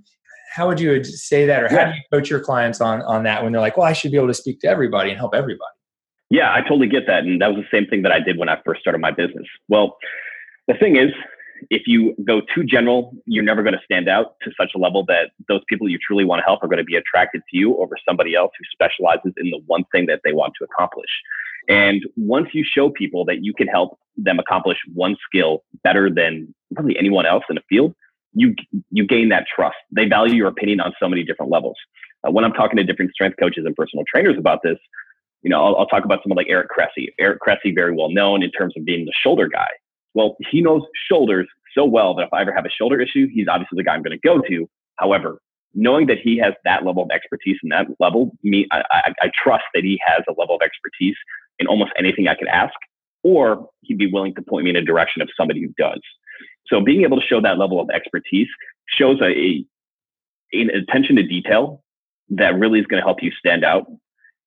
How 0.55 0.67
would 0.67 0.79
you 0.79 1.03
say 1.03 1.45
that, 1.45 1.63
or 1.63 1.67
how 1.67 1.75
yeah. 1.75 1.91
do 1.91 1.97
you 1.97 2.03
coach 2.13 2.29
your 2.29 2.39
clients 2.39 2.79
on 2.79 3.01
on 3.01 3.23
that 3.23 3.43
when 3.43 3.51
they're 3.51 3.61
like, 3.61 3.75
well, 3.75 3.85
I 3.85 3.93
should 3.93 4.11
be 4.11 4.17
able 4.17 4.27
to 4.27 4.33
speak 4.33 4.61
to 4.61 4.67
everybody 4.67 5.09
and 5.09 5.19
help 5.19 5.35
everybody? 5.35 5.75
Yeah, 6.29 6.53
I 6.53 6.61
totally 6.61 6.87
get 6.87 7.07
that, 7.07 7.23
and 7.23 7.41
that 7.41 7.53
was 7.53 7.57
the 7.57 7.77
same 7.77 7.87
thing 7.87 8.01
that 8.03 8.11
I 8.11 8.19
did 8.19 8.37
when 8.37 8.49
I 8.49 8.57
first 8.65 8.81
started 8.81 8.99
my 8.99 9.11
business. 9.11 9.45
Well, 9.67 9.97
the 10.67 10.73
thing 10.73 10.95
is, 10.95 11.11
if 11.69 11.83
you 11.85 12.15
go 12.25 12.41
too 12.53 12.63
general, 12.63 13.13
you're 13.25 13.43
never 13.43 13.63
going 13.63 13.73
to 13.73 13.81
stand 13.83 14.07
out 14.07 14.35
to 14.43 14.51
such 14.59 14.71
a 14.75 14.79
level 14.79 15.05
that 15.07 15.31
those 15.47 15.61
people 15.67 15.89
you 15.89 15.97
truly 16.05 16.25
want 16.25 16.39
to 16.39 16.43
help 16.43 16.63
are 16.63 16.67
going 16.67 16.79
to 16.79 16.83
be 16.83 16.95
attracted 16.95 17.41
to 17.51 17.57
you 17.57 17.77
over 17.77 17.95
somebody 18.07 18.35
else 18.35 18.51
who 18.57 18.65
specializes 18.71 19.33
in 19.37 19.49
the 19.51 19.59
one 19.67 19.83
thing 19.91 20.05
that 20.07 20.21
they 20.23 20.33
want 20.33 20.53
to 20.59 20.65
accomplish. 20.65 21.09
And 21.67 22.03
once 22.15 22.49
you 22.53 22.63
show 22.63 22.89
people 22.89 23.25
that 23.25 23.43
you 23.43 23.53
can 23.53 23.67
help 23.67 23.97
them 24.17 24.39
accomplish 24.39 24.77
one 24.93 25.15
skill 25.25 25.63
better 25.83 26.09
than 26.09 26.53
really 26.77 26.97
anyone 26.97 27.25
else 27.25 27.43
in 27.49 27.55
the 27.55 27.63
field, 27.67 27.93
you 28.35 28.53
you 28.91 29.07
gain 29.07 29.29
that 29.29 29.45
trust. 29.53 29.77
They 29.91 30.05
value 30.05 30.35
your 30.35 30.47
opinion 30.47 30.81
on 30.81 30.93
so 30.99 31.09
many 31.09 31.23
different 31.23 31.51
levels. 31.51 31.75
Uh, 32.25 32.31
when 32.31 32.45
I'm 32.45 32.53
talking 32.53 32.77
to 32.77 32.83
different 32.83 33.11
strength 33.11 33.37
coaches 33.39 33.65
and 33.65 33.75
personal 33.75 34.03
trainers 34.13 34.37
about 34.37 34.59
this, 34.63 34.77
you 35.41 35.49
know, 35.49 35.63
I'll, 35.63 35.75
I'll 35.77 35.87
talk 35.87 36.05
about 36.05 36.19
someone 36.23 36.37
like 36.37 36.47
Eric 36.49 36.69
Cressey. 36.69 37.07
Eric 37.19 37.39
Cressey, 37.39 37.73
very 37.73 37.95
well 37.95 38.09
known 38.09 38.43
in 38.43 38.51
terms 38.51 38.73
of 38.77 38.85
being 38.85 39.05
the 39.05 39.13
shoulder 39.23 39.47
guy. 39.47 39.67
Well, 40.13 40.37
he 40.51 40.61
knows 40.61 40.81
shoulders 41.09 41.47
so 41.75 41.85
well 41.85 42.13
that 42.15 42.27
if 42.27 42.33
I 42.33 42.41
ever 42.41 42.53
have 42.53 42.65
a 42.65 42.69
shoulder 42.69 42.99
issue, 43.01 43.27
he's 43.31 43.47
obviously 43.49 43.77
the 43.77 43.83
guy 43.83 43.93
I'm 43.93 44.03
going 44.03 44.17
to 44.19 44.27
go 44.27 44.41
to. 44.41 44.69
However, 44.95 45.39
knowing 45.73 46.07
that 46.07 46.17
he 46.23 46.37
has 46.37 46.53
that 46.63 46.85
level 46.85 47.03
of 47.03 47.09
expertise 47.11 47.57
and 47.61 47.71
that 47.71 47.87
level, 47.99 48.31
me, 48.43 48.65
I, 48.71 48.81
I, 48.91 49.13
I 49.21 49.31
trust 49.43 49.65
that 49.73 49.83
he 49.83 49.99
has 50.05 50.23
a 50.27 50.33
level 50.39 50.55
of 50.55 50.61
expertise 50.63 51.15
in 51.59 51.67
almost 51.67 51.91
anything 51.99 52.27
I 52.27 52.35
could 52.35 52.47
ask, 52.47 52.73
or 53.23 53.69
he'd 53.81 53.97
be 53.97 54.11
willing 54.11 54.33
to 54.35 54.41
point 54.41 54.63
me 54.63 54.69
in 54.69 54.75
a 54.77 54.81
direction 54.81 55.21
of 55.21 55.29
somebody 55.37 55.61
who 55.61 55.69
does. 55.77 56.01
So 56.67 56.81
being 56.81 57.03
able 57.03 57.19
to 57.19 57.25
show 57.25 57.41
that 57.41 57.57
level 57.57 57.79
of 57.79 57.89
expertise 57.89 58.47
shows 58.87 59.19
a, 59.21 59.25
a 59.25 59.65
an 60.53 60.69
attention 60.69 61.15
to 61.17 61.23
detail 61.23 61.83
that 62.29 62.57
really 62.57 62.79
is 62.79 62.85
going 62.85 63.01
to 63.01 63.05
help 63.05 63.21
you 63.21 63.31
stand 63.37 63.63
out 63.63 63.85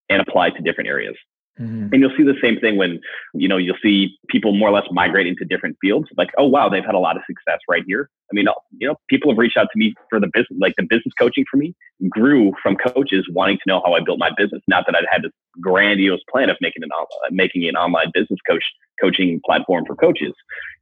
and 0.08 0.22
apply 0.22 0.50
to 0.50 0.62
different 0.62 0.88
areas. 0.88 1.16
Mm-hmm. 1.60 1.88
And 1.92 2.00
you'll 2.00 2.16
see 2.16 2.22
the 2.22 2.38
same 2.42 2.58
thing 2.60 2.76
when, 2.76 3.00
you 3.34 3.48
know, 3.48 3.56
you'll 3.56 3.76
see 3.82 4.16
people 4.28 4.54
more 4.54 4.68
or 4.68 4.72
less 4.72 4.86
migrate 4.90 5.26
into 5.26 5.44
different 5.44 5.76
fields. 5.80 6.08
Like, 6.16 6.28
oh 6.38 6.46
wow, 6.46 6.68
they've 6.68 6.84
had 6.84 6.94
a 6.94 6.98
lot 7.00 7.16
of 7.16 7.22
success 7.26 7.58
right 7.68 7.82
here. 7.86 8.08
I 8.30 8.34
mean, 8.34 8.46
you 8.78 8.86
know, 8.86 8.96
people 9.08 9.30
have 9.30 9.38
reached 9.38 9.56
out 9.56 9.68
to 9.72 9.78
me 9.78 9.94
for 10.10 10.20
the 10.20 10.28
business, 10.32 10.58
like 10.60 10.74
the 10.76 10.84
business 10.84 11.12
coaching 11.18 11.44
for 11.50 11.56
me 11.56 11.74
grew 12.08 12.52
from 12.62 12.76
coaches 12.76 13.26
wanting 13.32 13.56
to 13.56 13.62
know 13.66 13.82
how 13.84 13.94
I 13.94 14.00
built 14.00 14.18
my 14.18 14.30
business. 14.36 14.62
Not 14.68 14.84
that 14.86 14.94
I'd 14.94 15.06
had 15.10 15.22
this 15.22 15.32
grandiose 15.60 16.20
plan 16.30 16.50
of 16.50 16.56
making 16.60 16.82
an 16.82 16.90
making 17.30 17.68
an 17.68 17.76
online 17.76 18.10
business 18.14 18.38
coach 18.48 18.64
coaching 19.00 19.40
platform 19.44 19.84
for 19.86 19.96
coaches. 19.96 20.34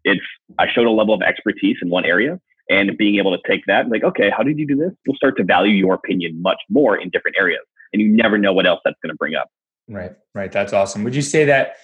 It's 0.05 0.21
I 0.59 0.67
showed 0.71 0.87
a 0.87 0.91
level 0.91 1.15
of 1.15 1.23
expertise 1.23 1.77
in 1.81 1.89
one 1.89 2.05
area, 2.05 2.39
and 2.69 2.97
being 2.99 3.17
able 3.17 3.37
to 3.37 3.43
take 3.49 3.63
that, 3.67 3.89
like, 3.89 4.05
okay, 4.05 4.31
how 4.31 4.43
did 4.43 4.59
you 4.59 4.67
do 4.67 4.77
this? 4.77 4.93
You'll 5.07 5.17
start 5.17 5.37
to 5.39 5.45
value 5.45 5.75
your 5.75 5.95
opinion 5.95 6.43
much 6.43 6.61
more 6.69 6.97
in 6.97 7.11
different 7.11 7.37
areas, 7.39 7.63
and 7.93 8.03
you 8.03 8.09
never 8.09 8.39
know 8.39 8.53
what 8.53 8.67
else 8.67 8.81
that's 8.85 8.97
going 9.03 9.13
to 9.13 9.17
bring 9.17 9.35
up. 9.35 9.49
Right, 9.89 10.13
right. 10.35 10.51
That's 10.51 10.73
awesome. 10.73 11.05
Would 11.05 11.15
you 11.15 11.23
say 11.23 11.45
that 11.45 11.77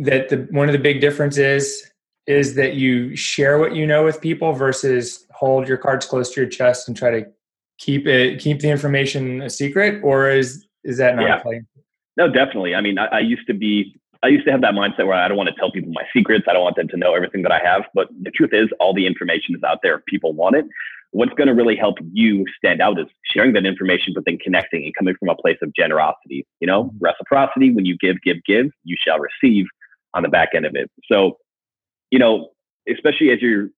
that 0.00 0.28
the 0.28 0.48
one 0.50 0.68
of 0.68 0.72
the 0.72 0.78
big 0.78 1.00
differences 1.00 1.90
is 2.26 2.54
that 2.54 2.74
you 2.74 3.16
share 3.16 3.58
what 3.58 3.74
you 3.74 3.86
know 3.86 4.04
with 4.04 4.20
people 4.20 4.52
versus 4.52 5.26
hold 5.32 5.68
your 5.68 5.78
cards 5.78 6.06
close 6.06 6.30
to 6.34 6.40
your 6.40 6.50
chest 6.50 6.88
and 6.88 6.96
try 6.96 7.10
to 7.10 7.26
keep 7.78 8.06
it 8.06 8.40
keep 8.40 8.60
the 8.60 8.70
information 8.70 9.42
a 9.42 9.50
secret, 9.50 10.00
or 10.02 10.30
is 10.30 10.66
is 10.84 10.98
that 10.98 11.16
not 11.16 11.28
yeah. 11.28 11.38
playing? 11.38 11.66
No, 12.16 12.28
definitely. 12.28 12.74
I 12.74 12.80
mean, 12.80 12.98
I, 12.98 13.06
I 13.06 13.20
used 13.20 13.46
to 13.46 13.54
be 13.54 13.98
I 14.22 14.28
used 14.28 14.44
to 14.46 14.50
have 14.50 14.60
that 14.62 14.74
mindset 14.74 15.06
where 15.06 15.14
I 15.14 15.28
don't 15.28 15.36
want 15.36 15.48
to 15.48 15.54
tell 15.54 15.70
people 15.70 15.92
my 15.92 16.04
secrets. 16.12 16.46
I 16.48 16.52
don't 16.52 16.64
want 16.64 16.76
them 16.76 16.88
to 16.88 16.96
know 16.96 17.14
everything 17.14 17.42
that 17.42 17.52
I 17.52 17.60
have. 17.60 17.84
But 17.94 18.08
the 18.20 18.32
truth 18.32 18.50
is, 18.52 18.68
all 18.80 18.92
the 18.92 19.06
information 19.06 19.54
is 19.54 19.62
out 19.62 19.78
there 19.82 19.96
if 19.96 20.04
people 20.06 20.32
want 20.32 20.56
it 20.56 20.64
what's 21.12 21.32
going 21.34 21.48
to 21.48 21.54
really 21.54 21.76
help 21.76 21.96
you 22.12 22.44
stand 22.56 22.80
out 22.80 22.98
is 22.98 23.06
sharing 23.24 23.52
that 23.54 23.64
information, 23.64 24.12
but 24.14 24.24
then 24.26 24.38
connecting 24.38 24.84
and 24.84 24.94
coming 24.94 25.14
from 25.18 25.28
a 25.28 25.34
place 25.34 25.56
of 25.62 25.72
generosity. 25.74 26.46
You 26.60 26.66
know, 26.66 26.84
mm-hmm. 26.84 26.98
reciprocity. 27.00 27.72
When 27.72 27.86
you 27.86 27.96
give, 27.98 28.16
give, 28.22 28.36
give, 28.46 28.66
you 28.84 28.96
shall 28.98 29.18
receive 29.18 29.66
on 30.14 30.22
the 30.22 30.28
back 30.28 30.50
end 30.54 30.66
of 30.66 30.74
it. 30.74 30.90
So, 31.10 31.38
you 32.10 32.18
know, 32.18 32.48
especially 32.92 33.30
as 33.30 33.40
you're 33.40 33.68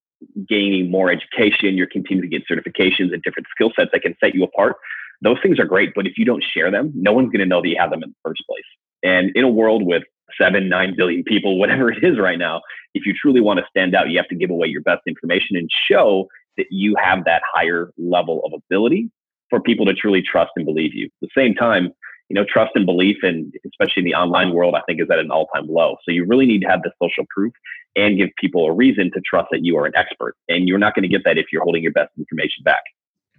gaining 0.49 0.91
more 0.91 1.11
education, 1.11 1.77
you're 1.77 1.87
continuing 1.87 2.31
to 2.31 2.39
get 2.39 2.47
certifications 2.49 3.13
and 3.13 3.23
different 3.23 3.47
skill 3.51 3.73
sets 3.77 3.91
that 3.93 4.03
can 4.03 4.15
set 4.23 4.35
you 4.35 4.45
apart. 4.45 4.77
Those 5.23 5.37
things 5.43 5.59
are 5.59 5.65
great, 5.65 5.91
but 5.95 6.07
if 6.07 6.15
you 6.17 6.25
don't 6.25 6.43
share 6.43 6.71
them, 6.71 6.93
no 6.95 7.13
one's 7.13 7.27
going 7.27 7.41
to 7.41 7.47
know 7.47 7.61
that 7.61 7.69
you 7.69 7.77
have 7.79 7.91
them 7.91 8.03
in 8.03 8.11
the 8.11 8.29
first 8.29 8.43
place. 8.49 8.65
And 9.03 9.31
in 9.35 9.45
a 9.45 9.49
world 9.49 9.85
with 9.85 10.03
seven, 10.41 10.69
nine 10.69 10.95
billion 10.97 11.25
people, 11.25 11.59
whatever 11.63 11.91
it 11.91 12.03
is 12.03 12.19
right 12.19 12.39
now, 12.39 12.61
if 12.95 13.07
you 13.07 13.15
truly 13.21 13.41
want 13.41 13.59
to 13.59 13.67
stand 13.69 13.95
out, 13.95 14.11
you 14.11 14.19
have 14.19 14.29
to 14.29 14.35
give 14.35 14.51
away 14.51 14.69
your 14.69 14.83
best 14.83 15.03
information 15.07 15.57
and 15.57 15.69
show 15.91 16.29
that 16.57 16.67
you 16.71 16.97
have 17.03 17.25
that 17.25 17.43
higher 17.53 17.93
level 17.99 18.43
of 18.45 18.53
ability 18.53 19.11
for 19.49 19.61
people 19.61 19.87
to 19.87 19.95
truly 19.95 20.23
trust 20.23 20.51
and 20.57 20.65
believe 20.65 20.95
you. 20.95 21.07
At 21.07 21.29
the 21.29 21.41
same 21.41 21.55
time, 21.55 21.93
you 22.29 22.35
know, 22.35 22.45
trust 22.49 22.73
and 22.77 22.87
belief, 22.87 23.17
and 23.23 23.53
especially 23.67 24.03
in 24.03 24.05
the 24.05 24.15
online 24.15 24.53
world, 24.53 24.75
I 24.77 24.83
think 24.87 25.01
is 25.01 25.09
at 25.11 25.19
an 25.19 25.31
all-time 25.31 25.67
low. 25.69 25.97
So 26.05 26.13
you 26.13 26.25
really 26.25 26.47
need 26.47 26.61
to 26.61 26.69
have 26.69 26.83
the 26.83 26.93
social 27.03 27.25
proof 27.35 27.53
and 27.97 28.17
give 28.17 28.29
people 28.39 28.67
a 28.67 28.73
reason 28.73 29.11
to 29.15 29.21
trust 29.29 29.49
that 29.51 29.65
you 29.65 29.77
are 29.79 29.87
an 29.87 29.93
expert. 29.97 30.37
And 30.49 30.69
you're 30.69 30.79
not 30.79 30.95
going 30.95 31.03
to 31.03 31.09
get 31.09 31.23
that 31.25 31.39
if 31.39 31.47
you're 31.53 31.63
holding 31.63 31.83
your 31.83 31.93
best 31.93 32.11
information 32.17 32.63
back. 32.63 32.83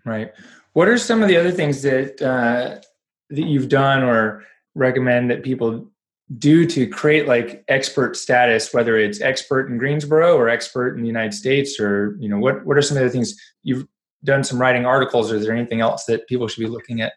Right. 0.06 0.34
What 0.74 0.88
are 0.88 0.98
some 0.98 1.22
of 1.22 1.30
the 1.30 1.38
other 1.38 1.52
things 1.52 1.82
that 1.84 2.22
uh, 2.22 2.82
that 3.30 3.44
you've 3.44 3.70
done 3.70 4.04
or 4.04 4.44
recommend 4.76 5.32
that 5.32 5.44
people 5.44 5.91
do 6.38 6.66
to 6.66 6.88
create 6.88 7.28
like 7.28 7.64
expert 7.68 8.16
status, 8.16 8.74
whether 8.74 8.98
it's 8.98 9.22
expert 9.22 9.70
in 9.70 9.78
Greensboro 9.78 10.36
or 10.36 10.50
expert 10.50 10.96
in 10.96 11.02
the 11.02 11.08
United 11.08 11.34
States, 11.34 11.80
or 11.80 12.16
you 12.20 12.30
know, 12.30 12.38
what 12.38 12.66
what 12.66 12.78
are 12.78 12.82
some 12.82 12.98
of 12.98 13.04
the 13.04 13.10
things 13.10 13.40
you've 13.64 13.86
done 14.24 14.44
some 14.44 14.60
writing 14.60 14.86
articles, 14.86 15.32
or 15.32 15.36
is 15.36 15.46
there 15.46 15.56
anything 15.56 15.82
else 15.82 16.06
that 16.06 16.28
people 16.28 16.48
should 16.48 16.62
be 16.62 16.70
looking 16.70 17.02
at 17.02 17.14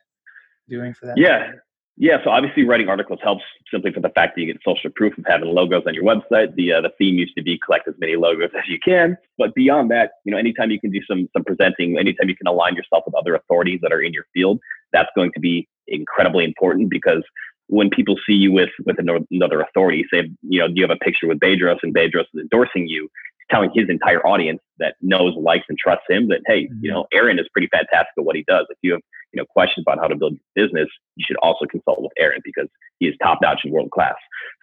doing 0.68 0.94
for 0.94 1.06
that? 1.06 1.18
Yeah. 1.18 1.52
Yeah, 1.96 2.16
so 2.24 2.30
obviously 2.30 2.64
writing 2.64 2.88
articles 2.88 3.20
helps 3.22 3.44
simply 3.70 3.92
for 3.92 4.00
the 4.00 4.08
fact 4.08 4.34
that 4.34 4.40
you 4.40 4.52
get 4.52 4.60
social 4.64 4.90
proof 4.90 5.16
of 5.16 5.24
having 5.28 5.48
logos 5.54 5.84
on 5.86 5.94
your 5.94 6.02
website. 6.02 6.52
The 6.56 6.72
uh, 6.72 6.80
the 6.80 6.90
theme 6.98 7.14
used 7.14 7.36
to 7.36 7.42
be 7.42 7.56
collect 7.56 7.86
as 7.86 7.94
many 7.98 8.16
logos 8.16 8.50
as 8.58 8.64
you 8.66 8.80
can, 8.84 9.16
but 9.38 9.54
beyond 9.54 9.92
that, 9.92 10.14
you 10.24 10.32
know, 10.32 10.36
anytime 10.36 10.72
you 10.72 10.80
can 10.80 10.90
do 10.90 11.00
some 11.08 11.28
some 11.32 11.44
presenting, 11.44 11.96
anytime 11.96 12.28
you 12.28 12.34
can 12.34 12.48
align 12.48 12.74
yourself 12.74 13.04
with 13.06 13.14
other 13.14 13.36
authorities 13.36 13.78
that 13.82 13.92
are 13.92 14.02
in 14.02 14.12
your 14.12 14.26
field, 14.34 14.58
that's 14.92 15.08
going 15.14 15.30
to 15.34 15.40
be 15.40 15.68
incredibly 15.86 16.44
important 16.44 16.90
because 16.90 17.22
when 17.68 17.90
people 17.90 18.16
see 18.26 18.34
you 18.34 18.52
with 18.52 18.70
with 18.84 18.96
another 18.98 19.60
authority, 19.60 20.04
say 20.12 20.30
you 20.42 20.60
know 20.60 20.68
do 20.68 20.74
you 20.76 20.82
have 20.82 20.90
a 20.90 21.04
picture 21.04 21.26
with 21.26 21.40
Bedros 21.40 21.78
and 21.82 21.94
Bedros 21.94 22.26
is 22.34 22.40
endorsing 22.40 22.86
you, 22.86 23.08
telling 23.50 23.70
his 23.74 23.88
entire 23.88 24.24
audience 24.26 24.60
that 24.78 24.96
knows, 25.00 25.34
likes, 25.36 25.64
and 25.68 25.78
trusts 25.78 26.04
him 26.08 26.28
that 26.28 26.40
hey, 26.46 26.60
you 26.60 26.68
mm-hmm. 26.68 26.88
know 26.88 27.06
Aaron 27.12 27.38
is 27.38 27.46
pretty 27.52 27.68
fantastic 27.68 28.12
at 28.18 28.24
what 28.24 28.36
he 28.36 28.44
does. 28.46 28.66
If 28.70 28.78
you 28.82 28.92
have 28.92 29.00
you 29.32 29.38
know 29.40 29.46
questions 29.46 29.84
about 29.86 29.98
how 30.00 30.08
to 30.08 30.16
build 30.16 30.34
your 30.34 30.66
business, 30.66 30.88
you 31.16 31.24
should 31.26 31.36
also 31.38 31.64
consult 31.66 32.02
with 32.02 32.12
Aaron 32.18 32.40
because 32.44 32.68
he 32.98 33.06
is 33.06 33.14
top 33.22 33.38
notch 33.42 33.60
and 33.64 33.72
world 33.72 33.90
class. 33.90 34.16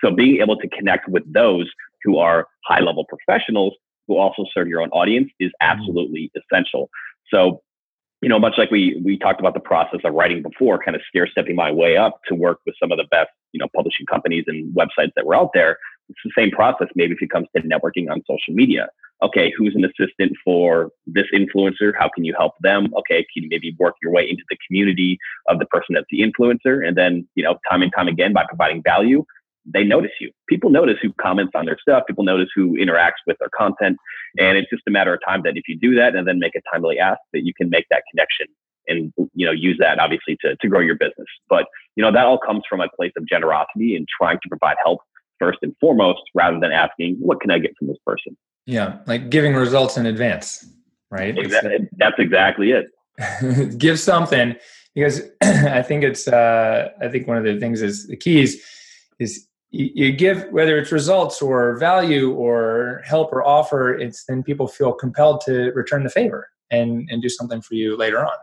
So 0.03 0.11
being 0.11 0.41
able 0.41 0.57
to 0.57 0.67
connect 0.69 1.09
with 1.09 1.23
those 1.31 1.69
who 2.03 2.17
are 2.17 2.47
high 2.65 2.81
level 2.81 3.05
professionals 3.05 3.73
who 4.07 4.17
also 4.17 4.45
serve 4.53 4.67
your 4.67 4.81
own 4.81 4.89
audience 4.89 5.29
is 5.39 5.49
mm-hmm. 5.61 5.79
absolutely 5.79 6.31
essential. 6.35 6.89
So 7.33 7.61
you 8.21 8.29
know, 8.29 8.39
much 8.39 8.53
like 8.57 8.69
we 8.69 9.01
we 9.03 9.17
talked 9.17 9.39
about 9.39 9.53
the 9.53 9.59
process 9.59 9.99
of 10.03 10.13
writing 10.13 10.43
before, 10.43 10.77
kind 10.77 10.95
of 10.95 11.01
stair 11.09 11.27
stepping 11.27 11.55
my 11.55 11.71
way 11.71 11.97
up 11.97 12.19
to 12.27 12.35
work 12.35 12.59
with 12.65 12.75
some 12.79 12.91
of 12.91 12.97
the 12.97 13.05
best, 13.09 13.29
you 13.51 13.59
know, 13.59 13.67
publishing 13.75 14.05
companies 14.05 14.45
and 14.47 14.75
websites 14.75 15.11
that 15.15 15.25
were 15.25 15.35
out 15.35 15.49
there. 15.53 15.77
It's 16.09 16.19
the 16.23 16.31
same 16.37 16.51
process. 16.51 16.87
Maybe 16.95 17.13
if 17.13 17.21
it 17.21 17.31
comes 17.31 17.47
to 17.55 17.61
networking 17.63 18.11
on 18.11 18.21
social 18.27 18.53
media, 18.53 18.89
okay, 19.23 19.51
who's 19.57 19.75
an 19.75 19.85
assistant 19.85 20.33
for 20.43 20.91
this 21.07 21.25
influencer? 21.33 21.93
How 21.97 22.09
can 22.13 22.23
you 22.23 22.35
help 22.37 22.53
them? 22.61 22.93
Okay, 22.97 23.25
can 23.33 23.43
you 23.43 23.49
maybe 23.49 23.75
work 23.79 23.95
your 24.01 24.11
way 24.11 24.29
into 24.29 24.43
the 24.49 24.57
community 24.67 25.17
of 25.47 25.59
the 25.59 25.65
person 25.65 25.95
that's 25.95 26.05
the 26.11 26.21
influencer? 26.21 26.85
And 26.85 26.95
then, 26.95 27.27
you 27.35 27.43
know, 27.43 27.57
time 27.69 27.81
and 27.81 27.91
time 27.95 28.07
again 28.07 28.33
by 28.33 28.45
providing 28.47 28.83
value, 28.83 29.25
they 29.65 29.83
notice 29.83 30.11
you. 30.19 30.31
People 30.49 30.69
notice 30.69 30.97
who 31.01 31.13
comments 31.21 31.51
on 31.55 31.65
their 31.65 31.77
stuff. 31.81 32.03
People 32.07 32.23
notice 32.23 32.49
who 32.55 32.77
interacts 32.77 33.21
with 33.27 33.37
their 33.39 33.49
content. 33.55 33.97
And 34.39 34.57
it's 34.57 34.69
just 34.69 34.83
a 34.87 34.91
matter 34.91 35.13
of 35.13 35.19
time 35.27 35.41
that 35.43 35.53
if 35.55 35.63
you 35.67 35.77
do 35.77 35.95
that 35.95 36.15
and 36.15 36.27
then 36.27 36.39
make 36.39 36.55
a 36.55 36.61
timely 36.73 36.97
ask, 36.99 37.19
that 37.33 37.45
you 37.45 37.53
can 37.53 37.69
make 37.69 37.85
that 37.89 38.03
connection 38.11 38.47
and 38.87 39.13
you 39.33 39.45
know 39.45 39.51
use 39.51 39.77
that 39.79 39.99
obviously 39.99 40.37
to, 40.41 40.55
to 40.55 40.67
grow 40.67 40.79
your 40.79 40.95
business. 40.95 41.27
But 41.49 41.65
you 41.95 42.03
know 42.03 42.11
that 42.11 42.25
all 42.25 42.39
comes 42.39 42.63
from 42.69 42.81
a 42.81 42.87
place 42.95 43.11
of 43.17 43.27
generosity 43.27 43.95
and 43.95 44.07
trying 44.19 44.37
to 44.41 44.49
provide 44.49 44.77
help 44.83 45.01
first 45.39 45.59
and 45.61 45.75
foremost, 45.79 46.21
rather 46.35 46.59
than 46.59 46.71
asking 46.71 47.17
what 47.19 47.41
can 47.41 47.49
I 47.49 47.57
get 47.57 47.71
from 47.77 47.87
this 47.87 47.97
person. 48.05 48.37
Yeah, 48.65 48.99
like 49.07 49.29
giving 49.29 49.55
results 49.55 49.97
in 49.97 50.05
advance, 50.05 50.65
right? 51.09 51.37
Exactly. 51.37 51.89
That's 51.97 52.19
exactly 52.19 52.71
it. 52.71 53.77
Give 53.77 53.99
something 53.99 54.55
because 54.93 55.21
I 55.41 55.81
think 55.81 56.03
it's 56.03 56.27
uh, 56.27 56.89
I 57.01 57.07
think 57.07 57.27
one 57.27 57.37
of 57.37 57.43
the 57.43 57.59
things 57.59 57.81
is 57.81 58.07
the 58.07 58.17
keys 58.17 58.63
is 59.19 59.47
you 59.71 60.11
give 60.11 60.47
whether 60.51 60.77
it's 60.77 60.91
results 60.91 61.41
or 61.41 61.77
value 61.77 62.31
or 62.31 63.01
help 63.05 63.31
or 63.31 63.45
offer 63.45 63.93
it's 63.93 64.25
then 64.25 64.43
people 64.43 64.67
feel 64.67 64.91
compelled 64.91 65.41
to 65.41 65.71
return 65.71 66.03
the 66.03 66.09
favor 66.09 66.49
and 66.69 67.07
and 67.09 67.21
do 67.21 67.29
something 67.29 67.61
for 67.61 67.75
you 67.75 67.95
later 67.95 68.25
on. 68.25 68.33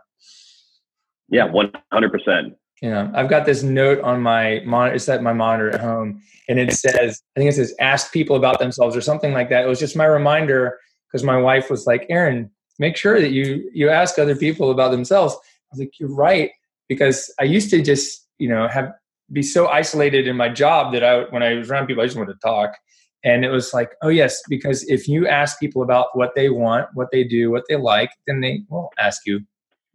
Yeah 1.29 1.47
100% 1.47 2.55
yeah 2.81 3.11
i've 3.13 3.29
got 3.29 3.45
this 3.45 3.61
note 3.61 3.99
on 4.01 4.21
my 4.21 4.61
monitor 4.65 4.95
it's 4.95 5.09
at 5.09 5.21
my 5.21 5.33
monitor 5.33 5.69
at 5.69 5.81
home 5.81 6.21
and 6.47 6.59
it 6.59 6.71
says 6.71 7.21
i 7.35 7.39
think 7.39 7.49
it 7.49 7.55
says 7.55 7.75
ask 7.79 8.13
people 8.13 8.37
about 8.37 8.57
themselves 8.57 8.95
or 8.95 9.01
something 9.01 9.33
like 9.33 9.49
that. 9.49 9.65
It 9.65 9.67
was 9.67 9.79
just 9.79 9.97
my 9.97 10.05
reminder 10.05 10.79
because 11.07 11.23
my 11.23 11.37
wife 11.37 11.69
was 11.69 11.85
like 11.85 12.05
aaron 12.09 12.49
make 12.79 12.95
sure 12.97 13.19
that 13.19 13.31
you 13.31 13.69
you 13.73 13.89
ask 13.89 14.17
other 14.17 14.35
people 14.35 14.71
about 14.71 14.91
themselves. 14.91 15.35
I 15.35 15.67
was 15.71 15.79
like 15.79 15.99
you're 15.99 16.15
right 16.15 16.51
because 16.87 17.31
i 17.39 17.43
used 17.43 17.69
to 17.69 17.81
just 17.81 18.25
you 18.39 18.49
know 18.49 18.67
have 18.67 18.93
be 19.31 19.41
so 19.41 19.67
isolated 19.67 20.27
in 20.27 20.35
my 20.35 20.49
job 20.49 20.93
that 20.93 21.03
I, 21.03 21.21
when 21.29 21.43
I 21.43 21.55
was 21.55 21.69
around 21.69 21.87
people, 21.87 22.03
I 22.03 22.05
just 22.05 22.17
wanted 22.17 22.33
to 22.33 22.39
talk. 22.39 22.75
And 23.23 23.43
it 23.43 23.49
was 23.49 23.73
like, 23.73 23.91
oh 24.01 24.07
yes, 24.07 24.41
because 24.47 24.83
if 24.89 25.07
you 25.07 25.27
ask 25.27 25.59
people 25.59 25.83
about 25.83 26.15
what 26.17 26.31
they 26.35 26.49
want, 26.49 26.87
what 26.93 27.09
they 27.11 27.23
do, 27.23 27.51
what 27.51 27.63
they 27.67 27.75
like, 27.75 28.11
then 28.27 28.41
they 28.41 28.63
will 28.69 28.91
ask 28.97 29.25
you 29.25 29.41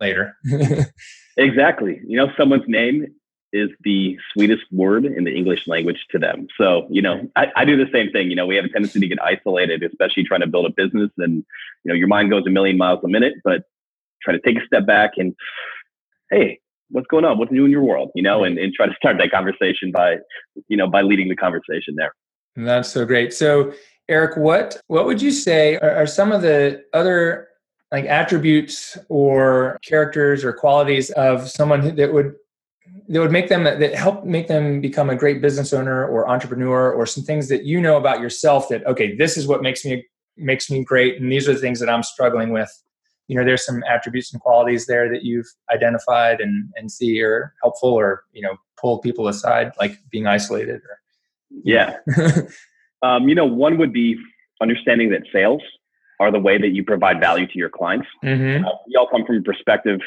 later. 0.00 0.36
exactly. 1.36 2.00
You 2.06 2.18
know, 2.18 2.28
someone's 2.36 2.68
name 2.68 3.06
is 3.54 3.70
the 3.82 4.18
sweetest 4.32 4.64
word 4.72 5.04
in 5.04 5.24
the 5.24 5.34
English 5.34 5.68
language 5.68 6.04
to 6.10 6.18
them. 6.18 6.48
So, 6.58 6.88
you 6.90 7.00
know, 7.00 7.30
I, 7.36 7.46
I, 7.54 7.64
do 7.64 7.76
the 7.76 7.90
same 7.92 8.10
thing. 8.10 8.28
You 8.28 8.34
know, 8.34 8.46
we 8.46 8.56
have 8.56 8.64
a 8.64 8.68
tendency 8.68 8.98
to 8.98 9.06
get 9.06 9.22
isolated, 9.22 9.84
especially 9.84 10.24
trying 10.24 10.40
to 10.40 10.48
build 10.48 10.66
a 10.66 10.70
business 10.70 11.10
and, 11.18 11.44
you 11.84 11.88
know, 11.88 11.94
your 11.94 12.08
mind 12.08 12.30
goes 12.30 12.42
a 12.48 12.50
million 12.50 12.76
miles 12.76 12.98
a 13.04 13.08
minute, 13.08 13.34
but 13.44 13.62
try 14.22 14.34
to 14.34 14.40
take 14.40 14.58
a 14.60 14.66
step 14.66 14.86
back 14.86 15.12
and, 15.18 15.36
hey, 16.32 16.58
what's 16.90 17.06
going 17.08 17.24
on? 17.24 17.38
What's 17.38 17.52
new 17.52 17.64
in 17.64 17.70
your 17.70 17.82
world? 17.82 18.10
You 18.14 18.22
know, 18.22 18.44
and, 18.44 18.58
and 18.58 18.72
try 18.72 18.86
to 18.86 18.94
start 18.94 19.18
that 19.18 19.30
conversation 19.30 19.90
by, 19.90 20.16
you 20.68 20.76
know, 20.76 20.88
by 20.88 21.02
leading 21.02 21.28
the 21.28 21.36
conversation 21.36 21.94
there. 21.96 22.12
That's 22.56 22.88
so 22.88 23.04
great. 23.04 23.32
So, 23.32 23.72
Eric, 24.08 24.36
what 24.36 24.80
what 24.86 25.06
would 25.06 25.20
you 25.20 25.30
say 25.30 25.76
are, 25.78 25.90
are 25.96 26.06
some 26.06 26.30
of 26.30 26.42
the 26.42 26.84
other 26.92 27.48
like 27.90 28.04
attributes 28.04 28.98
or 29.08 29.78
characters 29.86 30.44
or 30.44 30.52
qualities 30.52 31.10
of 31.10 31.48
someone 31.48 31.94
that 31.96 32.12
would 32.12 32.34
that 33.08 33.20
would 33.20 33.32
make 33.32 33.48
them 33.48 33.64
that 33.64 33.94
help 33.94 34.24
make 34.24 34.48
them 34.48 34.80
become 34.80 35.10
a 35.10 35.16
great 35.16 35.40
business 35.40 35.72
owner 35.72 36.06
or 36.06 36.28
entrepreneur 36.28 36.92
or 36.92 37.06
some 37.06 37.24
things 37.24 37.48
that 37.48 37.64
you 37.64 37.80
know 37.80 37.96
about 37.96 38.20
yourself 38.20 38.68
that 38.68 38.86
okay 38.86 39.14
this 39.16 39.36
is 39.36 39.46
what 39.46 39.62
makes 39.62 39.84
me 39.84 40.04
makes 40.36 40.70
me 40.70 40.82
great 40.82 41.20
and 41.20 41.30
these 41.30 41.48
are 41.48 41.54
the 41.54 41.60
things 41.60 41.80
that 41.80 41.88
i'm 41.88 42.02
struggling 42.02 42.50
with 42.50 42.70
you 43.28 43.36
know 43.36 43.44
there's 43.44 43.64
some 43.64 43.82
attributes 43.90 44.32
and 44.32 44.40
qualities 44.42 44.86
there 44.86 45.08
that 45.08 45.24
you've 45.24 45.46
identified 45.72 46.40
and 46.40 46.70
and 46.76 46.90
see 46.90 47.22
are 47.22 47.54
helpful 47.62 47.90
or 47.90 48.24
you 48.32 48.42
know 48.42 48.56
pull 48.80 48.98
people 48.98 49.28
aside 49.28 49.72
like 49.78 49.98
being 50.10 50.26
isolated 50.26 50.76
or 50.76 51.00
yeah. 51.62 51.96
Um, 53.02 53.28
you 53.28 53.34
know 53.34 53.44
one 53.44 53.76
would 53.76 53.92
be 53.92 54.16
understanding 54.62 55.10
that 55.10 55.24
sales 55.30 55.60
are 56.20 56.32
the 56.32 56.38
way 56.38 56.56
that 56.56 56.68
you 56.68 56.82
provide 56.82 57.20
value 57.20 57.46
to 57.46 57.58
your 57.58 57.68
clients. 57.68 58.06
Mm-hmm. 58.24 58.64
uh, 58.64 58.70
we 58.86 58.96
all 58.96 59.06
come 59.06 59.26
from 59.26 59.36
a 59.36 59.42
perspective 59.42 60.00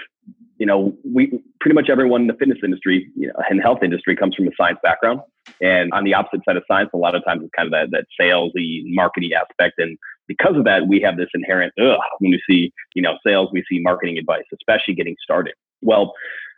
you 0.58 0.66
know 0.66 0.98
we 1.04 1.40
pretty 1.60 1.76
much 1.76 1.92
everyone 1.92 2.22
in 2.22 2.28
the 2.28 2.34
fitness 2.34 2.58
industry 2.64 3.08
you 3.16 3.28
know, 3.28 3.34
and 3.52 3.62
health 3.62 3.84
industry 3.84 4.16
comes 4.16 4.36
from 4.36 4.48
a 4.48 4.52
science 4.58 4.80
background. 4.82 5.22
And 5.62 5.94
on 5.94 6.06
the 6.06 6.16
opposite 6.16 6.44
side 6.44 6.58
of 6.58 6.64
science 6.68 6.90
a 6.92 6.98
lot 6.98 7.14
of 7.14 7.24
times 7.24 7.44
it's 7.44 7.52
kind 7.56 7.68
of 7.68 7.72
that, 7.72 7.92
that 7.92 8.06
salesy 8.20 8.82
marketing 8.86 9.32
aspect. 9.34 9.76
And 9.78 9.96
because 10.28 10.56
of 10.56 10.66
that, 10.66 10.88
we 10.88 11.00
have 11.02 11.18
this 11.18 11.30
inherent, 11.34 11.74
ugh, 11.80 12.00
when 12.20 12.32
we 12.32 12.42
see, 12.50 12.74
you 12.96 13.02
know, 13.02 13.18
sales, 13.26 13.50
we 13.52 13.64
see 13.70 13.80
marketing 13.80 14.18
advice, 14.18 14.44
especially 14.54 14.94
getting 14.94 15.16
started. 15.22 15.54
Well, 15.82 16.14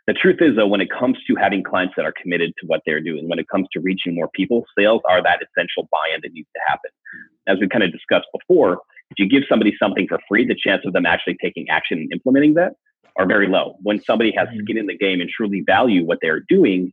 the 0.06 0.14
truth 0.14 0.38
is, 0.40 0.56
though, 0.56 0.66
when 0.66 0.80
it 0.80 0.90
comes 0.90 1.18
to 1.26 1.36
having 1.36 1.62
clients 1.62 1.94
that 1.96 2.04
are 2.04 2.14
committed 2.20 2.52
to 2.60 2.66
what 2.66 2.80
they're 2.84 3.00
doing, 3.00 3.28
when 3.28 3.38
it 3.38 3.46
comes 3.48 3.68
to 3.72 3.80
reaching 3.80 4.14
more 4.14 4.28
people, 4.34 4.64
sales 4.76 5.02
are 5.08 5.22
that 5.22 5.40
essential 5.40 5.88
buy-in 5.92 6.20
that 6.22 6.32
needs 6.32 6.48
to 6.54 6.60
happen. 6.66 6.90
As 7.46 7.58
we 7.60 7.68
kind 7.68 7.84
of 7.84 7.92
discussed 7.92 8.26
before, 8.36 8.80
if 9.10 9.18
you 9.18 9.28
give 9.28 9.42
somebody 9.48 9.74
something 9.78 10.06
for 10.08 10.18
free, 10.28 10.46
the 10.46 10.56
chance 10.56 10.82
of 10.84 10.92
them 10.92 11.06
actually 11.06 11.36
taking 11.40 11.68
action 11.68 11.98
and 11.98 12.12
implementing 12.12 12.54
that 12.54 12.72
are 13.16 13.26
very 13.26 13.48
low. 13.48 13.76
When 13.82 14.02
somebody 14.02 14.32
has 14.36 14.48
mm-hmm. 14.48 14.60
skin 14.64 14.78
in 14.78 14.86
the 14.86 14.96
game 14.96 15.20
and 15.20 15.28
truly 15.28 15.62
value 15.66 16.04
what 16.04 16.18
they're 16.22 16.40
doing, 16.48 16.92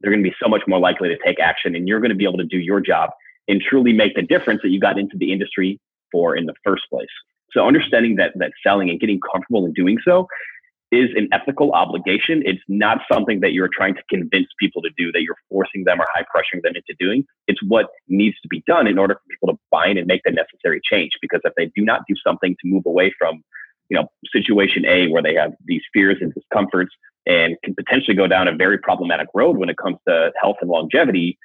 they're 0.00 0.10
going 0.10 0.24
to 0.24 0.28
be 0.28 0.36
so 0.42 0.48
much 0.48 0.62
more 0.66 0.78
likely 0.78 1.08
to 1.08 1.18
take 1.24 1.38
action, 1.38 1.74
and 1.74 1.86
you're 1.86 2.00
going 2.00 2.10
to 2.10 2.16
be 2.16 2.24
able 2.24 2.38
to 2.38 2.44
do 2.44 2.58
your 2.58 2.80
job 2.80 3.10
and 3.50 3.60
truly 3.60 3.92
make 3.92 4.14
the 4.14 4.22
difference 4.22 4.60
that 4.62 4.70
you 4.70 4.80
got 4.80 4.98
into 4.98 5.16
the 5.18 5.32
industry 5.32 5.78
for 6.12 6.36
in 6.36 6.46
the 6.46 6.54
first 6.64 6.84
place. 6.88 7.08
So 7.52 7.66
understanding 7.66 8.16
that 8.16 8.32
that 8.36 8.52
selling 8.62 8.90
and 8.90 9.00
getting 9.00 9.20
comfortable 9.20 9.66
in 9.66 9.72
doing 9.72 9.98
so 10.04 10.28
is 10.92 11.10
an 11.16 11.28
ethical 11.32 11.72
obligation. 11.72 12.42
It's 12.44 12.62
not 12.68 12.98
something 13.10 13.40
that 13.40 13.52
you're 13.52 13.70
trying 13.72 13.94
to 13.94 14.02
convince 14.08 14.46
people 14.58 14.82
to 14.82 14.90
do, 14.96 15.12
that 15.12 15.22
you're 15.22 15.36
forcing 15.48 15.84
them 15.84 16.00
or 16.00 16.06
high 16.14 16.22
pressuring 16.22 16.62
them 16.62 16.74
into 16.74 16.94
doing. 16.98 17.24
It's 17.46 17.60
what 17.62 17.86
needs 18.08 18.36
to 18.42 18.48
be 18.48 18.62
done 18.66 18.86
in 18.86 18.98
order 18.98 19.14
for 19.14 19.20
people 19.30 19.54
to 19.54 19.60
buy 19.70 19.86
in 19.86 19.98
and 19.98 20.06
make 20.06 20.22
the 20.24 20.32
necessary 20.32 20.80
change. 20.82 21.12
Because 21.20 21.40
if 21.44 21.52
they 21.56 21.66
do 21.76 21.84
not 21.84 22.02
do 22.08 22.14
something 22.24 22.56
to 22.60 22.68
move 22.68 22.84
away 22.86 23.12
from, 23.18 23.42
you 23.88 23.96
know, 23.96 24.08
situation 24.32 24.84
A 24.86 25.08
where 25.08 25.22
they 25.22 25.34
have 25.34 25.52
these 25.64 25.82
fears 25.92 26.16
and 26.20 26.34
discomforts 26.34 26.92
and 27.26 27.56
can 27.62 27.74
potentially 27.74 28.16
go 28.16 28.26
down 28.26 28.48
a 28.48 28.54
very 28.54 28.78
problematic 28.78 29.28
road 29.34 29.58
when 29.58 29.68
it 29.68 29.76
comes 29.76 29.98
to 30.08 30.32
health 30.40 30.56
and 30.60 30.70
longevity, 30.70 31.38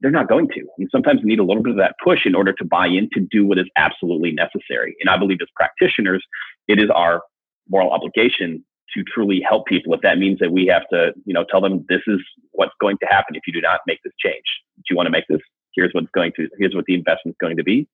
they're 0.00 0.10
not 0.10 0.28
going 0.28 0.48
to. 0.48 0.66
And 0.78 0.88
sometimes 0.90 1.20
need 1.22 1.38
a 1.38 1.44
little 1.44 1.62
bit 1.62 1.72
of 1.72 1.78
that 1.78 1.96
push 2.02 2.20
in 2.24 2.34
order 2.34 2.52
to 2.54 2.64
buy 2.64 2.86
in 2.86 3.08
to 3.12 3.20
do 3.20 3.46
what 3.46 3.58
is 3.58 3.66
absolutely 3.76 4.32
necessary. 4.32 4.96
And 5.00 5.10
I 5.10 5.18
believe 5.18 5.38
as 5.42 5.48
practitioners, 5.54 6.24
it 6.68 6.78
is 6.78 6.90
our 6.94 7.22
moral 7.68 7.90
obligation 7.90 8.64
to 8.94 9.04
truly 9.04 9.40
help 9.46 9.66
people. 9.66 9.94
If 9.94 10.00
that 10.00 10.18
means 10.18 10.38
that 10.40 10.52
we 10.52 10.66
have 10.66 10.82
to, 10.92 11.12
you 11.24 11.34
know, 11.34 11.44
tell 11.48 11.60
them 11.60 11.84
this 11.88 12.00
is 12.06 12.20
what's 12.52 12.72
going 12.80 12.96
to 12.98 13.06
happen 13.06 13.36
if 13.36 13.42
you 13.46 13.52
do 13.52 13.60
not 13.60 13.80
make 13.86 13.98
this 14.02 14.12
change. 14.18 14.44
Do 14.76 14.82
you 14.90 14.96
want 14.96 15.06
to 15.06 15.10
make 15.10 15.24
this? 15.28 15.40
Here's 15.74 15.92
what's 15.92 16.08
going 16.12 16.32
to, 16.36 16.48
here's 16.58 16.74
what 16.74 16.86
the 16.86 16.94
investment 16.94 17.34
is 17.34 17.38
going 17.40 17.56
to 17.56 17.62
be. 17.62 17.86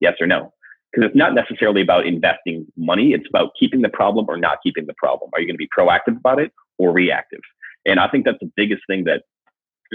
Yes 0.00 0.14
or 0.20 0.26
no. 0.26 0.52
Because 0.92 1.08
it's 1.08 1.16
not 1.16 1.34
necessarily 1.34 1.80
about 1.80 2.06
investing 2.06 2.66
money. 2.76 3.14
It's 3.14 3.26
about 3.26 3.52
keeping 3.58 3.80
the 3.80 3.88
problem 3.88 4.26
or 4.28 4.36
not 4.36 4.58
keeping 4.62 4.84
the 4.84 4.94
problem. 4.98 5.30
Are 5.32 5.40
you 5.40 5.46
going 5.46 5.54
to 5.54 5.58
be 5.58 5.68
proactive 5.68 6.18
about 6.18 6.38
it 6.38 6.52
or 6.76 6.92
reactive? 6.92 7.40
And 7.86 7.98
I 7.98 8.08
think 8.08 8.26
that's 8.26 8.38
the 8.40 8.52
biggest 8.54 8.82
thing 8.86 9.04
that 9.04 9.22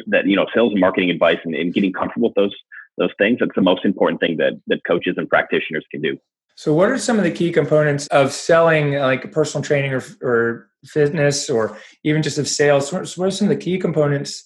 that 0.08 0.28
you 0.28 0.36
know 0.36 0.46
sales 0.54 0.72
and 0.72 0.82
marketing 0.82 1.10
advice 1.10 1.40
and, 1.44 1.56
and 1.56 1.74
getting 1.74 1.94
comfortable 1.94 2.30
with 2.30 2.36
those 2.36 2.56
those 2.98 3.12
things 3.18 3.38
that's 3.40 3.52
the 3.56 3.62
most 3.62 3.86
important 3.86 4.20
thing 4.20 4.38
that 4.38 4.54
that 4.68 4.84
coaches 4.86 5.16
and 5.18 5.30
practitioners 5.30 5.86
can 5.92 6.02
do. 6.02 6.18
So 6.56 6.74
what 6.74 6.90
are 6.90 6.98
some 6.98 7.18
of 7.18 7.24
the 7.24 7.32
key 7.32 7.52
components 7.52 8.08
of 8.08 8.32
selling 8.32 8.94
like 8.94 9.32
personal 9.32 9.64
training 9.64 9.94
or, 9.94 10.04
or 10.22 10.70
fitness 10.86 11.50
or 11.50 11.78
even 12.04 12.24
just 12.24 12.40
of 12.40 12.48
sales? 12.48 12.92
What 12.92 13.18
are 13.20 13.32
some 13.32 13.48
of 13.48 13.56
the 13.56 13.64
key 13.64 13.78
components 13.78 14.44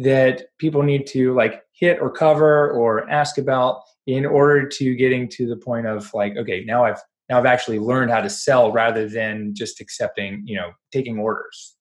that 0.00 0.44
people 0.58 0.82
need 0.82 1.06
to 1.06 1.34
like 1.34 1.62
hit 1.72 2.00
or 2.00 2.10
cover 2.10 2.70
or 2.70 3.08
ask 3.10 3.36
about 3.36 3.82
in 4.06 4.24
order 4.24 4.66
to 4.66 4.94
getting 4.94 5.28
to 5.28 5.46
the 5.46 5.56
point 5.56 5.86
of 5.86 6.12
like 6.14 6.36
okay 6.36 6.64
now 6.66 6.84
i've 6.84 7.00
now 7.28 7.38
i've 7.38 7.46
actually 7.46 7.78
learned 7.78 8.10
how 8.10 8.20
to 8.20 8.30
sell 8.30 8.72
rather 8.72 9.08
than 9.08 9.54
just 9.54 9.80
accepting 9.80 10.42
you 10.46 10.56
know 10.56 10.70
taking 10.92 11.18
orders 11.18 11.76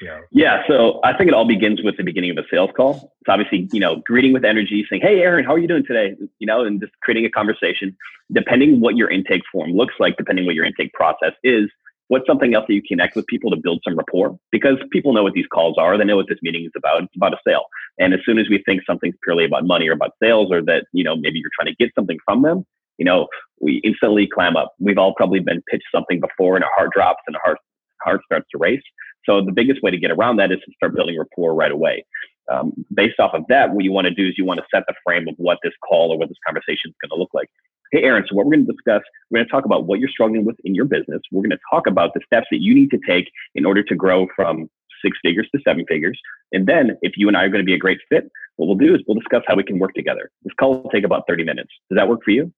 yeah. 0.00 0.20
Yeah. 0.30 0.62
So 0.68 1.00
I 1.04 1.16
think 1.16 1.28
it 1.28 1.34
all 1.34 1.46
begins 1.46 1.82
with 1.82 1.96
the 1.96 2.02
beginning 2.02 2.30
of 2.30 2.38
a 2.38 2.44
sales 2.50 2.70
call. 2.76 3.12
It's 3.20 3.28
obviously, 3.28 3.68
you 3.72 3.80
know, 3.80 4.02
greeting 4.06 4.32
with 4.32 4.44
energy, 4.44 4.86
saying, 4.88 5.02
Hey, 5.02 5.20
Aaron, 5.20 5.44
how 5.44 5.54
are 5.54 5.58
you 5.58 5.68
doing 5.68 5.84
today? 5.86 6.14
You 6.38 6.46
know, 6.46 6.64
and 6.64 6.80
just 6.80 6.92
creating 7.02 7.26
a 7.26 7.30
conversation. 7.30 7.96
Depending 8.32 8.80
what 8.80 8.96
your 8.96 9.10
intake 9.10 9.42
form 9.52 9.72
looks 9.72 9.94
like, 9.98 10.16
depending 10.16 10.46
what 10.46 10.54
your 10.54 10.64
intake 10.64 10.92
process 10.92 11.32
is, 11.42 11.68
what's 12.08 12.26
something 12.26 12.54
else 12.54 12.64
that 12.66 12.74
you 12.74 12.82
connect 12.82 13.14
with 13.14 13.26
people 13.26 13.50
to 13.50 13.56
build 13.56 13.80
some 13.84 13.96
rapport? 13.96 14.36
Because 14.50 14.76
people 14.90 15.12
know 15.12 15.22
what 15.22 15.32
these 15.32 15.46
calls 15.52 15.76
are. 15.78 15.96
They 15.96 16.04
know 16.04 16.16
what 16.16 16.26
this 16.28 16.38
meeting 16.42 16.64
is 16.64 16.72
about. 16.76 17.04
It's 17.04 17.16
about 17.16 17.34
a 17.34 17.38
sale. 17.46 17.64
And 17.98 18.12
as 18.12 18.20
soon 18.24 18.38
as 18.38 18.48
we 18.48 18.62
think 18.66 18.82
something's 18.86 19.14
purely 19.22 19.44
about 19.44 19.64
money 19.64 19.88
or 19.88 19.92
about 19.92 20.12
sales 20.22 20.50
or 20.50 20.60
that, 20.62 20.86
you 20.92 21.04
know, 21.04 21.14
maybe 21.14 21.38
you're 21.38 21.50
trying 21.58 21.72
to 21.72 21.84
get 21.84 21.94
something 21.94 22.18
from 22.24 22.42
them, 22.42 22.64
you 22.98 23.04
know, 23.04 23.28
we 23.60 23.80
instantly 23.84 24.26
clam 24.26 24.56
up. 24.56 24.72
We've 24.80 24.98
all 24.98 25.14
probably 25.14 25.40
been 25.40 25.62
pitched 25.70 25.86
something 25.94 26.20
before 26.20 26.56
and 26.56 26.64
our 26.64 26.70
heart 26.76 26.90
drops 26.92 27.22
and 27.28 27.36
our 27.36 27.42
heart, 27.44 27.58
heart 28.02 28.20
starts 28.24 28.46
to 28.52 28.58
race. 28.58 28.82
So 29.30 29.40
the 29.40 29.52
biggest 29.52 29.80
way 29.82 29.92
to 29.92 29.96
get 29.96 30.10
around 30.10 30.36
that 30.38 30.50
is 30.50 30.58
to 30.66 30.72
start 30.74 30.94
building 30.94 31.16
rapport 31.16 31.54
right 31.54 31.70
away. 31.70 32.04
Um, 32.50 32.72
based 32.92 33.20
off 33.20 33.32
of 33.32 33.44
that, 33.48 33.70
what 33.70 33.84
you 33.84 33.92
want 33.92 34.08
to 34.08 34.14
do 34.14 34.26
is 34.26 34.34
you 34.36 34.44
want 34.44 34.58
to 34.58 34.66
set 34.74 34.82
the 34.88 34.94
frame 35.04 35.28
of 35.28 35.34
what 35.36 35.58
this 35.62 35.72
call 35.88 36.10
or 36.10 36.18
what 36.18 36.28
this 36.28 36.38
conversation 36.44 36.90
is 36.90 36.94
going 37.00 37.10
to 37.10 37.20
look 37.20 37.30
like. 37.32 37.48
Hey, 37.92 38.02
Aaron, 38.02 38.24
so 38.28 38.34
what 38.34 38.46
we're 38.46 38.54
going 38.56 38.66
to 38.66 38.72
discuss, 38.72 39.02
we're 39.30 39.38
going 39.38 39.46
to 39.46 39.50
talk 39.50 39.64
about 39.64 39.86
what 39.86 40.00
you're 40.00 40.08
struggling 40.08 40.44
with 40.44 40.56
in 40.64 40.74
your 40.74 40.84
business. 40.84 41.20
We're 41.30 41.42
going 41.42 41.50
to 41.50 41.58
talk 41.70 41.86
about 41.86 42.12
the 42.14 42.20
steps 42.26 42.48
that 42.50 42.60
you 42.60 42.74
need 42.74 42.90
to 42.90 42.98
take 43.06 43.30
in 43.54 43.64
order 43.64 43.84
to 43.84 43.94
grow 43.94 44.26
from 44.34 44.68
six 45.04 45.16
figures 45.22 45.48
to 45.54 45.60
seven 45.64 45.84
figures. 45.88 46.20
And 46.52 46.66
then 46.66 46.98
if 47.02 47.12
you 47.16 47.28
and 47.28 47.36
I 47.36 47.44
are 47.44 47.48
going 47.48 47.62
to 47.62 47.66
be 47.66 47.74
a 47.74 47.78
great 47.78 47.98
fit, 48.08 48.30
what 48.56 48.66
we'll 48.66 48.76
do 48.76 48.94
is 48.94 49.00
we'll 49.06 49.18
discuss 49.18 49.42
how 49.46 49.54
we 49.54 49.62
can 49.62 49.78
work 49.78 49.94
together. 49.94 50.30
This 50.42 50.52
call 50.58 50.82
will 50.82 50.90
take 50.90 51.04
about 51.04 51.22
30 51.28 51.44
minutes. 51.44 51.70
Does 51.88 51.96
that 51.96 52.08
work 52.08 52.20
for 52.24 52.32
you? 52.32 52.52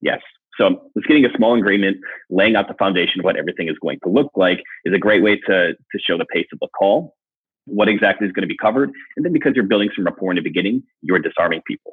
Yes. 0.00 0.20
So 0.58 0.90
just 0.96 1.06
getting 1.06 1.24
a 1.24 1.36
small 1.36 1.58
agreement, 1.58 1.98
laying 2.30 2.56
out 2.56 2.68
the 2.68 2.74
foundation 2.74 3.20
of 3.20 3.24
what 3.24 3.36
everything 3.36 3.68
is 3.68 3.76
going 3.80 3.98
to 4.04 4.08
look 4.08 4.30
like 4.36 4.62
is 4.84 4.94
a 4.94 4.98
great 4.98 5.22
way 5.22 5.36
to, 5.46 5.74
to 5.74 5.98
show 5.98 6.16
the 6.16 6.24
pace 6.26 6.46
of 6.52 6.58
the 6.60 6.68
call, 6.76 7.14
what 7.66 7.88
exactly 7.88 8.26
is 8.26 8.32
going 8.32 8.42
to 8.42 8.48
be 8.48 8.56
covered. 8.56 8.90
And 9.16 9.24
then 9.24 9.32
because 9.32 9.52
you're 9.54 9.64
building 9.64 9.90
some 9.94 10.04
rapport 10.04 10.32
in 10.32 10.36
the 10.36 10.42
beginning, 10.42 10.82
you're 11.02 11.18
disarming 11.18 11.62
people. 11.66 11.92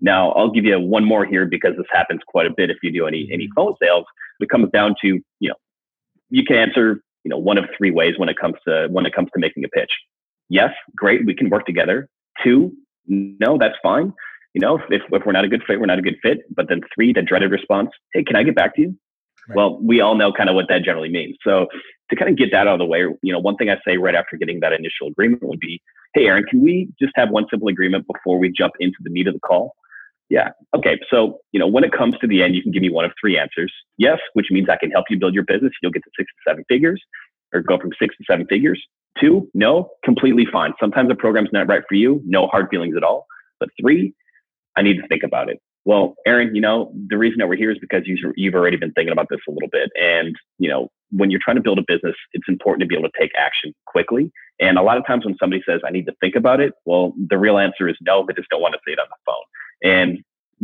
Now, 0.00 0.32
I'll 0.32 0.50
give 0.50 0.64
you 0.64 0.80
one 0.80 1.04
more 1.04 1.24
here 1.24 1.46
because 1.46 1.76
this 1.76 1.86
happens 1.92 2.20
quite 2.26 2.46
a 2.46 2.50
bit 2.56 2.70
if 2.70 2.78
you 2.82 2.90
do 2.90 3.06
any, 3.06 3.28
any 3.32 3.44
mm-hmm. 3.44 3.54
phone 3.54 3.74
sales. 3.82 4.06
It 4.40 4.48
comes 4.48 4.70
down 4.70 4.94
to, 5.02 5.20
you 5.40 5.48
know, 5.48 5.56
you 6.30 6.44
can 6.44 6.56
answer, 6.56 7.02
you 7.24 7.28
know, 7.28 7.38
one 7.38 7.58
of 7.58 7.64
three 7.76 7.90
ways 7.90 8.14
when 8.16 8.28
it 8.28 8.38
comes 8.38 8.54
to, 8.66 8.88
when 8.90 9.04
it 9.04 9.14
comes 9.14 9.28
to 9.34 9.40
making 9.40 9.64
a 9.64 9.68
pitch. 9.68 9.90
Yes, 10.48 10.70
great. 10.96 11.26
We 11.26 11.34
can 11.34 11.50
work 11.50 11.66
together. 11.66 12.08
Two, 12.42 12.72
no, 13.06 13.58
that's 13.58 13.76
fine 13.82 14.12
you 14.54 14.60
know, 14.60 14.78
if, 14.90 15.02
if 15.10 15.22
we're 15.24 15.32
not 15.32 15.44
a 15.44 15.48
good 15.48 15.62
fit, 15.66 15.80
we're 15.80 15.86
not 15.86 15.98
a 15.98 16.02
good 16.02 16.16
fit. 16.22 16.38
But 16.54 16.68
then 16.68 16.80
three, 16.94 17.12
the 17.12 17.22
dreaded 17.22 17.50
response, 17.50 17.90
hey, 18.12 18.24
can 18.24 18.36
I 18.36 18.42
get 18.42 18.54
back 18.54 18.74
to 18.76 18.82
you? 18.82 18.96
Right. 19.48 19.56
Well, 19.56 19.78
we 19.82 20.00
all 20.00 20.14
know 20.14 20.32
kind 20.32 20.48
of 20.48 20.54
what 20.54 20.66
that 20.68 20.82
generally 20.82 21.08
means. 21.08 21.36
So 21.42 21.66
to 22.10 22.16
kind 22.16 22.30
of 22.30 22.36
get 22.36 22.50
that 22.52 22.66
out 22.66 22.74
of 22.74 22.78
the 22.78 22.86
way, 22.86 23.00
you 23.22 23.32
know, 23.32 23.38
one 23.38 23.56
thing 23.56 23.70
I 23.70 23.76
say 23.86 23.96
right 23.96 24.14
after 24.14 24.36
getting 24.36 24.60
that 24.60 24.72
initial 24.72 25.08
agreement 25.08 25.42
would 25.42 25.60
be, 25.60 25.80
hey, 26.14 26.26
Aaron, 26.26 26.44
can 26.44 26.62
we 26.62 26.88
just 27.00 27.12
have 27.14 27.30
one 27.30 27.46
simple 27.50 27.68
agreement 27.68 28.06
before 28.12 28.38
we 28.38 28.50
jump 28.50 28.74
into 28.80 28.96
the 29.02 29.10
meat 29.10 29.26
of 29.26 29.34
the 29.34 29.40
call? 29.40 29.74
Yeah. 30.28 30.50
Okay. 30.76 30.98
So, 31.10 31.38
you 31.52 31.58
know, 31.58 31.66
when 31.66 31.82
it 31.82 31.92
comes 31.92 32.16
to 32.18 32.26
the 32.26 32.42
end, 32.42 32.54
you 32.54 32.62
can 32.62 32.70
give 32.70 32.82
me 32.82 32.90
one 32.90 33.04
of 33.04 33.12
three 33.20 33.38
answers. 33.38 33.72
Yes, 33.96 34.18
which 34.34 34.46
means 34.50 34.68
I 34.68 34.76
can 34.76 34.90
help 34.90 35.06
you 35.10 35.18
build 35.18 35.34
your 35.34 35.44
business. 35.44 35.72
You'll 35.82 35.92
get 35.92 36.04
to 36.04 36.10
six 36.16 36.30
to 36.30 36.50
seven 36.50 36.64
figures 36.68 37.02
or 37.52 37.60
go 37.60 37.78
from 37.78 37.90
six 38.00 38.16
to 38.16 38.24
seven 38.30 38.46
figures. 38.46 38.80
Two, 39.20 39.50
no, 39.54 39.90
completely 40.04 40.46
fine. 40.50 40.72
Sometimes 40.78 41.08
the 41.08 41.16
program's 41.16 41.48
not 41.52 41.66
right 41.66 41.82
for 41.88 41.96
you. 41.96 42.22
No 42.24 42.46
hard 42.46 42.68
feelings 42.70 42.96
at 42.96 43.02
all. 43.02 43.26
But 43.58 43.70
three, 43.80 44.14
I 44.76 44.82
need 44.82 44.96
to 44.96 45.06
think 45.08 45.22
about 45.22 45.48
it. 45.48 45.58
Well, 45.84 46.14
Aaron, 46.26 46.54
you 46.54 46.60
know, 46.60 46.92
the 47.08 47.16
reason 47.16 47.38
that 47.38 47.48
we're 47.48 47.56
here 47.56 47.70
is 47.70 47.78
because 47.80 48.02
you've, 48.04 48.18
you've 48.36 48.54
already 48.54 48.76
been 48.76 48.92
thinking 48.92 49.12
about 49.12 49.28
this 49.30 49.40
a 49.48 49.50
little 49.50 49.68
bit. 49.70 49.90
And, 50.00 50.36
you 50.58 50.68
know, 50.68 50.88
when 51.10 51.30
you're 51.30 51.40
trying 51.42 51.56
to 51.56 51.62
build 51.62 51.78
a 51.78 51.84
business, 51.86 52.14
it's 52.32 52.48
important 52.48 52.82
to 52.82 52.86
be 52.86 52.94
able 52.94 53.08
to 53.08 53.18
take 53.18 53.30
action 53.36 53.72
quickly. 53.86 54.30
And 54.60 54.78
a 54.78 54.82
lot 54.82 54.98
of 54.98 55.06
times 55.06 55.24
when 55.24 55.36
somebody 55.40 55.62
says, 55.66 55.80
I 55.86 55.90
need 55.90 56.06
to 56.06 56.14
think 56.20 56.36
about 56.36 56.60
it, 56.60 56.74
well, 56.84 57.14
the 57.28 57.38
real 57.38 57.58
answer 57.58 57.88
is 57.88 57.96
no, 58.02 58.24
they 58.26 58.34
just 58.34 58.50
don't 58.50 58.60
want 58.60 58.74
to 58.74 58.80
say 58.86 58.92
it 58.92 58.98
on 58.98 59.06
the 59.08 59.16
phone. 59.26 59.92
And 59.92 60.18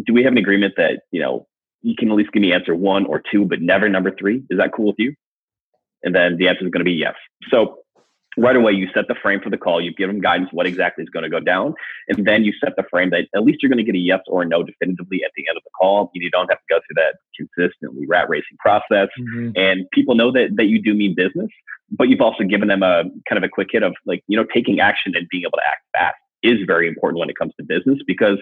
do 0.05 0.13
we 0.13 0.23
have 0.25 0.33
an 0.33 0.39
agreement 0.39 0.75
that, 0.77 1.01
you 1.11 1.21
know, 1.21 1.47
you 1.81 1.95
can 1.99 2.11
at 2.11 2.17
least 2.17 2.33
give 2.33 2.43
me 2.43 2.53
answer 2.53 2.75
one 2.75 3.07
or 3.07 3.23
two, 3.33 3.47
but 3.47 3.63
never 3.63 3.89
number 3.89 4.15
three? 4.15 4.43
Is 4.51 4.59
that 4.59 4.73
cool 4.75 4.89
with 4.89 4.97
you? 4.99 5.15
And 6.03 6.15
then 6.15 6.37
the 6.37 6.49
answer 6.49 6.65
is 6.65 6.71
going 6.71 6.85
to 6.85 6.85
be 6.85 6.93
yes. 6.93 7.15
So 7.51 7.79
right 8.37 8.57
away 8.57 8.73
you 8.73 8.89
set 8.95 9.09
the 9.09 9.15
frame 9.23 9.41
for 9.41 9.51
the 9.51 9.57
call 9.57 9.81
you 9.81 9.93
give 9.95 10.09
them 10.09 10.21
guidance 10.21 10.49
what 10.53 10.67
exactly 10.67 11.03
is 11.03 11.11
going 11.11 11.23
to 11.23 11.29
go 11.29 11.41
down 11.41 11.75
and 12.09 12.27
then 12.27 12.45
you 12.45 12.53
set 12.63 12.75
the 12.77 12.85
frame 12.91 13.11
that 13.11 13.27
at 13.35 13.43
least 13.43 13.63
you're 13.63 13.71
going 13.71 13.79
to 13.79 13.85
get 13.85 13.95
a 13.95 13.99
yes 13.99 14.21
or 14.27 14.43
a 14.43 14.47
no 14.47 14.63
definitively 14.63 15.23
at 15.25 15.31
the 15.37 15.45
end 15.49 15.57
of 15.57 15.63
the 15.65 15.71
call 15.79 16.11
you 16.15 16.31
don't 16.31 16.49
have 16.51 16.59
to 16.59 16.65
go 16.69 16.79
through 16.87 16.95
that 16.95 17.17
consistently 17.37 18.07
rat 18.07 18.29
racing 18.29 18.57
process 18.59 19.09
mm-hmm. 19.19 19.51
and 19.57 19.87
people 19.93 20.15
know 20.15 20.31
that 20.31 20.51
that 20.57 20.67
you 20.67 20.81
do 20.81 20.95
mean 20.95 21.15
business 21.15 21.49
but 21.91 22.09
you've 22.09 22.21
also 22.21 22.45
given 22.45 22.69
them 22.69 22.83
a 22.83 23.05
kind 23.29 23.39
of 23.39 23.43
a 23.43 23.49
quick 23.49 23.69
hit 23.71 23.83
of 23.83 23.95
like 24.05 24.23
you 24.29 24.37
know 24.37 24.47
taking 24.53 24.81
action 24.81 25.13
and 25.15 25.27
being 25.31 25.43
able 25.43 25.53
to 25.53 25.69
act 25.69 25.83
fast 25.93 26.17
is 26.43 26.59
very 26.67 26.87
important 26.87 27.19
when 27.19 27.31
it 27.31 27.37
comes 27.37 27.53
to 27.59 27.65
business 27.65 27.99
because 28.07 28.39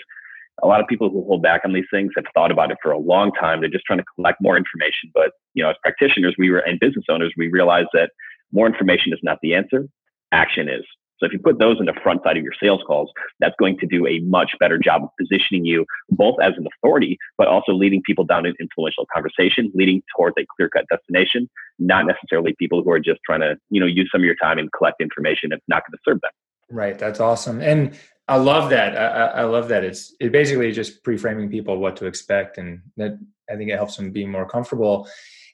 a 0.62 0.66
lot 0.66 0.80
of 0.80 0.86
people 0.86 1.11
who 1.11 1.24
hold 1.24 1.42
back 1.42 1.62
on 1.64 1.72
these 1.72 1.86
things 1.90 2.12
have 2.16 2.24
thought 2.32 2.53
about 2.53 2.70
it 2.70 2.78
for 2.82 2.92
a 2.92 2.99
long 2.99 3.32
time. 3.32 3.61
They're 3.61 3.70
just 3.70 3.84
trying 3.84 3.99
to 3.99 4.05
collect 4.14 4.40
more 4.40 4.57
information. 4.57 5.11
But 5.12 5.32
you 5.55 5.62
know, 5.62 5.70
as 5.70 5.76
practitioners, 5.82 6.34
we 6.38 6.51
were 6.51 6.59
and 6.59 6.78
business 6.78 7.05
owners, 7.09 7.32
we 7.36 7.49
realize 7.49 7.86
that 7.92 8.11
more 8.55 8.66
information 8.66 9.12
is 9.12 9.18
not 9.22 9.38
the 9.42 9.55
answer, 9.55 9.88
action 10.32 10.68
is. 10.68 10.84
So 11.18 11.26
if 11.26 11.32
you 11.32 11.38
put 11.38 11.59
those 11.59 11.76
in 11.78 11.86
the 11.86 11.94
front 12.02 12.22
side 12.24 12.36
of 12.36 12.42
your 12.42 12.52
sales 12.61 12.80
calls, 12.86 13.11
that's 13.38 13.55
going 13.59 13.78
to 13.78 13.86
do 13.86 14.07
a 14.07 14.18
much 14.20 14.50
better 14.59 14.78
job 14.78 15.05
of 15.05 15.11
positioning 15.18 15.64
you 15.64 15.86
both 16.11 16.36
as 16.42 16.55
an 16.57 16.66
authority, 16.66 17.18
but 17.38 17.46
also 17.46 17.72
leading 17.72 18.02
people 18.02 18.24
down 18.24 18.46
an 18.46 18.55
influential 18.61 19.07
conversation, 19.14 19.70
leading 19.74 20.02
towards 20.16 20.34
a 20.38 20.44
clear 20.57 20.68
cut 20.68 20.84
destination, 20.90 21.48
not 21.78 22.07
necessarily 22.07 22.55
people 22.59 22.82
who 22.82 22.90
are 22.90 22.98
just 22.98 23.20
trying 23.24 23.40
to, 23.40 23.57
you 23.70 23.80
know, 23.80 23.86
use 23.86 24.09
some 24.11 24.22
of 24.22 24.24
your 24.24 24.34
time 24.42 24.59
and 24.59 24.70
collect 24.76 25.00
information 25.00 25.50
that's 25.50 25.62
not 25.68 25.82
going 25.86 25.92
to 25.92 25.98
serve 26.05 26.20
them. 26.20 26.32
Right. 26.68 26.98
That's 26.98 27.20
awesome. 27.20 27.61
And 27.61 27.96
I 28.26 28.36
love 28.36 28.70
that. 28.70 28.96
I, 28.96 29.42
I 29.42 29.44
love 29.44 29.68
that. 29.68 29.84
It's 29.84 30.14
it 30.18 30.32
basically 30.32 30.72
just 30.72 31.05
pre-framing 31.05 31.50
people 31.50 31.76
what 31.78 31.96
to 31.96 32.07
expect, 32.07 32.57
and 32.57 32.80
that 32.96 33.18
I 33.50 33.57
think 33.57 33.70
it 33.70 33.76
helps 33.76 33.96
them 33.96 34.12
be 34.12 34.24
more 34.24 34.48
comfortable 34.48 35.07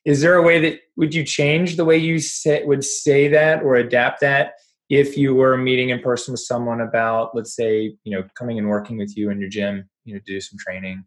is 0.04 0.20
there 0.20 0.34
a 0.34 0.42
way 0.42 0.60
that 0.60 0.80
would 0.96 1.14
you 1.14 1.24
change 1.24 1.76
the 1.76 1.84
way 1.84 1.96
you 1.96 2.18
say, 2.18 2.64
would 2.64 2.84
say 2.84 3.28
that 3.28 3.62
or 3.62 3.76
adapt 3.76 4.20
that 4.20 4.54
if 4.88 5.16
you 5.16 5.34
were 5.34 5.56
meeting 5.56 5.90
in 5.90 6.00
person 6.00 6.32
with 6.32 6.40
someone 6.40 6.80
about, 6.80 7.34
let's 7.34 7.54
say, 7.54 7.94
you 8.04 8.16
know, 8.16 8.24
coming 8.36 8.58
and 8.58 8.68
working 8.68 8.98
with 8.98 9.16
you 9.16 9.30
in 9.30 9.40
your 9.40 9.48
gym, 9.48 9.88
you 10.04 10.14
know, 10.14 10.20
do 10.26 10.40
some 10.40 10.58
training? 10.58 11.04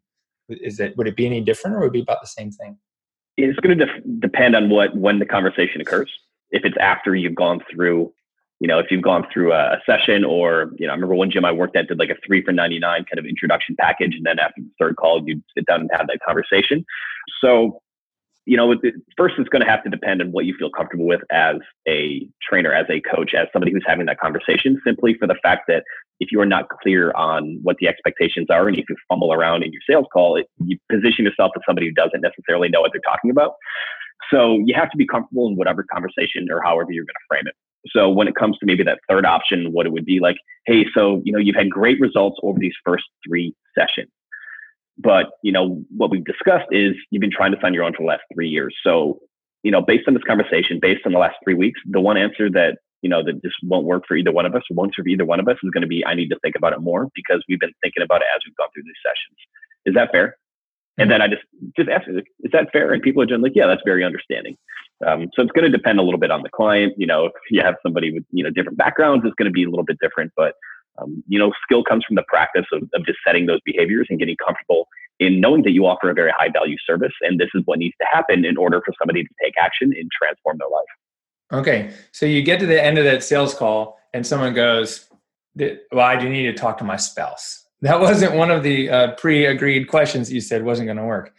Is 0.49 0.79
it 0.79 0.95
would 0.97 1.07
it 1.07 1.15
be 1.15 1.25
any 1.25 1.41
different 1.41 1.75
or 1.75 1.81
would 1.81 1.87
it 1.87 1.93
be 1.93 2.01
about 2.01 2.21
the 2.21 2.27
same 2.27 2.51
thing? 2.51 2.77
It's 3.35 3.59
going 3.59 3.77
to 3.77 3.85
def- 3.85 4.03
depend 4.19 4.55
on 4.55 4.69
what 4.69 4.95
when 4.95 5.19
the 5.19 5.25
conversation 5.25 5.81
occurs. 5.81 6.11
If 6.51 6.65
it's 6.65 6.77
after 6.79 7.15
you've 7.15 7.35
gone 7.35 7.61
through 7.71 8.13
you 8.59 8.67
know, 8.67 8.79
if 8.79 8.85
you've 8.89 9.01
gone 9.01 9.27
through 9.33 9.51
a, 9.51 9.77
session 9.85 10.23
or, 10.23 10.71
you 10.77 10.87
know, 10.87 10.93
I 10.93 10.95
remember 10.95 11.15
one 11.15 11.29
gym 11.29 11.43
I 11.43 11.51
worked 11.51 11.75
at 11.75 11.89
did 11.89 11.99
like 11.99 12.09
a 12.09 12.15
three 12.25 12.41
for 12.41 12.53
99 12.53 13.03
kind 13.03 13.19
of 13.19 13.25
introduction 13.25 13.75
package. 13.77 14.15
And 14.15 14.25
then 14.25 14.39
after 14.39 14.61
the 14.61 14.69
third 14.79 14.95
call, 14.95 15.21
you'd 15.27 15.43
sit 15.53 15.65
down 15.65 15.81
and 15.81 15.89
have 15.93 16.07
that 16.07 16.19
conversation. 16.25 16.85
So 17.41 17.81
you 18.45 18.57
know, 18.57 18.75
first 19.15 19.35
it's 19.37 19.49
going 19.49 19.63
to 19.63 19.69
have 19.69 19.83
to 19.83 19.89
depend 19.89 20.21
on 20.21 20.31
what 20.31 20.45
you 20.45 20.55
feel 20.57 20.69
comfortable 20.69 21.05
with 21.05 21.21
as 21.31 21.55
a 21.87 22.27
trainer, 22.41 22.73
as 22.73 22.85
a 22.89 22.99
coach, 23.01 23.33
as 23.33 23.47
somebody 23.53 23.71
who's 23.71 23.83
having 23.87 24.05
that 24.07 24.19
conversation. 24.19 24.79
Simply 24.85 25.15
for 25.17 25.27
the 25.27 25.37
fact 25.41 25.63
that 25.69 25.83
if 26.19 26.31
you 26.31 26.41
are 26.41 26.45
not 26.45 26.67
clear 26.81 27.11
on 27.13 27.59
what 27.63 27.77
the 27.79 27.87
expectations 27.87 28.47
are, 28.49 28.67
and 28.67 28.77
if 28.77 28.85
you 28.89 28.95
fumble 29.07 29.31
around 29.31 29.63
in 29.63 29.71
your 29.71 29.81
sales 29.89 30.07
call, 30.11 30.35
it, 30.35 30.47
you 30.65 30.77
position 30.91 31.23
yourself 31.25 31.51
as 31.55 31.61
somebody 31.65 31.87
who 31.87 31.93
doesn't 31.93 32.21
necessarily 32.21 32.67
know 32.67 32.81
what 32.81 32.91
they're 32.93 33.01
talking 33.09 33.31
about. 33.31 33.53
So 34.29 34.59
you 34.65 34.73
have 34.75 34.91
to 34.91 34.97
be 34.97 35.07
comfortable 35.07 35.47
in 35.47 35.55
whatever 35.55 35.85
conversation 35.91 36.47
or 36.51 36.61
however 36.61 36.91
you're 36.91 37.05
going 37.05 37.13
to 37.13 37.27
frame 37.29 37.47
it. 37.47 37.55
So 37.87 38.09
when 38.09 38.27
it 38.27 38.35
comes 38.35 38.57
to 38.59 38.65
maybe 38.65 38.83
that 38.83 38.99
third 39.09 39.25
option, 39.25 39.71
what 39.71 39.85
it 39.85 39.91
would 39.91 40.05
be 40.05 40.19
like, 40.19 40.37
hey, 40.65 40.85
so 40.93 41.21
you 41.23 41.31
know 41.31 41.39
you've 41.39 41.55
had 41.55 41.69
great 41.69 41.99
results 41.99 42.39
over 42.43 42.59
these 42.59 42.75
first 42.83 43.05
three 43.27 43.53
sessions 43.77 44.09
but 44.97 45.31
you 45.43 45.51
know 45.51 45.83
what 45.95 46.09
we've 46.09 46.25
discussed 46.25 46.67
is 46.71 46.93
you've 47.11 47.21
been 47.21 47.31
trying 47.31 47.51
to 47.51 47.59
find 47.59 47.73
your 47.73 47.83
own 47.83 47.93
for 47.93 48.03
the 48.03 48.07
last 48.07 48.23
three 48.33 48.49
years. 48.49 48.75
So 48.83 49.19
you 49.63 49.71
know, 49.71 49.81
based 49.81 50.07
on 50.07 50.13
this 50.13 50.23
conversation, 50.23 50.79
based 50.81 51.05
on 51.05 51.13
the 51.13 51.19
last 51.19 51.35
three 51.43 51.53
weeks, 51.53 51.79
the 51.89 52.01
one 52.01 52.17
answer 52.17 52.49
that 52.51 52.77
you 53.01 53.09
know 53.09 53.23
that 53.23 53.41
just 53.41 53.55
won't 53.63 53.85
work 53.85 54.03
for 54.07 54.15
either 54.15 54.31
one 54.31 54.45
of 54.45 54.55
us 54.55 54.63
won't 54.69 54.93
serve 54.95 55.07
either 55.07 55.25
one 55.25 55.39
of 55.39 55.47
us 55.47 55.57
is 55.63 55.69
going 55.71 55.81
to 55.81 55.87
be 55.87 56.05
I 56.05 56.15
need 56.15 56.29
to 56.29 56.39
think 56.41 56.55
about 56.55 56.73
it 56.73 56.81
more 56.81 57.09
because 57.15 57.43
we've 57.47 57.59
been 57.59 57.73
thinking 57.81 58.03
about 58.03 58.21
it 58.21 58.27
as 58.35 58.41
we've 58.45 58.55
gone 58.55 58.67
through 58.73 58.83
these 58.83 58.93
sessions. 59.03 59.37
Is 59.85 59.95
that 59.95 60.11
fair? 60.11 60.37
And 60.97 61.09
then 61.09 61.21
I 61.21 61.27
just 61.27 61.41
just 61.75 61.89
ask, 61.89 62.07
is 62.07 62.51
that 62.51 62.71
fair? 62.71 62.93
And 62.93 63.01
people 63.01 63.23
are 63.23 63.25
just 63.25 63.41
like, 63.41 63.53
yeah, 63.55 63.65
that's 63.65 63.81
very 63.83 64.03
understanding. 64.05 64.55
Um, 65.05 65.29
so 65.35 65.41
it's 65.41 65.51
going 65.51 65.69
to 65.69 65.75
depend 65.75 65.99
a 65.99 66.03
little 66.03 66.19
bit 66.19 66.29
on 66.29 66.43
the 66.43 66.49
client. 66.49 66.93
You 66.97 67.07
know, 67.07 67.25
if 67.25 67.33
you 67.49 67.61
have 67.61 67.75
somebody 67.81 68.13
with 68.13 68.23
you 68.31 68.43
know 68.43 68.51
different 68.51 68.77
backgrounds, 68.77 69.25
it's 69.25 69.35
going 69.35 69.49
to 69.49 69.51
be 69.51 69.63
a 69.63 69.69
little 69.69 69.85
bit 69.85 69.97
different. 69.99 70.31
But 70.37 70.53
um, 70.99 71.23
you 71.27 71.39
know, 71.39 71.51
skill 71.63 71.83
comes 71.83 72.05
from 72.05 72.15
the 72.15 72.23
practice 72.27 72.65
of, 72.71 72.83
of 72.93 73.05
just 73.05 73.19
setting 73.25 73.45
those 73.45 73.59
behaviors 73.65 74.07
and 74.09 74.19
getting 74.19 74.35
comfortable 74.37 74.87
in 75.19 75.39
knowing 75.39 75.63
that 75.63 75.71
you 75.71 75.85
offer 75.85 76.09
a 76.09 76.13
very 76.13 76.31
high 76.37 76.49
value 76.49 76.77
service. 76.85 77.13
And 77.21 77.39
this 77.39 77.49
is 77.53 77.61
what 77.65 77.79
needs 77.79 77.95
to 78.01 78.07
happen 78.11 78.45
in 78.45 78.57
order 78.57 78.81
for 78.85 78.93
somebody 78.99 79.23
to 79.23 79.29
take 79.41 79.53
action 79.59 79.93
and 79.97 80.09
transform 80.11 80.57
their 80.59 80.69
life. 80.69 81.61
Okay. 81.61 81.91
So 82.11 82.25
you 82.25 82.41
get 82.41 82.59
to 82.59 82.65
the 82.65 82.83
end 82.83 82.97
of 82.97 83.05
that 83.05 83.23
sales 83.23 83.53
call 83.53 83.99
and 84.13 84.25
someone 84.25 84.53
goes, 84.53 85.09
Well, 85.55 86.05
I 86.05 86.15
do 86.15 86.29
need 86.29 86.43
to 86.43 86.53
talk 86.53 86.77
to 86.79 86.83
my 86.83 86.97
spouse. 86.97 87.65
That 87.81 87.99
wasn't 87.99 88.35
one 88.35 88.49
of 88.49 88.63
the 88.63 88.89
uh, 88.89 89.11
pre 89.15 89.45
agreed 89.45 89.87
questions 89.89 90.31
you 90.31 90.41
said 90.41 90.63
wasn't 90.63 90.87
going 90.87 90.97
to 90.97 91.03
work. 91.03 91.33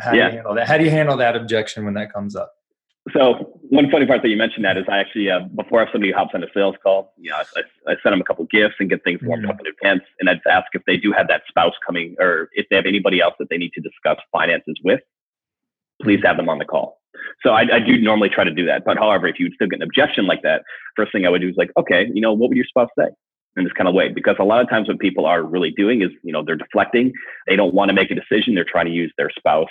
How 0.00 0.12
do 0.12 0.18
yeah. 0.18 0.26
you 0.26 0.32
handle 0.34 0.54
that? 0.54 0.68
How 0.68 0.76
do 0.76 0.84
you 0.84 0.90
handle 0.90 1.16
that 1.18 1.36
objection 1.36 1.84
when 1.84 1.94
that 1.94 2.12
comes 2.12 2.34
up? 2.34 2.52
So 3.12 3.58
one 3.68 3.90
funny 3.90 4.06
part 4.06 4.22
that 4.22 4.28
you 4.28 4.36
mentioned 4.36 4.64
that 4.64 4.76
is 4.76 4.84
I 4.88 4.98
actually 4.98 5.30
uh, 5.30 5.40
before 5.54 5.86
somebody 5.92 6.12
hops 6.12 6.32
on 6.34 6.42
a 6.42 6.46
sales 6.54 6.74
call, 6.82 7.12
you 7.16 7.30
know, 7.30 7.36
I, 7.36 7.60
I, 7.86 7.96
send 8.02 8.12
them 8.12 8.20
a 8.20 8.24
couple 8.24 8.44
gifts 8.46 8.74
and 8.80 8.88
get 8.88 9.04
things 9.04 9.20
warmed 9.22 9.44
mm-hmm. 9.44 9.52
up 9.52 9.60
in 9.60 9.66
advance, 9.66 10.02
and 10.20 10.28
I'd 10.28 10.40
ask 10.50 10.66
if 10.72 10.82
they 10.86 10.96
do 10.96 11.12
have 11.12 11.28
that 11.28 11.42
spouse 11.48 11.74
coming 11.86 12.16
or 12.18 12.48
if 12.52 12.66
they 12.70 12.76
have 12.76 12.86
anybody 12.86 13.20
else 13.20 13.34
that 13.38 13.48
they 13.50 13.56
need 13.56 13.72
to 13.74 13.80
discuss 13.80 14.18
finances 14.32 14.78
with. 14.84 15.00
Please 16.02 16.20
have 16.24 16.36
them 16.36 16.48
on 16.48 16.58
the 16.58 16.64
call. 16.64 17.00
So 17.42 17.50
I, 17.50 17.62
I 17.72 17.80
do 17.80 17.98
normally 17.98 18.28
try 18.28 18.44
to 18.44 18.52
do 18.52 18.64
that, 18.66 18.84
but 18.84 18.96
however, 18.96 19.26
if 19.26 19.38
you 19.38 19.46
would 19.46 19.54
still 19.54 19.68
get 19.68 19.76
an 19.76 19.82
objection 19.82 20.26
like 20.26 20.42
that, 20.42 20.62
first 20.96 21.12
thing 21.12 21.26
I 21.26 21.30
would 21.30 21.40
do 21.40 21.48
is 21.48 21.56
like, 21.56 21.70
okay, 21.76 22.06
you 22.12 22.20
know, 22.20 22.32
what 22.32 22.48
would 22.48 22.56
your 22.56 22.66
spouse 22.66 22.90
say? 22.98 23.06
in 23.56 23.64
this 23.64 23.72
kind 23.72 23.88
of 23.88 23.94
way 23.94 24.08
because 24.08 24.36
a 24.38 24.44
lot 24.44 24.60
of 24.60 24.68
times 24.68 24.86
what 24.86 25.00
people 25.00 25.26
are 25.26 25.42
really 25.42 25.72
doing 25.72 26.00
is 26.00 26.10
you 26.22 26.32
know 26.32 26.44
they're 26.44 26.54
deflecting 26.54 27.12
they 27.48 27.56
don't 27.56 27.74
want 27.74 27.88
to 27.88 27.92
make 27.92 28.08
a 28.10 28.14
decision 28.14 28.54
they're 28.54 28.64
trying 28.64 28.86
to 28.86 28.92
use 28.92 29.12
their 29.18 29.30
spouse 29.36 29.66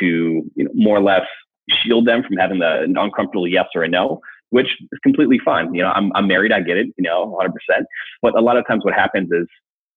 to 0.00 0.42
you 0.56 0.64
know 0.64 0.70
more 0.74 0.96
or 0.96 1.02
less 1.02 1.26
shield 1.70 2.06
them 2.06 2.22
from 2.22 2.36
having 2.36 2.58
the 2.58 2.84
uncomfortable 2.96 3.46
yes 3.46 3.66
or 3.74 3.82
a 3.82 3.88
no, 3.88 4.20
which 4.50 4.68
is 4.80 4.98
completely 5.02 5.38
fine. 5.44 5.74
You 5.74 5.82
know, 5.82 5.92
I'm, 5.94 6.12
I'm 6.14 6.26
married, 6.26 6.52
I 6.52 6.60
get 6.60 6.76
it, 6.76 6.88
you 6.96 7.02
know, 7.02 7.36
100%. 7.40 7.50
But 8.20 8.36
a 8.36 8.40
lot 8.40 8.56
of 8.56 8.66
times 8.66 8.84
what 8.84 8.94
happens 8.94 9.30
is 9.32 9.46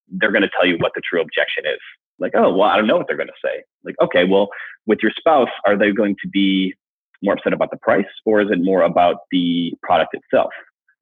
they're 0.08 0.32
going 0.32 0.42
to 0.42 0.50
tell 0.56 0.66
you 0.66 0.76
what 0.78 0.92
the 0.94 1.02
true 1.08 1.20
objection 1.20 1.64
is. 1.66 1.80
Like, 2.18 2.32
oh, 2.34 2.54
well, 2.54 2.68
I 2.68 2.76
don't 2.76 2.86
know 2.86 2.96
what 2.96 3.06
they're 3.08 3.16
going 3.16 3.28
to 3.28 3.32
say. 3.44 3.62
Like, 3.84 3.96
okay, 4.00 4.24
well, 4.24 4.48
with 4.86 5.00
your 5.02 5.12
spouse, 5.16 5.50
are 5.66 5.76
they 5.76 5.90
going 5.92 6.16
to 6.22 6.28
be 6.28 6.74
more 7.22 7.34
upset 7.34 7.52
about 7.52 7.70
the 7.70 7.76
price 7.76 8.06
or 8.24 8.40
is 8.40 8.48
it 8.50 8.58
more 8.62 8.82
about 8.82 9.16
the 9.30 9.74
product 9.82 10.14
itself? 10.14 10.52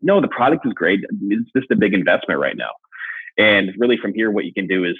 No, 0.02 0.20
the 0.20 0.28
product 0.28 0.66
is 0.66 0.72
great. 0.72 1.00
It's 1.28 1.50
just 1.56 1.70
a 1.70 1.76
big 1.76 1.94
investment 1.94 2.40
right 2.40 2.56
now. 2.56 2.70
And 3.38 3.72
really 3.78 3.96
from 3.96 4.14
here, 4.14 4.30
what 4.30 4.44
you 4.44 4.52
can 4.52 4.66
do 4.66 4.84
is 4.84 4.96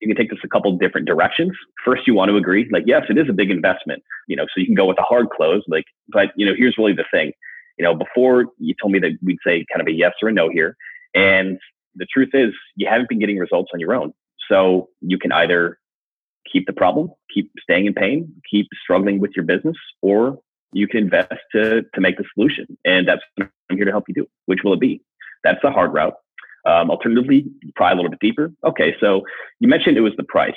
you 0.00 0.08
can 0.08 0.16
take 0.16 0.30
this 0.30 0.38
a 0.44 0.48
couple 0.48 0.76
different 0.76 1.06
directions. 1.06 1.52
First, 1.84 2.06
you 2.06 2.14
want 2.14 2.30
to 2.30 2.36
agree, 2.36 2.68
like, 2.70 2.84
yes, 2.86 3.02
it 3.08 3.18
is 3.18 3.28
a 3.28 3.32
big 3.32 3.50
investment, 3.50 4.02
you 4.26 4.36
know, 4.36 4.44
so 4.44 4.60
you 4.60 4.66
can 4.66 4.74
go 4.74 4.86
with 4.86 4.98
a 4.98 5.02
hard 5.02 5.30
close, 5.30 5.62
like, 5.68 5.84
but, 6.08 6.28
you 6.36 6.46
know, 6.46 6.52
here's 6.56 6.76
really 6.78 6.92
the 6.92 7.04
thing. 7.10 7.32
You 7.78 7.84
know, 7.84 7.94
before 7.94 8.46
you 8.58 8.74
told 8.80 8.92
me 8.92 8.98
that 9.00 9.12
we'd 9.22 9.38
say 9.46 9.64
kind 9.72 9.80
of 9.80 9.86
a 9.86 9.92
yes 9.92 10.12
or 10.22 10.28
a 10.28 10.32
no 10.32 10.48
here. 10.50 10.76
And 11.14 11.58
the 11.94 12.06
truth 12.12 12.30
is, 12.32 12.52
you 12.76 12.88
haven't 12.88 13.08
been 13.08 13.18
getting 13.18 13.38
results 13.38 13.70
on 13.72 13.80
your 13.80 13.94
own. 13.94 14.12
So 14.50 14.88
you 15.00 15.18
can 15.18 15.32
either 15.32 15.78
keep 16.50 16.66
the 16.66 16.72
problem, 16.72 17.10
keep 17.32 17.50
staying 17.62 17.86
in 17.86 17.94
pain, 17.94 18.32
keep 18.50 18.66
struggling 18.82 19.20
with 19.20 19.32
your 19.36 19.44
business, 19.44 19.76
or 20.02 20.38
you 20.72 20.88
can 20.88 21.00
invest 21.00 21.32
to, 21.52 21.82
to 21.94 22.00
make 22.00 22.16
the 22.16 22.24
solution. 22.34 22.66
And 22.84 23.06
that's 23.06 23.22
what 23.36 23.48
I'm 23.70 23.76
here 23.76 23.84
to 23.84 23.90
help 23.90 24.04
you 24.08 24.14
do. 24.14 24.26
Which 24.46 24.60
will 24.64 24.72
it 24.72 24.80
be? 24.80 25.02
That's 25.44 25.60
the 25.62 25.70
hard 25.70 25.92
route. 25.92 26.14
Um, 26.68 26.90
alternatively, 26.90 27.46
pry 27.76 27.92
a 27.92 27.94
little 27.94 28.10
bit 28.10 28.20
deeper. 28.20 28.52
Okay, 28.62 28.94
so 29.00 29.22
you 29.58 29.68
mentioned 29.68 29.96
it 29.96 30.02
was 30.02 30.12
the 30.18 30.24
price. 30.24 30.52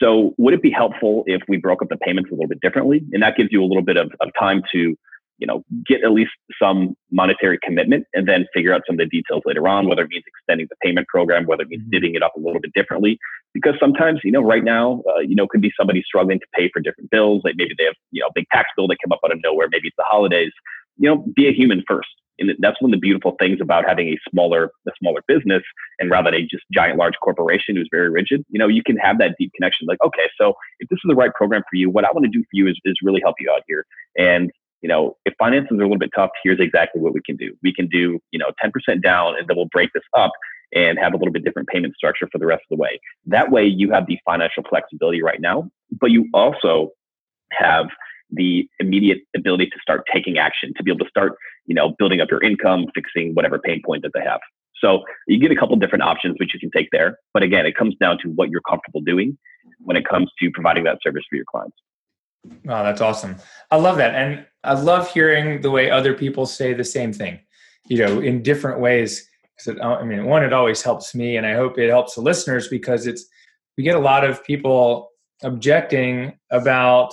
So 0.00 0.34
would 0.36 0.52
it 0.52 0.62
be 0.62 0.70
helpful 0.70 1.24
if 1.26 1.40
we 1.48 1.56
broke 1.56 1.80
up 1.80 1.88
the 1.88 1.96
payments 1.96 2.30
a 2.30 2.34
little 2.34 2.48
bit 2.48 2.60
differently? 2.60 3.02
And 3.12 3.22
that 3.22 3.36
gives 3.36 3.48
you 3.50 3.62
a 3.62 3.64
little 3.64 3.82
bit 3.82 3.96
of, 3.96 4.10
of 4.20 4.28
time 4.38 4.62
to, 4.72 4.94
you 5.38 5.46
know, 5.46 5.64
get 5.86 6.04
at 6.04 6.12
least 6.12 6.32
some 6.60 6.94
monetary 7.10 7.58
commitment 7.62 8.04
and 8.12 8.28
then 8.28 8.44
figure 8.52 8.74
out 8.74 8.82
some 8.86 8.94
of 8.94 8.98
the 8.98 9.06
details 9.06 9.42
later 9.46 9.66
on, 9.66 9.88
whether 9.88 10.02
it 10.02 10.08
means 10.10 10.24
extending 10.26 10.66
the 10.68 10.76
payment 10.82 11.06
program, 11.08 11.46
whether 11.46 11.62
it 11.62 11.68
means 11.68 11.82
mm-hmm. 11.84 12.04
divvying 12.04 12.16
it 12.16 12.22
up 12.22 12.32
a 12.36 12.40
little 12.40 12.60
bit 12.60 12.72
differently. 12.74 13.18
Because 13.54 13.74
sometimes, 13.80 14.20
you 14.24 14.32
know, 14.32 14.42
right 14.42 14.64
now, 14.64 15.02
uh, 15.16 15.20
you 15.20 15.34
know, 15.34 15.46
could 15.46 15.62
be 15.62 15.72
somebody 15.78 16.02
struggling 16.04 16.40
to 16.40 16.46
pay 16.54 16.68
for 16.72 16.80
different 16.80 17.10
bills. 17.10 17.42
Like 17.44 17.54
maybe 17.56 17.74
they 17.78 17.84
have, 17.84 17.94
you 18.10 18.20
know, 18.20 18.26
a 18.26 18.32
big 18.34 18.46
tax 18.52 18.68
bill 18.76 18.88
that 18.88 18.96
came 19.02 19.12
up 19.12 19.20
out 19.24 19.32
of 19.32 19.38
nowhere. 19.42 19.68
Maybe 19.70 19.88
it's 19.88 19.96
the 19.96 20.04
holidays. 20.06 20.52
You 20.98 21.08
know, 21.08 21.24
be 21.34 21.48
a 21.48 21.52
human 21.52 21.82
first 21.88 22.08
and 22.38 22.50
that's 22.58 22.80
one 22.80 22.92
of 22.92 22.96
the 22.96 23.00
beautiful 23.00 23.36
things 23.38 23.58
about 23.60 23.84
having 23.86 24.08
a 24.08 24.18
smaller 24.30 24.70
a 24.86 24.90
smaller 24.98 25.22
business 25.26 25.62
and 25.98 26.10
rather 26.10 26.30
than 26.30 26.40
a 26.40 26.42
just 26.42 26.64
giant 26.72 26.98
large 26.98 27.14
corporation 27.22 27.76
who's 27.76 27.88
very 27.90 28.10
rigid 28.10 28.44
you 28.48 28.58
know 28.58 28.68
you 28.68 28.82
can 28.82 28.96
have 28.96 29.18
that 29.18 29.34
deep 29.38 29.52
connection 29.54 29.86
like 29.86 29.98
okay 30.04 30.28
so 30.38 30.54
if 30.80 30.88
this 30.88 30.96
is 30.96 31.08
the 31.08 31.14
right 31.14 31.32
program 31.34 31.62
for 31.70 31.76
you 31.76 31.90
what 31.90 32.04
i 32.04 32.12
want 32.12 32.24
to 32.24 32.30
do 32.30 32.40
for 32.40 32.54
you 32.54 32.68
is, 32.68 32.78
is 32.84 32.96
really 33.02 33.20
help 33.22 33.36
you 33.38 33.50
out 33.50 33.62
here. 33.66 33.86
And 34.18 34.50
you 34.82 34.88
know 34.88 35.16
if 35.24 35.34
finances 35.38 35.72
are 35.72 35.82
a 35.82 35.84
little 35.84 35.98
bit 35.98 36.10
tough 36.14 36.30
here's 36.42 36.60
exactly 36.60 37.00
what 37.00 37.14
we 37.14 37.20
can 37.24 37.36
do. 37.36 37.54
We 37.62 37.72
can 37.74 37.88
do 37.88 38.20
you 38.30 38.38
know 38.38 38.50
10% 38.62 39.02
down 39.02 39.38
and 39.38 39.48
then 39.48 39.56
we'll 39.56 39.66
break 39.66 39.90
this 39.94 40.04
up 40.16 40.32
and 40.74 40.98
have 40.98 41.12
a 41.12 41.16
little 41.16 41.32
bit 41.32 41.44
different 41.44 41.68
payment 41.68 41.94
structure 41.94 42.28
for 42.32 42.38
the 42.38 42.46
rest 42.46 42.62
of 42.70 42.76
the 42.76 42.82
way. 42.82 43.00
That 43.26 43.50
way 43.50 43.64
you 43.64 43.92
have 43.92 44.06
the 44.06 44.18
financial 44.24 44.64
flexibility 44.68 45.22
right 45.22 45.40
now 45.40 45.70
but 46.00 46.10
you 46.10 46.28
also 46.34 46.90
have 47.52 47.86
the 48.34 48.68
immediate 48.80 49.18
ability 49.36 49.66
to 49.66 49.78
start 49.80 50.04
taking 50.12 50.38
action, 50.38 50.72
to 50.76 50.82
be 50.82 50.90
able 50.90 51.04
to 51.04 51.10
start, 51.10 51.36
you 51.66 51.74
know, 51.74 51.94
building 51.98 52.20
up 52.20 52.30
your 52.30 52.42
income, 52.42 52.86
fixing 52.94 53.34
whatever 53.34 53.58
pain 53.58 53.80
point 53.84 54.02
that 54.02 54.12
they 54.14 54.20
have. 54.20 54.40
So 54.80 55.02
you 55.26 55.38
get 55.38 55.50
a 55.50 55.56
couple 55.56 55.76
different 55.76 56.04
options 56.04 56.36
which 56.38 56.52
you 56.52 56.60
can 56.60 56.70
take 56.70 56.88
there. 56.92 57.18
But 57.32 57.42
again, 57.42 57.64
it 57.64 57.76
comes 57.76 57.94
down 58.00 58.18
to 58.22 58.28
what 58.28 58.50
you're 58.50 58.60
comfortable 58.68 59.00
doing 59.00 59.38
when 59.78 59.96
it 59.96 60.06
comes 60.06 60.30
to 60.40 60.50
providing 60.50 60.84
that 60.84 60.98
service 61.02 61.22
for 61.28 61.36
your 61.36 61.46
clients. 61.50 61.76
Wow, 62.64 62.82
that's 62.82 63.00
awesome. 63.00 63.36
I 63.70 63.76
love 63.76 63.96
that. 63.96 64.14
And 64.14 64.46
I 64.62 64.74
love 64.74 65.10
hearing 65.10 65.62
the 65.62 65.70
way 65.70 65.90
other 65.90 66.12
people 66.12 66.44
say 66.46 66.74
the 66.74 66.84
same 66.84 67.12
thing, 67.12 67.40
you 67.88 67.98
know, 67.98 68.20
in 68.20 68.42
different 68.42 68.80
ways. 68.80 69.26
Because 69.56 69.80
I 69.80 70.04
mean, 70.04 70.26
one, 70.26 70.44
it 70.44 70.52
always 70.52 70.82
helps 70.82 71.14
me, 71.14 71.36
and 71.36 71.46
I 71.46 71.54
hope 71.54 71.78
it 71.78 71.88
helps 71.88 72.16
the 72.16 72.20
listeners 72.20 72.68
because 72.68 73.06
it's 73.06 73.24
we 73.78 73.84
get 73.84 73.96
a 73.96 74.00
lot 74.00 74.24
of 74.24 74.44
people 74.44 75.10
objecting 75.42 76.32
about 76.50 77.12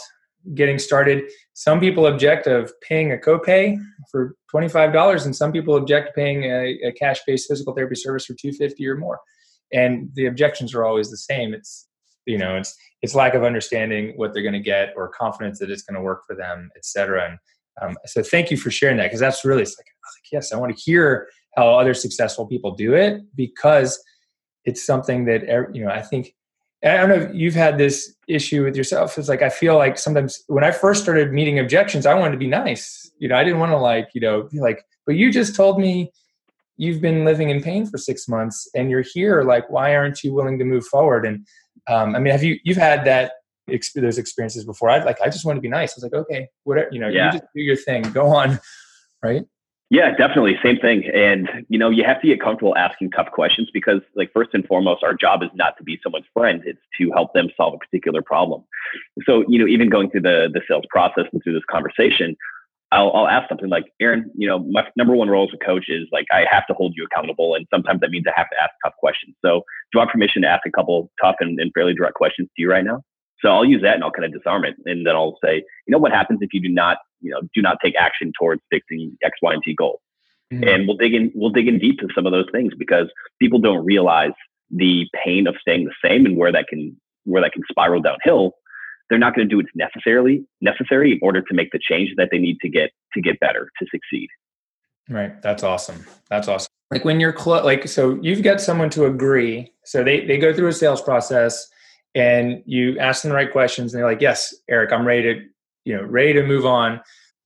getting 0.53 0.79
started. 0.79 1.29
Some 1.53 1.79
people 1.79 2.07
object 2.07 2.47
of 2.47 2.73
paying 2.81 3.11
a 3.11 3.17
copay 3.17 3.77
for 4.11 4.35
$25 4.53 5.25
and 5.25 5.35
some 5.35 5.51
people 5.51 5.75
object 5.75 6.07
to 6.07 6.13
paying 6.13 6.43
a, 6.43 6.87
a 6.87 6.91
cash-based 6.93 7.47
physical 7.47 7.73
therapy 7.73 7.95
service 7.95 8.25
for 8.25 8.33
250 8.33 8.87
or 8.87 8.97
more. 8.97 9.19
And 9.73 10.09
the 10.15 10.25
objections 10.25 10.73
are 10.73 10.83
always 10.83 11.09
the 11.09 11.17
same. 11.17 11.53
It's 11.53 11.87
you 12.25 12.37
know, 12.37 12.55
it's 12.55 12.75
it's 13.01 13.15
lack 13.15 13.33
of 13.33 13.43
understanding 13.43 14.13
what 14.15 14.33
they're 14.33 14.43
going 14.43 14.53
to 14.53 14.59
get 14.59 14.93
or 14.95 15.09
confidence 15.09 15.59
that 15.59 15.71
it's 15.71 15.81
going 15.81 15.95
to 15.95 16.01
work 16.01 16.21
for 16.27 16.35
them, 16.35 16.69
et 16.75 16.85
cetera. 16.85 17.25
And 17.29 17.39
um, 17.81 17.97
so 18.05 18.21
thank 18.21 18.51
you 18.51 18.57
for 18.57 18.69
sharing 18.69 18.97
that 18.97 19.05
because 19.05 19.19
that's 19.19 19.43
really 19.43 19.63
it's 19.63 19.77
like, 19.77 19.87
like 19.87 20.31
yes, 20.31 20.53
I 20.53 20.57
want 20.57 20.75
to 20.75 20.81
hear 20.81 21.27
how 21.55 21.67
other 21.77 21.93
successful 21.93 22.45
people 22.45 22.75
do 22.75 22.93
it 22.93 23.21
because 23.35 24.01
it's 24.65 24.85
something 24.85 25.25
that 25.25 25.43
you 25.73 25.83
know 25.83 25.91
I 25.91 26.01
think 26.01 26.35
I 26.83 26.97
don't 26.97 27.09
know 27.09 27.15
if 27.15 27.35
you've 27.35 27.53
had 27.53 27.77
this 27.77 28.15
issue 28.27 28.63
with 28.63 28.75
yourself. 28.75 29.17
It's 29.17 29.29
like 29.29 29.41
I 29.41 29.49
feel 29.49 29.77
like 29.77 29.99
sometimes 29.99 30.43
when 30.47 30.63
I 30.63 30.71
first 30.71 31.03
started 31.03 31.31
meeting 31.31 31.59
objections, 31.59 32.05
I 32.05 32.15
wanted 32.15 32.31
to 32.31 32.37
be 32.37 32.47
nice. 32.47 33.11
You 33.19 33.27
know, 33.27 33.35
I 33.35 33.43
didn't 33.43 33.59
want 33.59 33.71
to 33.71 33.77
like, 33.77 34.09
you 34.13 34.21
know, 34.21 34.43
be 34.43 34.59
like, 34.59 34.83
but 35.05 35.15
you 35.15 35.31
just 35.31 35.55
told 35.55 35.79
me 35.79 36.11
you've 36.77 36.99
been 36.99 37.23
living 37.23 37.51
in 37.51 37.61
pain 37.61 37.85
for 37.85 37.99
six 37.99 38.27
months 38.27 38.67
and 38.73 38.89
you're 38.89 39.03
here. 39.13 39.43
Like, 39.43 39.69
why 39.69 39.95
aren't 39.95 40.23
you 40.23 40.33
willing 40.33 40.57
to 40.57 40.65
move 40.65 40.85
forward? 40.87 41.25
And 41.25 41.45
um, 41.87 42.15
I 42.15 42.19
mean, 42.19 42.31
have 42.31 42.43
you 42.43 42.57
you've 42.63 42.77
had 42.77 43.05
that 43.05 43.33
those 43.95 44.17
experiences 44.17 44.65
before? 44.65 44.89
I 44.89 45.03
like 45.03 45.21
I 45.21 45.29
just 45.29 45.45
want 45.45 45.57
to 45.57 45.61
be 45.61 45.69
nice. 45.69 45.91
I 45.91 45.95
was 45.97 46.03
like, 46.03 46.13
okay, 46.13 46.49
whatever, 46.63 46.89
you 46.91 46.99
know, 46.99 47.09
yeah. 47.09 47.27
you 47.27 47.31
just 47.39 47.43
do 47.55 47.61
your 47.61 47.75
thing, 47.75 48.01
go 48.11 48.27
on, 48.27 48.59
right? 49.23 49.45
Yeah, 49.91 50.15
definitely. 50.15 50.57
Same 50.63 50.77
thing. 50.77 51.03
And, 51.13 51.65
you 51.67 51.77
know, 51.77 51.89
you 51.89 52.05
have 52.05 52.21
to 52.21 52.27
get 52.27 52.39
comfortable 52.39 52.77
asking 52.77 53.11
tough 53.11 53.29
questions 53.33 53.69
because, 53.73 53.99
like, 54.15 54.31
first 54.33 54.51
and 54.53 54.65
foremost, 54.65 55.03
our 55.03 55.13
job 55.13 55.43
is 55.43 55.49
not 55.53 55.77
to 55.79 55.83
be 55.83 55.99
someone's 56.01 56.27
friend. 56.33 56.61
It's 56.65 56.79
to 56.97 57.11
help 57.11 57.33
them 57.33 57.49
solve 57.57 57.73
a 57.73 57.77
particular 57.77 58.21
problem. 58.21 58.63
So, 59.25 59.43
you 59.49 59.59
know, 59.59 59.67
even 59.67 59.89
going 59.89 60.09
through 60.09 60.21
the, 60.21 60.49
the 60.53 60.61
sales 60.65 60.85
process 60.89 61.25
and 61.33 61.43
through 61.43 61.55
this 61.55 61.65
conversation, 61.69 62.37
I'll, 62.93 63.11
I'll 63.11 63.27
ask 63.27 63.49
something 63.49 63.67
like, 63.67 63.83
Aaron, 63.99 64.31
you 64.33 64.47
know, 64.47 64.59
my 64.59 64.87
number 64.95 65.13
one 65.13 65.27
role 65.27 65.49
as 65.51 65.53
a 65.53 65.65
coach 65.65 65.89
is 65.89 66.07
like, 66.13 66.25
I 66.31 66.45
have 66.49 66.65
to 66.67 66.73
hold 66.73 66.93
you 66.95 67.03
accountable. 67.03 67.53
And 67.55 67.67
sometimes 67.69 67.99
that 67.99 68.11
means 68.11 68.23
I 68.27 68.33
have 68.37 68.49
to 68.49 68.63
ask 68.63 68.71
tough 68.85 68.95
questions. 68.97 69.35
So 69.43 69.59
do 69.59 69.95
you 69.95 69.99
want 69.99 70.09
permission 70.09 70.43
to 70.43 70.47
ask 70.47 70.65
a 70.65 70.71
couple 70.71 71.11
tough 71.21 71.35
and, 71.41 71.59
and 71.59 71.69
fairly 71.73 71.93
direct 71.93 72.15
questions 72.15 72.47
to 72.55 72.61
you 72.61 72.69
right 72.69 72.85
now? 72.85 73.01
So 73.41 73.49
I'll 73.49 73.65
use 73.65 73.81
that 73.81 73.95
and 73.95 74.03
I'll 74.03 74.11
kind 74.11 74.25
of 74.25 74.33
disarm 74.33 74.65
it. 74.65 74.75
And 74.85 75.05
then 75.05 75.15
I'll 75.15 75.37
say, 75.43 75.55
you 75.55 75.91
know, 75.91 75.97
what 75.97 76.11
happens 76.11 76.39
if 76.41 76.53
you 76.53 76.61
do 76.61 76.69
not, 76.69 76.97
you 77.21 77.31
know, 77.31 77.41
do 77.53 77.61
not 77.61 77.77
take 77.83 77.95
action 77.99 78.31
towards 78.39 78.61
fixing 78.69 79.17
X, 79.23 79.37
Y, 79.41 79.53
and 79.53 79.61
Z 79.65 79.75
goal? 79.77 80.01
Mm-hmm. 80.53 80.63
And 80.63 80.87
we'll 80.87 80.97
dig 80.97 81.13
in, 81.13 81.31
we'll 81.33 81.49
dig 81.49 81.67
in 81.67 81.79
deep 81.79 81.99
to 81.99 82.07
some 82.13 82.25
of 82.25 82.31
those 82.31 82.45
things 82.51 82.73
because 82.77 83.07
people 83.39 83.59
don't 83.59 83.83
realize 83.85 84.33
the 84.69 85.07
pain 85.23 85.47
of 85.47 85.55
staying 85.59 85.85
the 85.85 86.07
same 86.07 86.25
and 86.25 86.37
where 86.37 86.51
that 86.51 86.67
can, 86.67 86.95
where 87.23 87.41
that 87.41 87.53
can 87.53 87.63
spiral 87.69 88.01
downhill. 88.01 88.53
They're 89.09 89.19
not 89.19 89.35
going 89.35 89.47
to 89.47 89.49
do 89.49 89.57
what's 89.57 89.69
necessarily 89.75 90.45
necessary 90.61 91.13
in 91.13 91.19
order 91.21 91.41
to 91.41 91.53
make 91.53 91.71
the 91.71 91.79
change 91.81 92.11
that 92.17 92.29
they 92.31 92.37
need 92.37 92.59
to 92.61 92.69
get 92.69 92.91
to 93.13 93.21
get 93.21 93.39
better 93.39 93.69
to 93.79 93.85
succeed. 93.91 94.29
Right. 95.09 95.41
That's 95.41 95.63
awesome. 95.63 96.05
That's 96.29 96.47
awesome. 96.47 96.67
Like 96.91 97.03
when 97.03 97.19
you're 97.19 97.33
close, 97.33 97.63
like 97.65 97.87
so, 97.87 98.17
you've 98.21 98.43
got 98.43 98.61
someone 98.61 98.89
to 98.91 99.05
agree. 99.05 99.71
So 99.83 100.03
they 100.03 100.25
they 100.25 100.37
go 100.37 100.53
through 100.53 100.67
a 100.67 100.73
sales 100.73 101.01
process 101.01 101.67
and 102.15 102.61
you 102.65 102.97
ask 102.99 103.21
them 103.21 103.29
the 103.29 103.35
right 103.35 103.51
questions 103.51 103.93
and 103.93 103.99
they're 103.99 104.09
like 104.09 104.21
yes 104.21 104.53
eric 104.69 104.91
i'm 104.91 105.05
ready 105.05 105.33
to 105.33 105.41
you 105.85 105.95
know 105.95 106.03
ready 106.03 106.33
to 106.33 106.43
move 106.43 106.65
on. 106.65 107.01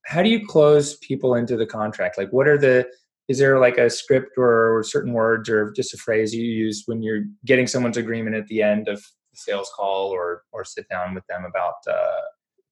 How 0.06 0.22
do 0.22 0.30
you 0.30 0.46
close 0.46 0.98
people 0.98 1.36
into 1.36 1.58
the 1.58 1.66
contract? 1.66 2.18
Like 2.18 2.30
what 2.32 2.48
are 2.48 2.58
the 2.58 2.88
is 3.28 3.40
there 3.40 3.60
like 3.60 3.78
a 3.78 3.90
script 3.90 4.38
or 4.38 4.84
certain 4.86 5.14
words 5.14 5.50
or 5.50 5.72
just 5.72 5.94
a 5.94 5.98
phrase 5.98 6.34
you 6.34 6.44
use 6.44 6.84
when 6.86 7.02
you're 7.02 7.24
getting 7.44 7.66
someone's 7.66 7.98
agreement 7.98 8.36
at 8.36 8.46
the 8.48 8.62
end 8.62 8.88
of 8.88 8.98
the 8.98 9.38
sales 9.38 9.72
call 9.76 10.10
or 10.10 10.44
or 10.52 10.64
sit 10.64 10.88
down 10.90 11.16
with 11.16 11.26
them 11.28 11.46
about 11.46 11.76
uh, 11.90 12.22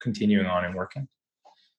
continuing 0.01 0.45
on 0.45 0.65
and 0.65 0.75
working? 0.75 1.07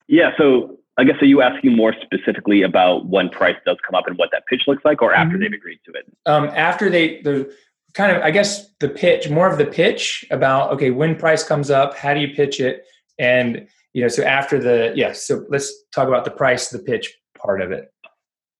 Yeah 0.08 0.32
so 0.36 0.78
i 0.96 1.04
guess 1.04 1.16
are 1.20 1.26
you 1.26 1.42
asking 1.42 1.74
more 1.74 1.94
specifically 2.02 2.62
about 2.62 3.06
when 3.06 3.28
price 3.28 3.56
does 3.66 3.76
come 3.84 3.96
up 3.96 4.06
and 4.06 4.16
what 4.16 4.30
that 4.30 4.44
pitch 4.48 4.62
looks 4.68 4.84
like 4.84 5.02
or 5.02 5.12
after 5.12 5.34
mm-hmm. 5.34 5.42
they've 5.42 5.52
agreed 5.52 5.80
to 5.84 5.92
it? 5.92 6.04
Um, 6.26 6.46
after 6.54 6.90
they 6.90 7.20
the 7.22 7.54
kind 7.95 8.16
of, 8.16 8.22
I 8.22 8.30
guess, 8.30 8.68
the 8.80 8.88
pitch, 8.88 9.30
more 9.30 9.49
of 9.49 9.59
the 9.59 9.66
pitch 9.66 10.24
about, 10.30 10.72
okay, 10.72 10.90
when 10.90 11.16
price 11.16 11.42
comes 11.42 11.70
up, 11.70 11.97
how 11.97 12.12
do 12.12 12.20
you 12.20 12.34
pitch 12.34 12.61
it? 12.61 12.84
And, 13.18 13.66
you 13.92 14.03
know, 14.03 14.09
so 14.09 14.22
after 14.24 14.59
the, 14.59 14.92
yeah, 14.97 15.12
so 15.12 15.45
let's 15.49 15.72
talk 15.95 16.09
about 16.09 16.24
the 16.24 16.30
price, 16.30 16.68
the 16.68 16.80
pitch 16.80 17.16
part 17.38 17.61
of 17.61 17.70
it. 17.70 17.92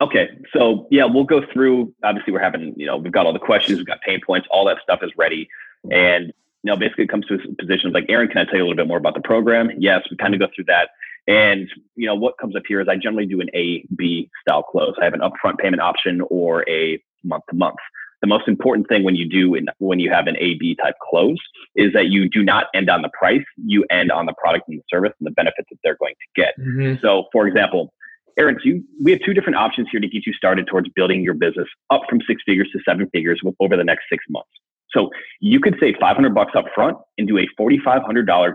Okay. 0.01 0.29
So, 0.53 0.87
yeah, 0.91 1.05
we'll 1.05 1.25
go 1.25 1.43
through, 1.53 1.93
obviously, 2.03 2.33
we're 2.33 2.41
having, 2.41 2.75
you 2.77 2.87
know, 2.87 2.97
we've 2.97 3.13
got 3.13 3.27
all 3.27 3.33
the 3.33 3.39
questions, 3.39 3.79
we've 3.79 3.87
got 3.87 4.01
pain 4.03 4.21
points, 4.25 4.47
all 4.51 4.65
that 4.67 4.79
stuff 4.83 5.01
is 5.03 5.11
ready. 5.17 5.49
And, 5.91 6.33
you 6.63 6.71
know, 6.71 6.77
basically 6.77 7.05
it 7.05 7.11
comes 7.11 7.27
to 7.27 7.35
a 7.35 7.55
position 7.59 7.93
like, 7.93 8.07
Aaron, 8.09 8.29
can 8.29 8.39
I 8.39 8.45
tell 8.45 8.57
you 8.57 8.63
a 8.63 8.67
little 8.67 8.77
bit 8.77 8.87
more 8.87 8.99
about 8.99 9.15
the 9.15 9.21
program? 9.21 9.71
Yes, 9.79 10.03
we 10.11 10.17
kind 10.17 10.35
of 10.35 10.41
go 10.41 10.47
through 10.55 10.65
that. 10.67 10.91
And 11.27 11.69
you 11.97 12.07
know 12.07 12.15
what 12.15 12.37
comes 12.39 12.55
up 12.55 12.65
here 12.69 12.81
is 12.83 12.89
I 12.89 12.97
generally 12.97 13.27
do 13.27 13.41
an 13.41 13.49
A 13.55 13.87
B 13.97 14.31
style 14.43 14.63
close. 14.63 14.95
I 15.01 15.05
have 15.05 15.15
an 15.15 15.21
upfront 15.21 15.59
payment 15.59 15.81
option 15.81 16.21
or 16.29 16.69
a 16.69 17.03
month 17.23 17.45
to 17.49 17.57
month 17.57 17.79
the 18.25 18.29
most 18.29 18.49
important 18.49 18.89
thing 18.89 19.05
when 19.05 19.17
you 19.17 19.29
do 19.29 19.55
in, 19.55 19.67
when 19.81 19.99
you 19.99 20.11
have 20.11 20.27
an 20.27 20.37
A/B 20.39 20.77
type 20.77 20.95
close 21.11 21.37
is 21.77 21.93
that 21.93 22.07
you 22.07 22.27
do 22.27 22.43
not 22.43 22.69
end 22.73 22.89
on 22.89 23.03
the 23.03 23.11
price. 23.11 23.45
You 23.63 23.85
end 23.91 24.11
on 24.11 24.25
the 24.25 24.33
product 24.33 24.67
and 24.67 24.79
the 24.79 24.83
service 24.89 25.13
and 25.21 25.27
the 25.27 25.31
benefits 25.31 25.69
that 25.71 25.77
they're 25.85 25.99
going 26.01 26.15
to 26.15 26.43
get. 26.43 26.55
Mm-hmm. 26.59 27.03
So, 27.03 27.25
for 27.33 27.47
example, 27.47 27.93
Aaron, 28.39 28.59
you, 28.65 28.83
we 29.03 29.11
have 29.11 29.21
two 29.27 29.35
different 29.35 29.57
options 29.57 29.89
here 29.93 30.01
to 30.01 30.09
get 30.09 30.25
you 30.25 30.33
started 30.33 30.67
towards 30.67 30.89
building 30.97 31.23
your 31.23 31.35
business 31.35 31.69
up 31.91 32.01
from 32.09 32.21
six 32.27 32.43
figures 32.47 32.71
to 32.73 32.81
seven 32.89 33.11
figures 33.11 33.43
over 33.61 33.77
the 33.77 33.85
next 33.85 34.05
six 34.11 34.25
months. 34.31 34.49
So 34.91 35.11
you 35.41 35.61
could 35.61 35.77
save 35.79 35.97
500 36.01 36.35
bucks 36.35 36.53
up 36.57 36.65
front 36.75 36.97
and 37.19 37.29
do 37.29 37.37
a 37.37 37.47
$4,500 37.61 38.55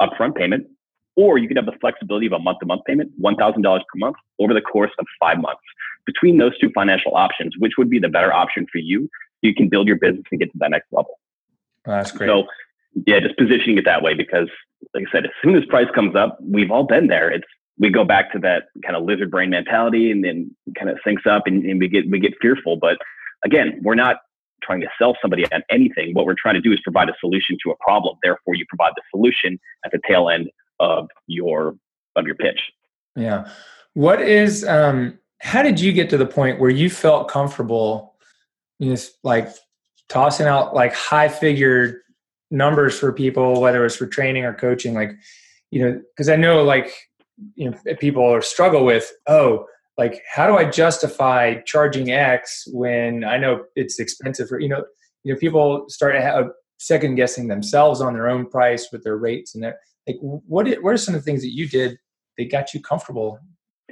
upfront 0.00 0.36
payment, 0.36 0.66
or 1.16 1.36
you 1.36 1.48
could 1.48 1.58
have 1.58 1.66
the 1.66 1.76
flexibility 1.82 2.24
of 2.24 2.32
a 2.32 2.38
month 2.38 2.60
to 2.60 2.66
month 2.66 2.82
payment, 2.86 3.12
$1,000 3.20 3.62
per 3.62 3.80
month 3.96 4.16
over 4.40 4.54
the 4.54 4.62
course 4.62 4.92
of 4.98 5.06
five 5.20 5.38
months 5.38 5.60
between 6.06 6.38
those 6.38 6.56
two 6.58 6.70
financial 6.74 7.16
options, 7.16 7.54
which 7.58 7.72
would 7.78 7.90
be 7.90 7.98
the 7.98 8.08
better 8.08 8.32
option 8.32 8.66
for 8.70 8.78
you 8.78 9.08
you 9.42 9.54
can 9.54 9.68
build 9.68 9.86
your 9.86 9.96
business 9.96 10.24
and 10.30 10.40
get 10.40 10.50
to 10.52 10.58
that 10.58 10.70
next 10.70 10.86
level. 10.92 11.18
Oh, 11.86 11.92
that's 11.92 12.12
great. 12.12 12.28
So 12.28 12.44
yeah, 13.06 13.20
just 13.20 13.36
positioning 13.36 13.76
it 13.76 13.84
that 13.84 14.02
way 14.02 14.14
because 14.14 14.48
like 14.94 15.04
I 15.08 15.12
said, 15.12 15.24
as 15.26 15.32
soon 15.42 15.56
as 15.56 15.64
price 15.66 15.88
comes 15.94 16.16
up, 16.16 16.38
we've 16.40 16.70
all 16.70 16.84
been 16.84 17.08
there. 17.08 17.30
It's 17.30 17.46
we 17.78 17.90
go 17.90 18.04
back 18.04 18.32
to 18.32 18.38
that 18.40 18.64
kind 18.84 18.96
of 18.96 19.04
lizard 19.04 19.30
brain 19.30 19.50
mentality 19.50 20.10
and 20.10 20.24
then 20.24 20.54
kind 20.78 20.90
of 20.90 20.98
sinks 21.04 21.22
up 21.26 21.42
and, 21.46 21.64
and 21.64 21.80
we 21.80 21.88
get 21.88 22.08
we 22.08 22.18
get 22.18 22.34
fearful. 22.40 22.76
But 22.76 22.98
again, 23.44 23.80
we're 23.82 23.96
not 23.96 24.18
trying 24.62 24.80
to 24.80 24.86
sell 24.96 25.16
somebody 25.20 25.44
on 25.52 25.62
anything. 25.70 26.14
What 26.14 26.24
we're 26.24 26.36
trying 26.40 26.54
to 26.54 26.60
do 26.60 26.72
is 26.72 26.78
provide 26.84 27.08
a 27.08 27.14
solution 27.18 27.56
to 27.64 27.72
a 27.72 27.76
problem. 27.80 28.16
Therefore, 28.22 28.54
you 28.54 28.64
provide 28.68 28.92
the 28.94 29.02
solution 29.10 29.58
at 29.84 29.90
the 29.90 29.98
tail 30.08 30.28
end 30.28 30.50
of 30.78 31.08
your 31.26 31.74
of 32.14 32.26
your 32.26 32.36
pitch. 32.36 32.70
Yeah. 33.16 33.48
What 33.94 34.22
is 34.22 34.64
um 34.64 35.18
how 35.42 35.60
did 35.60 35.80
you 35.80 35.92
get 35.92 36.08
to 36.08 36.16
the 36.16 36.26
point 36.26 36.60
where 36.60 36.70
you 36.70 36.88
felt 36.88 37.28
comfortable 37.28 38.14
you 38.78 38.90
know 38.90 39.00
like 39.24 39.48
tossing 40.08 40.46
out 40.46 40.74
like 40.74 40.94
high 40.94 41.28
figured 41.28 41.96
numbers 42.50 42.98
for 42.98 43.12
people 43.12 43.60
whether 43.60 43.84
it's 43.84 43.96
for 43.96 44.06
training 44.06 44.44
or 44.44 44.54
coaching? 44.54 44.94
Like 44.94 45.12
you 45.70 45.82
know 45.82 46.00
because 46.14 46.28
I 46.28 46.36
know 46.36 46.62
like 46.62 46.94
you 47.56 47.70
know 47.70 47.76
eh, 47.88 47.94
people 47.94 48.40
struggle 48.40 48.84
with 48.84 49.12
oh 49.26 49.66
like 49.98 50.22
how 50.32 50.46
do 50.46 50.56
I 50.56 50.64
justify 50.70 51.56
charging 51.66 52.12
X 52.12 52.64
when 52.68 53.24
I 53.24 53.36
know 53.36 53.64
it's 53.74 53.98
expensive 53.98 54.48
for 54.48 54.60
you 54.60 54.68
know 54.68 54.84
you 55.24 55.34
know 55.34 55.38
people 55.38 55.86
start 55.88 56.14
uh, 56.16 56.44
second 56.78 57.16
guessing 57.16 57.48
themselves 57.48 58.00
on 58.00 58.14
their 58.14 58.28
own 58.28 58.48
price 58.48 58.88
with 58.92 59.02
their 59.02 59.16
rates 59.16 59.54
and 59.56 59.64
that 59.64 59.76
like 60.06 60.16
what 60.20 60.66
did, 60.66 60.82
what 60.84 60.94
are 60.94 60.98
some 60.98 61.14
of 61.14 61.20
the 61.20 61.24
things 61.24 61.42
that 61.42 61.52
you 61.52 61.68
did 61.68 61.98
that 62.38 62.50
got 62.50 62.72
you 62.72 62.80
comfortable 62.80 63.40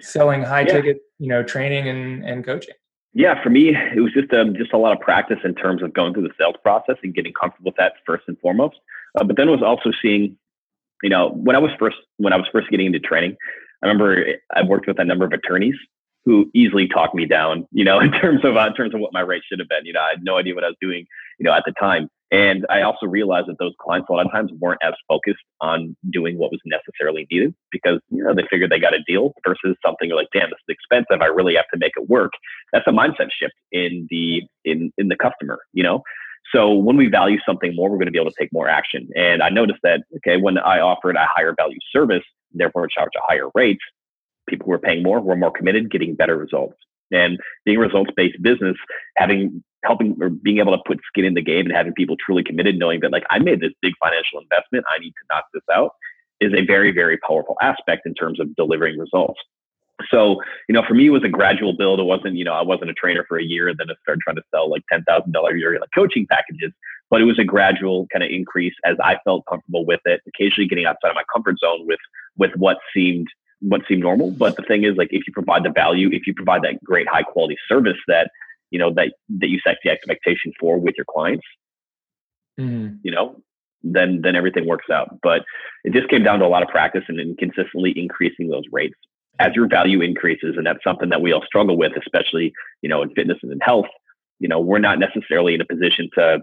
selling 0.03 0.43
high 0.43 0.61
yeah. 0.61 0.75
ticket 0.75 0.99
you 1.19 1.29
know 1.29 1.43
training 1.43 1.89
and 1.89 2.25
and 2.25 2.45
coaching. 2.45 2.75
Yeah 3.13 3.43
for 3.43 3.51
me 3.51 3.71
it 3.71 4.01
was 4.01 4.13
just 4.13 4.33
um, 4.33 4.55
just 4.55 4.73
a 4.73 4.79
lot 4.79 4.93
of 4.93 5.01
practice 5.01 5.39
in 5.45 5.55
terms 5.55 5.83
of 5.83 5.93
going 5.93 6.15
through 6.15 6.25
the 6.25 6.35
sales 6.39 6.57
process 6.63 6.97
and 7.03 7.15
getting 7.15 7.33
comfortable 7.33 7.71
with 7.71 7.77
that 7.77 7.95
first 8.07 8.25
and 8.29 8.39
foremost. 8.41 8.77
Uh, 9.19 9.25
but 9.25 9.37
then 9.37 9.49
it 9.49 9.53
was 9.53 9.63
also 9.63 9.91
seeing 10.03 10.37
you 11.03 11.11
know 11.11 11.31
when 11.31 11.57
i 11.57 11.59
was 11.59 11.71
first 11.79 11.97
when 12.19 12.33
i 12.33 12.37
was 12.37 12.47
first 12.53 12.69
getting 12.71 12.87
into 12.87 13.01
training 13.01 13.37
i 13.83 13.87
remember 13.87 14.25
i 14.55 14.63
worked 14.63 14.87
with 14.87 14.99
a 14.99 15.05
number 15.05 15.25
of 15.25 15.33
attorneys 15.33 15.75
who 16.27 16.51
easily 16.55 16.87
talked 16.87 17.15
me 17.15 17.27
down 17.27 17.67
you 17.73 17.85
know 17.85 17.99
in 18.07 18.13
terms 18.13 18.45
of 18.45 18.57
uh, 18.57 18.67
in 18.67 18.75
terms 18.75 18.95
of 18.95 19.01
what 19.01 19.13
my 19.13 19.21
rate 19.21 19.43
should 19.49 19.59
have 19.59 19.69
been. 19.69 19.85
You 19.85 19.93
know 19.93 20.01
i 20.01 20.11
had 20.11 20.23
no 20.23 20.37
idea 20.37 20.55
what 20.55 20.65
i 20.65 20.69
was 20.69 20.77
doing 20.81 21.07
you 21.39 21.45
know 21.45 21.53
at 21.53 21.65
the 21.67 21.73
time 21.73 22.09
and 22.31 22.65
I 22.71 22.83
also 22.83 23.07
realized 23.07 23.49
that 23.49 23.59
those 23.59 23.75
clients 23.81 24.09
a 24.09 24.13
lot 24.13 24.25
of 24.25 24.33
times 24.33 24.53
weren't 24.61 24.81
as 24.83 24.95
focused 25.09 25.43
on 25.61 25.97
doing 26.11 26.39
what 26.39 26.53
was 26.53 26.61
necessarily 26.65 27.27
needed 27.31 27.55
because 27.73 28.01
you 28.11 28.23
know 28.23 28.35
they 28.35 28.45
figured 28.49 28.71
they 28.71 28.79
got 28.79 28.95
a 28.95 29.03
deal 29.07 29.33
versus 29.47 29.77
something 29.85 30.11
like, 30.11 30.29
damn, 30.33 30.51
this 30.51 30.59
is 30.69 30.77
expensive. 30.77 31.23
I 31.23 31.27
really 31.27 31.57
have 31.57 31.69
to 31.73 31.79
make 31.79 31.93
it 31.97 32.09
work. 32.09 32.33
That's 32.73 32.87
a 32.87 32.93
mindset 32.93 33.31
shift 33.33 33.55
in 33.73 34.07
the 34.11 34.43
in 34.65 34.93
in 34.97 35.09
the 35.09 35.17
customer, 35.17 35.59
you 35.73 35.83
know. 35.83 36.03
So 36.55 36.73
when 36.73 36.97
we 36.97 37.09
value 37.09 37.39
something 37.47 37.75
more, 37.75 37.91
we're 37.91 37.97
going 37.97 38.07
to 38.07 38.13
be 38.13 38.19
able 38.19 38.31
to 38.31 38.37
take 38.39 38.53
more 38.53 38.69
action. 38.69 39.09
And 39.17 39.43
I 39.43 39.51
noticed 39.51 39.81
that 39.83 40.03
okay, 40.19 40.37
when 40.37 40.59
I 40.59 40.81
offered 40.81 41.17
a 41.17 41.27
higher 41.35 41.55
value 41.57 41.79
service, 41.93 42.25
therefore 42.53 42.87
charge 42.87 43.13
a 43.17 43.21
higher 43.27 43.49
rate, 43.55 43.79
people 44.49 44.67
who 44.67 44.71
were 44.71 44.79
paying 44.79 45.03
more 45.03 45.21
were 45.21 45.37
more 45.37 45.51
committed, 45.51 45.91
getting 45.91 46.15
better 46.15 46.37
results. 46.37 46.77
And 47.13 47.39
being 47.65 47.79
a 47.79 47.81
results 47.81 48.11
based 48.17 48.41
business, 48.43 48.77
having 49.17 49.63
helping 49.85 50.17
or 50.21 50.29
being 50.29 50.59
able 50.59 50.77
to 50.77 50.83
put 50.87 51.01
skin 51.07 51.25
in 51.25 51.35
the 51.35 51.43
game 51.43 51.67
and 51.67 51.75
having 51.75 51.95
people 51.95 52.17
truly 52.25 52.45
committed, 52.45 52.79
knowing 52.79 53.01
that 53.01 53.13
like 53.13 53.25
I 53.31 53.39
made 53.39 53.61
this 53.61 53.73
big 53.81 53.95
financial 54.03 54.41
investment, 54.41 54.85
I 54.95 54.99
need 54.99 55.11
to 55.11 55.35
knock 55.35 55.45
this 55.55 55.63
out, 55.73 55.93
is 56.41 56.53
a 56.55 56.65
very, 56.65 56.93
very 56.93 57.19
powerful 57.27 57.57
aspect 57.63 58.03
in 58.07 58.15
terms 58.15 58.41
of 58.41 58.55
delivering 58.57 58.99
results. 58.99 59.41
So, 60.11 60.41
you 60.69 60.73
know, 60.73 60.83
for 60.87 60.95
me, 60.95 61.07
it 61.07 61.11
was 61.11 61.25
a 61.25 61.29
gradual 61.29 61.75
build. 61.77 62.01
It 62.01 62.05
wasn't, 62.05 62.37
you 62.37 62.45
know, 62.45 62.55
I 62.55 62.63
wasn't 62.63 62.91
a 62.91 62.95
trainer 62.95 63.25
for 63.29 63.39
a 63.39 63.45
year 63.45 63.69
and 63.69 63.79
then 63.79 63.89
I 63.91 63.95
started 64.03 64.21
trying 64.23 64.37
to 64.37 64.43
sell 64.55 64.71
like 64.71 64.83
$10,000 64.93 65.05
a 65.05 65.59
year 65.59 65.79
like 65.79 65.91
coaching 65.95 66.27
packages, 66.31 66.73
but 67.11 67.21
it 67.21 67.25
was 67.25 67.39
a 67.39 67.45
gradual 67.45 68.07
kind 68.13 68.23
of 68.23 68.31
increase 68.31 68.75
as 68.85 68.97
I 69.03 69.19
felt 69.25 69.45
comfortable 69.49 69.85
with 69.85 70.01
it, 70.07 70.23
occasionally 70.27 70.69
getting 70.69 70.87
outside 70.87 71.11
of 71.11 71.17
my 71.17 71.25
comfort 71.33 71.57
zone 71.59 71.87
with, 71.87 72.01
with 72.39 72.53
what 72.57 72.79
seemed, 72.95 73.27
what 73.61 73.83
seemed 73.89 74.03
normal. 74.03 74.31
But 74.31 74.57
the 74.57 74.63
thing 74.63 74.85
is 74.85 74.97
like, 74.97 75.09
if 75.11 75.27
you 75.27 75.33
provide 75.33 75.65
the 75.65 75.71
value, 75.71 76.09
if 76.13 76.27
you 76.27 76.35
provide 76.35 76.63
that 76.63 76.83
great 76.85 77.09
high 77.09 77.23
quality 77.23 77.57
service 77.69 77.99
that 78.09 78.31
you 78.71 78.79
know 78.79 78.93
that 78.95 79.13
that 79.41 79.49
you 79.49 79.61
set 79.65 79.77
the 79.85 79.91
expectation 79.91 80.53
for 80.59 80.79
with 80.79 80.95
your 80.97 81.05
clients 81.05 81.45
mm. 82.59 82.99
you 83.03 83.11
know 83.11 83.37
then 83.83 84.21
then 84.23 84.37
everything 84.37 84.67
works 84.67 84.89
out 84.91 85.19
but 85.23 85.43
it 85.85 85.93
just 85.93 86.09
came 86.09 86.23
down 86.23 86.39
to 86.39 86.47
a 86.47 86.49
lot 86.49 86.63
of 86.63 86.69
practice 86.69 87.05
and, 87.09 87.21
and 87.21 87.37
consistently 87.39 87.93
increasing 87.97 88.49
those 88.49 88.65
rates 88.73 88.95
as 89.39 89.55
your 89.55 89.69
value 89.69 90.01
increases 90.01 90.55
and 90.57 90.67
that's 90.67 90.83
something 90.85 91.09
that 91.09 91.21
we 91.21 91.33
all 91.33 91.43
struggle 91.45 91.77
with 91.77 91.93
especially 91.97 92.53
you 92.83 92.89
know 92.89 93.03
in 93.03 93.11
fitness 93.11 93.39
and 93.43 93.53
in 93.53 93.61
health 93.61 93.87
you 94.39 94.49
know 94.49 94.61
we're 94.61 94.79
not 94.79 94.99
necessarily 94.99 95.55
in 95.55 95.61
a 95.61 95.67
position 95.67 96.09
to 96.15 96.41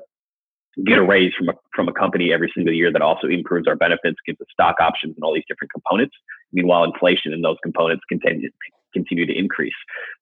get 0.85 0.97
a 0.97 1.03
raise 1.03 1.33
from 1.33 1.49
a 1.49 1.53
from 1.73 1.87
a 1.87 1.93
company 1.93 2.31
every 2.31 2.51
single 2.55 2.73
year 2.73 2.91
that 2.91 3.01
also 3.01 3.27
improves 3.27 3.67
our 3.67 3.75
benefits, 3.75 4.17
gives 4.25 4.39
us 4.41 4.47
stock 4.51 4.75
options 4.79 5.15
and 5.15 5.23
all 5.23 5.33
these 5.33 5.43
different 5.47 5.71
components. 5.71 6.15
Meanwhile, 6.53 6.83
inflation 6.85 7.33
in 7.33 7.41
those 7.41 7.57
components 7.63 8.03
continue 8.09 8.49
continue 8.93 9.25
to 9.25 9.37
increase. 9.37 9.75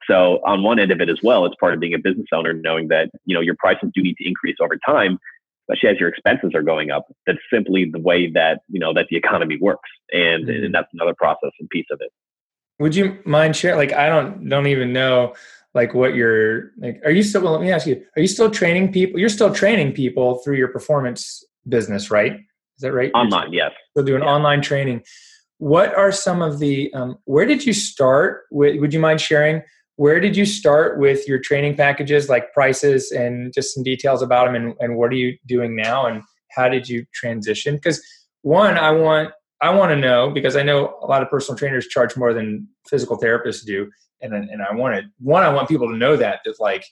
So 0.10 0.40
on 0.46 0.64
one 0.64 0.80
end 0.80 0.92
of 0.92 1.00
it 1.00 1.10
as 1.10 1.20
well, 1.24 1.46
it's 1.46 1.56
part 1.60 1.74
of 1.74 1.80
being 1.80 1.94
a 1.94 2.00
business 2.00 2.28
owner, 2.34 2.52
knowing 2.52 2.88
that, 2.90 3.10
you 3.26 3.34
know, 3.34 3.42
your 3.42 3.56
prices 3.56 3.90
do 3.94 4.02
need 4.02 4.18
to 4.18 4.28
increase 4.28 4.58
over 4.60 4.78
time, 4.86 5.18
especially 5.70 5.90
as 5.90 6.00
your 6.00 6.10
expenses 6.10 6.52
are 6.54 6.62
going 6.62 6.92
up. 6.92 7.06
That's 7.26 7.40
simply 7.54 7.90
the 7.90 8.00
way 8.00 8.30
that, 8.32 8.62
you 8.68 8.80
know, 8.80 8.94
that 8.94 9.08
the 9.10 9.18
economy 9.18 9.58
works. 9.62 9.90
And, 10.12 10.48
mm-hmm. 10.48 10.66
and 10.66 10.76
that's 10.76 10.90
another 10.94 11.14
process 11.14 11.52
and 11.60 11.70
piece 11.70 11.86
of 11.92 12.00
it. 12.02 12.12
Would 12.80 12.96
you 12.96 13.20
mind 13.26 13.56
sharing? 13.56 13.78
Like, 13.78 13.94
I 13.94 14.10
don't, 14.10 14.50
don't 14.50 14.68
even 14.68 14.92
know 14.92 15.36
like 15.74 15.94
what 15.94 16.16
you're 16.16 16.72
like, 16.78 17.02
are 17.06 17.12
you 17.12 17.24
still, 17.24 17.42
well, 17.42 17.52
let 17.54 17.62
me 17.62 17.72
ask 17.72 17.86
you, 17.86 18.04
are 18.16 18.22
you 18.22 18.28
still 18.28 18.50
training 18.50 18.92
people? 18.92 19.20
You're 19.20 19.30
still 19.30 19.54
training 19.54 19.94
people 19.94 20.40
through 20.40 20.58
your 20.58 20.70
performance 20.70 21.44
business, 21.68 22.12
right? 22.12 22.34
Is 22.34 22.82
that 22.82 22.94
right? 22.94 23.12
Online, 23.14 23.54
yes. 23.54 23.72
Still 23.92 24.04
doing 24.04 24.24
yeah. 24.24 24.30
online 24.30 24.62
training 24.62 25.04
what 25.58 25.96
are 25.96 26.12
some 26.12 26.42
of 26.42 26.60
the 26.60 26.94
um, 26.94 27.18
where 27.26 27.46
did 27.46 27.66
you 27.66 27.74
start 27.74 28.44
with, 28.52 28.80
would 28.80 28.94
you 28.94 29.00
mind 29.00 29.22
sharing 29.22 29.62
where 29.98 30.20
did 30.20 30.36
you 30.36 30.46
start 30.46 31.00
with 31.00 31.26
your 31.26 31.40
training 31.40 31.78
packages 31.78 32.28
like 32.28 32.52
prices 32.54 33.12
and 33.12 33.54
just 33.54 33.74
some 33.74 33.82
details 33.82 34.22
about 34.22 34.46
them 34.46 34.56
and, 34.56 34.74
and 34.82 34.98
what 34.98 35.10
are 35.10 35.16
you 35.16 35.38
doing 35.46 35.74
now 35.74 36.06
and 36.06 36.22
how 36.52 36.68
did 36.68 36.90
you 36.90 37.06
transition? 37.14 37.76
Because 37.76 38.02
one 38.46 38.78
i 38.78 38.92
want 38.92 39.32
i 39.62 39.72
want 39.72 39.90
to 39.90 39.96
know 39.96 40.30
because 40.30 40.56
i 40.56 40.62
know 40.62 40.96
a 41.02 41.08
lot 41.08 41.24
of 41.24 41.30
personal 41.32 41.58
trainers 41.58 41.88
charge 41.88 42.16
more 42.16 42.32
than 42.32 42.68
physical 42.88 43.18
therapists 43.18 43.66
do 43.66 43.90
and, 44.22 44.36
and 44.36 44.62
i 44.62 44.72
want 44.72 44.96
to 44.96 45.02
one 45.18 45.42
i 45.42 45.50
want 45.52 45.68
people 45.68 45.88
to 45.88 45.98
know 45.98 46.16
that 46.16 46.42
that 46.46 46.54
like 46.60 46.86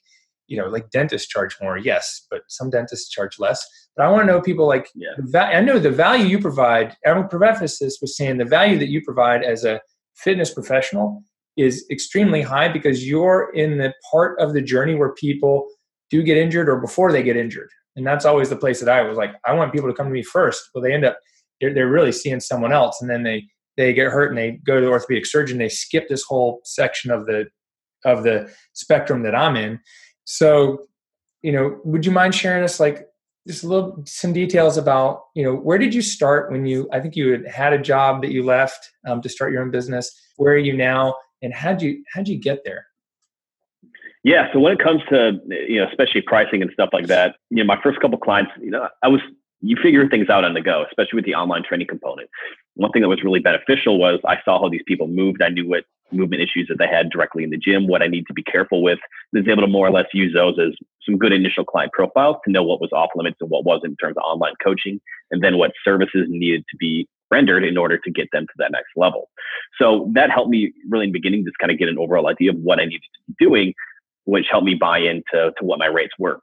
you 0.48 0.58
know 0.58 0.68
like 0.68 0.90
dentists 0.90 1.28
charge 1.28 1.58
more 1.62 1.78
yes 1.78 2.26
but 2.30 2.42
some 2.48 2.70
dentists 2.70 3.10
charge 3.10 3.40
less 3.40 3.66
but 3.96 4.06
I 4.06 4.10
want 4.10 4.28
to 4.28 4.34
know 4.34 4.42
people 4.42 4.68
like, 4.68 4.90
yeah. 4.96 5.12
I 5.40 5.62
know 5.62 5.78
the 5.78 5.92
value 5.92 6.26
you 6.26 6.40
provide. 6.40 6.96
Aaron 7.06 7.28
Prevephis 7.28 7.80
was 8.02 8.18
saying 8.18 8.38
the 8.38 8.46
value 8.46 8.80
that 8.80 8.90
you 8.90 9.02
provide 9.04 9.44
as 9.44 9.64
a 9.64 9.82
fitness 10.16 10.54
professional 10.54 11.24
is 11.58 11.86
extremely 11.92 12.42
high 12.42 12.68
because 12.68 13.08
you're 13.08 13.52
in 13.54 13.78
the 13.78 13.94
part 14.12 14.40
of 14.40 14.54
the 14.54 14.62
journey 14.62 14.96
where 14.96 15.14
people 15.14 15.68
do 16.10 16.24
get 16.24 16.38
injured 16.38 16.68
or 16.68 16.78
before 16.78 17.12
they 17.12 17.22
get 17.22 17.38
injured. 17.38 17.70
And 17.96 18.06
that's 18.06 18.26
always 18.26 18.50
the 18.50 18.56
place 18.56 18.80
that 18.80 18.90
I 18.90 19.04
was 19.04 19.18
like, 19.18 19.36
I 19.46 19.54
want 19.54 19.72
people 19.72 19.90
to 19.90 19.96
come 19.96 20.08
to 20.08 20.12
me 20.12 20.24
first. 20.24 20.70
Well, 20.74 20.84
they 20.84 20.94
end 20.94 21.06
up, 21.06 21.20
they're, 21.62 21.74
they're 21.74 21.90
really 21.90 22.12
seeing 22.12 22.40
someone 22.40 22.74
else. 22.74 23.00
And 23.00 23.10
then 23.10 23.22
they, 23.22 23.44
they 23.78 23.94
get 23.94 24.12
hurt 24.12 24.30
and 24.30 24.38
they 24.38 24.60
go 24.66 24.80
to 24.80 24.86
the 24.86 24.92
orthopedic 24.92 25.28
surgeon. 25.28 25.60
They 25.60 25.70
skip 25.70 26.10
this 26.10 26.24
whole 26.24 26.62
section 26.64 27.12
of 27.12 27.28
the, 27.28 27.46
of 28.06 28.24
the 28.24 28.52
spectrum 28.74 29.22
that 29.24 29.36
I'm 29.36 29.56
in. 29.56 29.80
So, 30.26 30.88
you 31.42 31.52
know, 31.52 31.80
would 31.84 32.06
you 32.06 32.12
mind 32.12 32.36
sharing 32.36 32.64
us 32.64 32.80
like 32.80 33.08
just 33.48 33.64
a 33.64 33.68
little 33.68 34.02
some 34.06 34.34
details 34.34 34.78
about 34.78 35.26
you 35.36 35.44
know 35.44 35.54
where 35.54 35.78
did 35.78 35.94
you 35.94 36.02
start 36.02 36.52
when 36.52 36.66
you 36.66 36.88
i 36.94 37.00
think 37.00 37.16
you 37.16 37.32
had 37.32 37.48
had 37.48 37.74
a 37.74 37.78
job 37.78 38.22
that 38.22 38.32
you 38.32 38.44
left 38.44 38.90
um, 39.08 39.22
to 39.22 39.30
start 39.30 39.52
your 39.52 39.62
own 39.62 39.72
business. 39.72 40.12
Where 40.38 40.54
are 40.54 40.58
you 40.58 40.76
now 40.76 41.16
and 41.42 41.54
how'd 41.54 41.82
you 41.82 42.04
how'd 42.14 42.28
you 42.28 42.40
get 42.40 42.64
there? 42.64 42.88
Yeah 44.24 44.52
so 44.54 44.60
when 44.60 44.74
it 44.74 44.80
comes 44.80 45.02
to 45.10 45.40
you 45.48 45.80
know 45.80 45.88
especially 45.90 46.22
pricing 46.22 46.62
and 46.62 46.72
stuff 46.72 46.90
like 46.94 47.08
that 47.08 47.36
you 47.50 47.58
know 47.58 47.66
my 47.66 47.82
first 47.82 48.00
couple 48.00 48.18
clients 48.18 48.52
you 48.62 48.72
know 48.72 48.88
i 49.04 49.08
was 49.08 49.22
you 49.62 49.78
figure 49.82 50.08
things 50.10 50.30
out 50.30 50.44
on 50.44 50.54
the 50.54 50.62
go 50.62 50.86
especially 50.90 51.18
with 51.18 51.26
the 51.26 51.36
online 51.36 51.64
training 51.64 51.88
component 51.88 52.30
one 52.76 52.92
thing 52.92 53.02
that 53.02 53.10
was 53.10 53.24
really 53.24 53.40
beneficial 53.40 54.00
was 54.00 54.20
i 54.26 54.38
saw 54.46 54.60
how 54.60 54.70
these 54.70 54.84
people 54.88 55.08
moved 55.08 55.42
i 55.42 55.50
knew 55.50 55.68
what 55.68 55.84
movement 56.14 56.42
issues 56.42 56.68
that 56.70 56.78
they 56.78 56.88
had 56.88 57.10
directly 57.10 57.44
in 57.44 57.50
the 57.50 57.58
gym, 57.58 57.88
what 57.88 58.02
I 58.02 58.08
need 58.08 58.28
to 58.28 58.34
be 58.34 58.44
careful 58.44 58.82
with. 58.82 59.00
I 59.36 59.40
was 59.40 59.48
able 59.48 59.62
to 59.62 59.68
more 59.68 59.88
or 59.88 59.92
less 59.92 60.06
use 60.14 60.34
those 60.34 60.58
as 60.60 60.76
some 61.06 61.18
good 61.18 61.34
initial 61.34 61.66
client 61.66 61.92
profiles 61.92 62.38
to 62.46 62.52
know 62.52 62.64
what 62.64 62.80
was 62.80 62.92
off 62.94 63.10
limits 63.16 63.38
and 63.42 63.50
what 63.50 63.66
wasn't 63.66 63.92
in 63.92 63.96
terms 63.98 64.16
of 64.18 64.24
online 64.24 64.54
coaching, 64.64 65.02
and 65.32 65.44
then 65.44 65.58
what 65.58 65.72
services 65.84 66.28
needed 66.30 66.64
to 66.70 66.78
be 66.78 67.08
rendered 67.32 67.64
in 67.64 67.78
order 67.78 67.98
to 67.98 68.12
get 68.12 68.28
them 68.32 68.46
to 68.46 68.54
that 68.58 68.72
next 68.72 68.92
level. 68.96 69.30
So 69.80 70.10
that 70.14 70.30
helped 70.30 70.52
me 70.52 70.72
really 70.88 71.06
in 71.06 71.12
the 71.12 71.20
beginning 71.20 71.44
just 71.46 71.58
kind 71.58 71.72
of 71.72 71.80
get 71.80 71.90
an 71.90 71.98
overall 71.98 72.28
idea 72.28 72.52
of 72.52 72.58
what 72.58 72.80
I 72.80 72.86
needed 72.86 73.02
to 73.02 73.34
be 73.34 73.46
doing, 73.46 73.74
which 74.26 74.46
helped 74.52 74.66
me 74.66 74.76
buy 74.76 75.00
into 75.00 75.52
to 75.58 75.66
what 75.66 75.80
my 75.80 75.88
rates 75.88 76.14
were. 76.20 76.40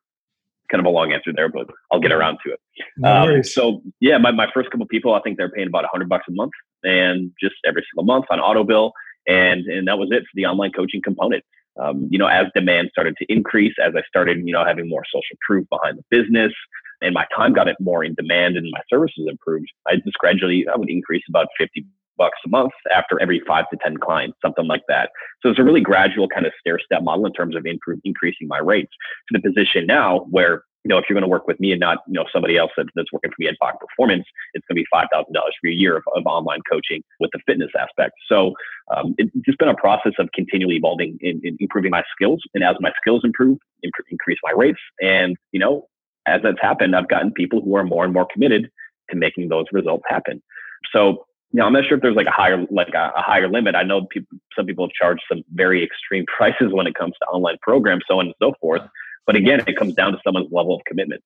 Kind 0.71 0.81
of 0.81 0.87
a 0.87 0.91
long 0.91 1.13
answer 1.13 1.33
there, 1.35 1.49
but 1.49 1.67
I'll 1.91 2.01
get 2.01 2.13
around 2.13 2.39
to 2.47 2.53
it. 2.53 2.61
um, 3.05 3.43
so 3.43 3.83
yeah, 4.01 4.19
my, 4.19 4.31
my 4.31 4.47
first 4.55 4.71
couple 4.71 4.87
people, 4.87 5.15
I 5.15 5.21
think 5.21 5.37
they're 5.37 5.51
paying 5.51 5.69
about 5.69 5.85
a 5.85 5.89
hundred 5.89 6.09
bucks 6.09 6.27
a 6.29 6.33
month 6.33 6.53
and 6.85 7.33
just 7.41 7.57
every 7.67 7.85
single 7.91 8.05
month 8.05 8.27
on 8.31 8.39
auto 8.41 8.65
bill 8.65 8.93
and 9.27 9.67
and 9.67 9.89
that 9.89 9.99
was 9.99 10.09
it 10.11 10.23
for 10.23 10.35
the 10.35 10.47
online 10.47 10.73
coaching 10.73 11.01
component. 11.03 11.45
Um, 11.81 12.09
you 12.11 12.19
know, 12.19 12.27
as 12.27 12.47
demand 12.55 12.89
started 12.91 13.17
to 13.19 13.33
increase, 13.33 13.75
as 13.83 13.95
I 13.97 14.03
started, 14.09 14.39
you 14.45 14.53
know, 14.53 14.65
having 14.65 14.89
more 14.89 15.05
social 15.07 15.37
proof 15.47 15.67
behind 15.71 15.99
the 15.99 16.05
business, 16.11 16.53
and 17.01 17.15
my 17.15 17.27
time 17.35 17.53
got 17.53 17.69
it 17.69 17.77
more 17.81 18.05
in 18.05 18.15
demand, 18.15 18.57
and 18.57 18.69
my 18.71 18.81
services 18.91 19.27
improved, 19.29 19.69
I 19.87 19.97
just 19.97 20.19
gradually 20.19 20.67
I 20.73 20.77
would 20.77 20.91
increase 20.91 21.23
about 21.29 21.47
fifty 21.59 21.87
bucks 22.21 22.39
a 22.45 22.49
month 22.51 22.73
after 22.95 23.21
every 23.21 23.41
five 23.49 23.65
to 23.71 23.79
10 23.83 23.97
clients, 23.97 24.37
something 24.45 24.67
like 24.67 24.83
that. 24.89 25.09
So 25.43 25.49
it's 25.49 25.59
a 25.59 25.65
really 25.65 25.81
gradual 25.81 26.29
kind 26.29 26.45
of 26.45 26.53
stair 26.61 26.79
step 26.79 27.03
model 27.03 27.25
in 27.25 27.33
terms 27.33 27.57
of 27.57 27.65
improve, 27.65 27.99
increasing 28.05 28.47
my 28.47 28.59
rates 28.59 28.93
to 29.33 29.41
the 29.41 29.43
position 29.43 29.87
now 29.87 30.27
where, 30.29 30.63
you 30.85 30.91
know, 30.91 30.99
if 30.99 31.07
you're 31.09 31.15
going 31.15 31.29
to 31.29 31.29
work 31.29 31.47
with 31.49 31.59
me 31.59 31.73
and 31.73 31.81
not, 31.81 31.99
you 32.07 32.13
know, 32.13 32.27
somebody 32.31 32.59
else 32.59 32.73
that, 32.77 32.87
that's 32.95 33.11
working 33.11 33.31
for 33.31 33.37
me 33.39 33.49
at 33.49 33.55
Bach 33.59 33.81
Performance, 33.81 34.25
it's 34.53 34.65
going 34.67 34.77
to 34.77 34.83
be 34.83 34.87
$5,000 34.95 35.33
for 35.35 35.69
a 35.69 35.73
year 35.73 35.97
of, 35.97 36.03
of, 36.15 36.25
online 36.27 36.61
coaching 36.71 37.03
with 37.21 37.31
the 37.33 37.41
fitness 37.47 37.71
aspect. 37.79 38.13
So 38.29 38.53
um, 38.95 39.15
it's 39.17 39.31
just 39.45 39.59
been 39.59 39.69
a 39.69 39.75
process 39.75 40.13
of 40.19 40.29
continually 40.35 40.77
evolving 40.77 41.19
and, 41.23 41.43
improving 41.59 41.91
my 41.91 42.03
skills. 42.15 42.43
And 42.55 42.63
as 42.63 42.77
my 42.81 42.93
skills 43.01 43.23
improve, 43.25 43.59
improve, 43.83 44.07
increase 44.11 44.39
my 44.43 44.53
rates. 44.57 44.79
And, 45.01 45.37
you 45.53 45.61
know, 45.61 45.87
as 46.27 46.43
that's 46.43 46.61
happened, 46.61 46.95
I've 46.95 47.09
gotten 47.09 47.33
people 47.33 47.63
who 47.63 47.77
are 47.77 47.85
more 47.85 48.05
and 48.05 48.13
more 48.13 48.27
committed 48.31 48.71
to 49.11 49.17
making 49.17 49.49
those 49.49 49.67
results 49.73 50.05
happen. 50.09 50.43
So 50.93 51.27
you 51.53 51.59
know, 51.59 51.67
I'm 51.67 51.73
not 51.73 51.85
sure 51.87 51.97
if 51.97 52.03
there's 52.03 52.17
like 52.17 52.27
a 52.27 52.33
higher 52.33 52.65
like 52.71 52.95
a, 52.95 53.13
a, 53.17 53.23
higher 53.23 53.49
limit. 53.49 53.75
I 53.75 53.83
know 53.83 54.07
people, 54.07 54.39
some 54.57 54.67
people 54.67 54.87
have 54.87 54.93
charged 54.93 55.23
some 55.29 55.43
very 55.53 55.83
extreme 55.85 56.25
prices 56.37 56.73
when 56.73 56.87
it 56.87 56.95
comes 56.95 57.15
to 57.21 57.27
online 57.27 57.57
programs, 57.61 58.05
so 58.09 58.21
on 58.21 58.27
and 58.27 58.35
so 58.41 58.55
forth. 58.61 58.83
But 59.27 59.37
again, 59.37 59.63
it 59.67 59.77
comes 59.77 59.95
down 59.95 60.13
to 60.13 60.19
someone's 60.25 60.51
level 60.53 60.75
of 60.75 60.83
commitment. 60.87 61.23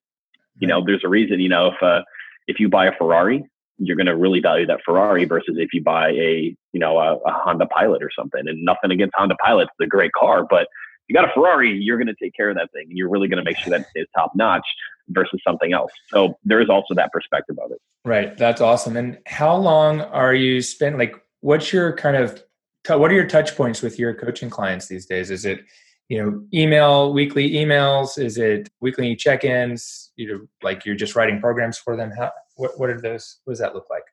You 0.59 0.67
know, 0.67 0.83
there's 0.85 1.03
a 1.03 1.09
reason. 1.09 1.39
You 1.39 1.49
know, 1.49 1.67
if 1.67 1.83
uh, 1.83 2.01
if 2.47 2.59
you 2.59 2.69
buy 2.69 2.87
a 2.87 2.91
Ferrari, 2.97 3.43
you're 3.77 3.95
going 3.95 4.07
to 4.07 4.15
really 4.15 4.39
value 4.39 4.65
that 4.67 4.79
Ferrari 4.85 5.25
versus 5.25 5.55
if 5.57 5.69
you 5.73 5.83
buy 5.83 6.09
a 6.09 6.55
you 6.73 6.79
know 6.79 6.97
a, 6.97 7.15
a 7.17 7.31
Honda 7.31 7.67
Pilot 7.67 8.01
or 8.01 8.09
something. 8.17 8.47
And 8.47 8.63
nothing 8.63 8.91
against 8.91 9.13
Honda 9.15 9.35
Pilot, 9.43 9.63
it's 9.63 9.85
a 9.85 9.87
great 9.87 10.11
car, 10.13 10.45
but 10.49 10.67
you 11.07 11.15
got 11.15 11.25
a 11.25 11.31
Ferrari, 11.33 11.71
you're 11.71 11.97
going 11.97 12.07
to 12.07 12.15
take 12.15 12.35
care 12.35 12.49
of 12.49 12.55
that 12.55 12.71
thing, 12.71 12.87
and 12.89 12.97
you're 12.97 13.09
really 13.09 13.27
going 13.27 13.37
to 13.37 13.43
make 13.43 13.57
sure 13.57 13.71
that 13.71 13.81
it 13.81 13.87
stays 13.91 14.07
top 14.15 14.31
notch 14.35 14.65
versus 15.09 15.39
something 15.45 15.73
else. 15.73 15.91
So 16.09 16.37
there 16.43 16.61
is 16.61 16.69
also 16.69 16.93
that 16.95 17.11
perspective 17.11 17.57
of 17.63 17.71
it. 17.71 17.79
Right. 18.03 18.37
That's 18.37 18.61
awesome. 18.61 18.97
And 18.97 19.19
how 19.27 19.55
long 19.55 20.01
are 20.01 20.33
you 20.33 20.61
spent 20.61 20.97
like 20.97 21.15
what's 21.41 21.71
your 21.71 21.95
kind 21.95 22.15
of 22.15 22.43
what 22.87 23.11
are 23.11 23.15
your 23.15 23.27
touch 23.27 23.55
points 23.55 23.81
with 23.81 23.97
your 23.97 24.13
coaching 24.13 24.49
clients 24.49 24.87
these 24.87 25.05
days? 25.05 25.31
Is 25.31 25.45
it 25.45 25.61
you 26.09 26.21
know 26.21 26.43
email 26.53 27.13
weekly 27.13 27.51
emails 27.51 28.17
is 28.17 28.37
it 28.37 28.69
weekly 28.79 29.15
check-ins 29.15 30.11
you 30.15 30.27
know 30.27 30.39
like 30.61 30.85
you're 30.85 30.95
just 30.95 31.15
writing 31.15 31.39
programs 31.39 31.77
for 31.77 31.95
them 31.95 32.11
how 32.15 32.31
what, 32.57 32.79
what 32.79 32.89
are 32.89 33.01
those 33.01 33.39
what 33.43 33.53
does 33.53 33.59
that 33.59 33.73
look 33.73 33.87
like 33.89 34.03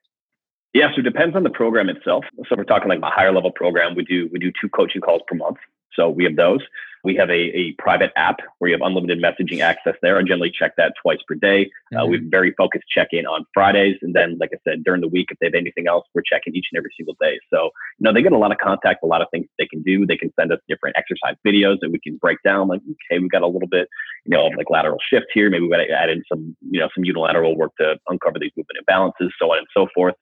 yeah 0.73 0.89
so 0.93 0.99
it 0.99 1.03
depends 1.03 1.35
on 1.35 1.43
the 1.43 1.49
program 1.49 1.89
itself 1.89 2.25
so 2.35 2.41
if 2.49 2.57
we're 2.57 2.63
talking 2.63 2.89
like 2.89 2.99
a 3.01 3.09
higher 3.09 3.31
level 3.31 3.51
program 3.51 3.95
we 3.95 4.03
do 4.03 4.27
we 4.31 4.39
do 4.39 4.51
two 4.59 4.69
coaching 4.69 5.01
calls 5.01 5.21
per 5.27 5.35
month 5.35 5.57
so 5.95 6.09
we 6.09 6.23
have 6.25 6.35
those. 6.35 6.61
We 7.03 7.15
have 7.15 7.29
a, 7.29 7.33
a 7.33 7.73
private 7.79 8.13
app 8.15 8.39
where 8.59 8.69
you 8.69 8.75
have 8.75 8.81
unlimited 8.81 9.21
messaging 9.21 9.59
access 9.59 9.95
there. 10.01 10.17
I 10.17 10.21
generally 10.21 10.51
check 10.57 10.77
that 10.77 10.93
twice 11.01 11.17
per 11.27 11.35
day. 11.35 11.69
Uh, 11.91 11.95
mm-hmm. 11.95 11.97
Uh, 11.97 12.05
we 12.05 12.15
have 12.15 12.25
very 12.27 12.53
focused 12.57 12.85
check 12.87 13.09
in 13.11 13.25
on 13.25 13.45
Fridays. 13.53 13.97
And 14.01 14.15
then, 14.15 14.37
like 14.39 14.51
I 14.53 14.57
said, 14.65 14.85
during 14.85 15.01
the 15.01 15.09
week, 15.09 15.27
if 15.29 15.37
they 15.39 15.47
have 15.47 15.53
anything 15.53 15.85
else, 15.85 16.05
we're 16.15 16.21
checking 16.21 16.55
each 16.55 16.67
and 16.71 16.77
every 16.77 16.91
single 16.95 17.15
day. 17.19 17.39
So, 17.53 17.71
you 17.99 18.05
know, 18.05 18.13
they 18.13 18.21
get 18.21 18.31
a 18.31 18.37
lot 18.37 18.53
of 18.53 18.57
contact, 18.57 19.03
a 19.03 19.05
lot 19.05 19.21
of 19.21 19.27
things 19.31 19.47
they 19.59 19.67
can 19.67 19.81
do. 19.81 20.05
They 20.05 20.15
can 20.15 20.31
send 20.39 20.53
us 20.53 20.59
different 20.69 20.95
exercise 20.95 21.35
videos 21.45 21.79
that 21.81 21.91
we 21.91 21.99
can 21.99 22.15
break 22.15 22.37
down. 22.41 22.69
Like, 22.69 22.79
okay, 22.79 23.19
we've 23.19 23.31
got 23.31 23.41
a 23.41 23.47
little 23.47 23.67
bit, 23.67 23.89
you 24.23 24.33
know, 24.33 24.47
of 24.47 24.53
like 24.55 24.69
lateral 24.69 24.99
shift 25.09 25.25
here. 25.33 25.49
Maybe 25.49 25.65
we 25.65 25.71
got 25.71 25.83
to 25.83 25.91
add 25.91 26.09
in 26.09 26.23
some, 26.31 26.55
you 26.71 26.79
know, 26.79 26.87
some 26.95 27.03
unilateral 27.03 27.57
work 27.57 27.73
to 27.81 27.97
uncover 28.07 28.39
these 28.39 28.51
movement 28.55 28.79
imbalances, 28.87 29.29
so 29.37 29.51
on 29.51 29.57
and 29.57 29.67
so 29.75 29.87
forth. 29.93 30.15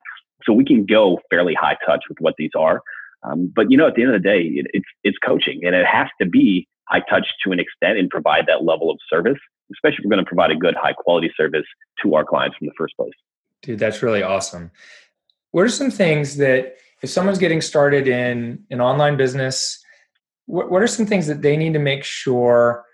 So 0.45 0.53
we 0.53 0.65
can 0.65 0.88
go 0.88 1.19
fairly 1.30 1.53
high 1.53 1.78
touch 1.86 2.05
with 2.09 2.17
what 2.19 2.34
these 2.39 2.49
are. 2.57 2.82
Um, 3.24 3.51
but 3.55 3.69
you 3.69 3.78
know, 3.78 3.88
at 3.88 3.95
the 3.95 4.03
end 4.03 4.13
of 4.13 4.22
the 4.22 4.28
day, 4.28 4.41
it, 4.41 4.67
it's 4.74 4.86
it's 5.03 5.17
coaching, 5.24 5.61
and 5.63 5.76
it 5.76 5.86
has 5.86 6.07
to 6.19 6.28
be 6.28 6.67
high 6.88 7.01
touch 7.09 7.28
to 7.43 7.51
an 7.51 7.59
extent 7.59 7.97
and 7.97 8.09
provide 8.09 8.45
that 8.47 8.63
level 8.63 8.89
of 8.89 8.97
service, 9.09 9.38
especially 9.72 9.97
if 9.99 10.05
we're 10.05 10.11
going 10.11 10.24
to 10.24 10.28
provide 10.28 10.51
a 10.51 10.55
good, 10.55 10.76
high 10.76 10.93
quality 10.93 11.32
service 11.38 11.65
to 12.01 12.15
our 12.15 12.26
clients 12.26 12.57
from 12.57 12.67
the 12.67 12.74
first 12.78 12.95
place. 12.97 13.13
Dude, 13.61 13.80
that's 13.80 14.01
really 14.01 14.24
awesome. 14.24 14.72
What 15.51 15.63
are 15.63 15.69
some 15.69 15.91
things 15.91 16.38
that 16.38 16.76
if 17.01 17.09
someone's 17.09 17.38
getting 17.38 17.61
started 17.61 18.07
in 18.07 18.63
an 18.69 18.82
online 18.82 19.17
business, 19.17 19.82
what, 20.45 20.72
what 20.72 20.82
are 20.82 20.88
some 20.88 21.05
things 21.05 21.28
that 21.28 21.41
they 21.41 21.57
need 21.57 21.74
to 21.74 21.80
make 21.80 22.03
sure 22.03 22.86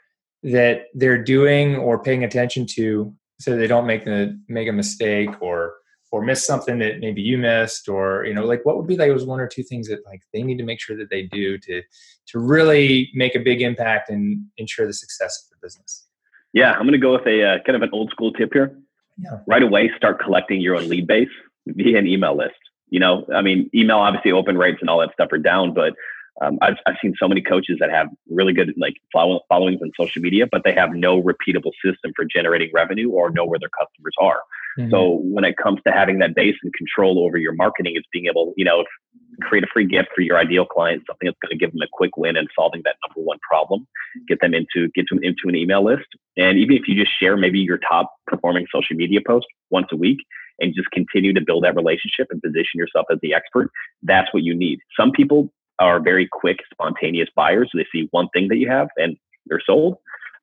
that 0.43 0.85
they're 0.93 1.21
doing 1.21 1.75
or 1.75 2.01
paying 2.01 2.23
attention 2.23 2.65
to 2.65 3.13
so 3.39 3.55
they 3.55 3.67
don't 3.67 3.85
make 3.85 4.05
the 4.05 4.39
make 4.47 4.67
a 4.67 4.71
mistake 4.71 5.29
or 5.41 5.75
or 6.11 6.21
miss 6.21 6.45
something 6.45 6.79
that 6.79 6.99
maybe 6.99 7.21
you 7.21 7.37
missed 7.37 7.89
or 7.89 8.25
you 8.25 8.33
know 8.33 8.45
like 8.45 8.65
what 8.65 8.77
would 8.77 8.87
be 8.87 8.97
like 8.97 9.09
those 9.09 9.25
one 9.25 9.39
or 9.39 9.47
two 9.47 9.63
things 9.63 9.87
that 9.87 10.05
like 10.05 10.21
they 10.33 10.41
need 10.41 10.57
to 10.57 10.63
make 10.63 10.79
sure 10.79 10.95
that 10.95 11.09
they 11.09 11.23
do 11.23 11.57
to 11.57 11.81
to 12.27 12.39
really 12.39 13.09
make 13.13 13.35
a 13.35 13.39
big 13.39 13.61
impact 13.61 14.09
and 14.09 14.45
ensure 14.57 14.85
the 14.87 14.93
success 14.93 15.45
of 15.45 15.49
the 15.49 15.65
business 15.65 16.07
yeah 16.53 16.71
i'm 16.73 16.81
going 16.81 16.91
to 16.91 16.97
go 16.97 17.13
with 17.13 17.27
a 17.27 17.43
uh, 17.43 17.57
kind 17.65 17.75
of 17.75 17.81
an 17.81 17.89
old 17.93 18.09
school 18.09 18.31
tip 18.33 18.51
here 18.53 18.77
yeah. 19.17 19.39
right 19.47 19.63
away 19.63 19.91
start 19.97 20.19
collecting 20.21 20.61
your 20.61 20.75
own 20.75 20.87
lead 20.87 21.07
base 21.07 21.29
via 21.67 21.97
an 21.97 22.07
email 22.07 22.35
list 22.35 22.55
you 22.89 22.99
know 22.99 23.25
i 23.33 23.41
mean 23.41 23.69
email 23.73 23.97
obviously 23.97 24.31
open 24.31 24.57
rates 24.57 24.77
and 24.81 24.89
all 24.89 24.99
that 24.99 25.11
stuff 25.13 25.29
are 25.31 25.37
down 25.37 25.73
but 25.73 25.93
um, 26.41 26.59
I've, 26.61 26.75
I've 26.85 26.95
seen 27.01 27.15
so 27.19 27.27
many 27.27 27.41
coaches 27.41 27.77
that 27.79 27.89
have 27.89 28.09
really 28.29 28.53
good 28.53 28.73
like 28.77 28.95
follow, 29.11 29.41
followings 29.49 29.81
on 29.81 29.91
social 29.99 30.21
media, 30.21 30.45
but 30.51 30.61
they 30.63 30.73
have 30.73 30.91
no 30.91 31.21
repeatable 31.21 31.71
system 31.83 32.11
for 32.15 32.25
generating 32.25 32.69
revenue 32.73 33.09
or 33.09 33.31
know 33.31 33.45
where 33.45 33.59
their 33.59 33.69
customers 33.69 34.13
are. 34.19 34.41
Mm-hmm. 34.77 34.91
So 34.91 35.21
when 35.23 35.43
it 35.43 35.57
comes 35.57 35.79
to 35.85 35.93
having 35.93 36.19
that 36.19 36.35
base 36.35 36.55
and 36.61 36.73
control 36.73 37.23
over 37.25 37.37
your 37.37 37.53
marketing, 37.53 37.93
it's 37.95 38.07
being 38.11 38.25
able, 38.27 38.53
you 38.57 38.65
know, 38.65 38.83
create 39.41 39.63
a 39.63 39.67
free 39.71 39.85
gift 39.85 40.09
for 40.15 40.21
your 40.21 40.37
ideal 40.37 40.65
client, 40.65 41.03
something 41.07 41.27
that's 41.27 41.37
going 41.41 41.51
to 41.51 41.57
give 41.57 41.71
them 41.71 41.81
a 41.81 41.87
quick 41.91 42.17
win 42.17 42.37
and 42.37 42.47
solving 42.57 42.81
that 42.85 42.95
number 43.07 43.25
one 43.25 43.37
problem. 43.49 43.87
Get 44.27 44.39
them 44.41 44.53
into 44.53 44.89
get 44.95 45.05
them 45.09 45.19
into 45.23 45.47
an 45.47 45.55
email 45.55 45.83
list, 45.83 46.07
and 46.37 46.57
even 46.57 46.75
if 46.75 46.87
you 46.87 46.95
just 46.95 47.11
share 47.19 47.37
maybe 47.37 47.59
your 47.59 47.79
top 47.79 48.11
performing 48.27 48.65
social 48.73 48.95
media 48.95 49.19
post 49.25 49.45
once 49.69 49.87
a 49.91 49.95
week, 49.95 50.19
and 50.59 50.73
just 50.75 50.89
continue 50.91 51.33
to 51.33 51.41
build 51.41 51.63
that 51.63 51.75
relationship 51.75 52.27
and 52.29 52.41
position 52.41 52.75
yourself 52.75 53.05
as 53.11 53.19
the 53.21 53.33
expert, 53.33 53.69
that's 54.03 54.33
what 54.33 54.43
you 54.43 54.55
need. 54.55 54.79
Some 54.99 55.11
people 55.11 55.51
are 55.79 55.99
very 55.99 56.27
quick, 56.31 56.57
spontaneous 56.71 57.29
buyers. 57.35 57.69
So 57.71 57.77
they 57.77 57.85
see 57.91 58.07
one 58.11 58.29
thing 58.33 58.47
that 58.47 58.57
you 58.57 58.69
have 58.69 58.87
and 58.97 59.15
they're 59.45 59.61
sold. 59.63 59.97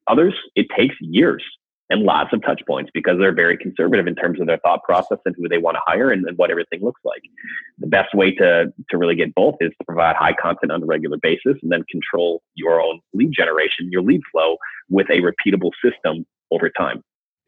Others, 0.07 0.35
it 0.55 0.67
takes 0.77 0.95
years 1.01 1.43
and 1.91 2.03
lots 2.03 2.33
of 2.33 2.43
touch 2.43 2.63
points 2.67 2.91
because 2.95 3.19
they're 3.19 3.35
very 3.35 3.57
conservative 3.57 4.07
in 4.07 4.15
terms 4.15 4.41
of 4.41 4.47
their 4.47 4.59
thought 4.59 4.83
process 4.85 5.19
and 5.27 5.35
who 5.37 5.49
they 5.49 5.59
want 5.59 5.77
to 5.77 5.81
hire 5.87 6.11
and, 6.11 6.27
and, 6.27 6.39
what 6.39 6.51
everything 6.51 6.81
looks 6.83 7.01
like. 7.05 7.21
The 7.79 7.87
best 7.87 8.15
way 8.15 8.35
to 8.37 8.73
to 8.91 8.99
really 8.99 9.15
get 9.15 9.35
both 9.35 9.57
is 9.61 9.71
to 9.79 9.85
provide 9.85 10.17
high 10.17 10.35
content 10.35 10.73
on 10.73 10.83
a 10.83 10.87
regular 10.87 11.19
basis 11.21 11.57
and 11.63 11.71
then 11.71 11.85
control 11.91 12.43
your 12.55 12.81
own 12.81 13.01
lead 13.13 13.33
generation, 13.33 13.91
your 13.91 14.03
lead 14.03 14.23
flow 14.33 14.57
with 14.89 15.09
a 15.11 15.21
repeatable 15.21 15.71
system 15.83 16.27
over 16.51 16.71
time. 16.71 17.03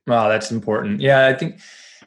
Wow, 0.07 0.29
that's 0.29 0.51
important. 0.51 1.01
Yeah, 1.01 1.27
I 1.27 1.35
think 1.35 1.59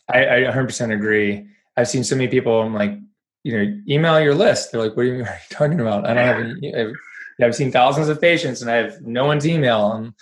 I, 0.07 0.45
I 0.47 0.51
100% 0.51 0.93
agree. 0.93 1.47
I've 1.75 1.89
seen 1.89 2.03
so 2.03 2.15
many 2.15 2.27
people. 2.27 2.61
I'm 2.61 2.73
like, 2.73 2.97
you 3.43 3.53
know, 3.53 3.81
email 3.87 4.19
your 4.19 4.35
list. 4.35 4.71
They're 4.71 4.81
like, 4.81 4.95
what 4.95 5.05
are 5.05 5.15
you, 5.15 5.23
are 5.23 5.39
you 5.49 5.55
talking 5.55 5.79
about? 5.79 6.05
I 6.05 6.13
don't 6.13 6.25
have 6.25 6.39
any. 6.39 6.75
I've, 6.75 6.93
I've 7.41 7.55
seen 7.55 7.71
thousands 7.71 8.09
of 8.09 8.19
patients 8.19 8.61
and 8.61 8.69
I 8.69 8.75
have 8.75 9.01
no 9.01 9.25
one's 9.25 9.47
email. 9.47 9.93
And 9.93 10.13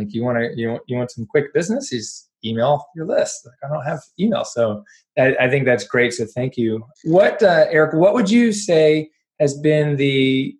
like, 0.00 0.14
you 0.14 0.24
want 0.24 0.38
to, 0.38 0.52
you 0.56 0.68
want, 0.68 0.82
you 0.86 0.96
want 0.96 1.10
some 1.10 1.26
quick 1.26 1.52
business? 1.54 1.92
Is 1.92 2.26
email 2.44 2.86
your 2.96 3.06
list. 3.06 3.46
Like, 3.46 3.54
I 3.64 3.74
don't 3.74 3.84
have 3.84 4.00
email. 4.18 4.44
So 4.44 4.82
I, 5.18 5.36
I 5.40 5.50
think 5.50 5.66
that's 5.66 5.84
great. 5.84 6.12
So 6.14 6.24
thank 6.24 6.56
you. 6.56 6.84
What, 7.04 7.42
uh, 7.42 7.66
Eric, 7.70 7.94
what 7.94 8.14
would 8.14 8.30
you 8.30 8.52
say 8.52 9.10
has 9.38 9.58
been 9.58 9.96
the, 9.96 10.54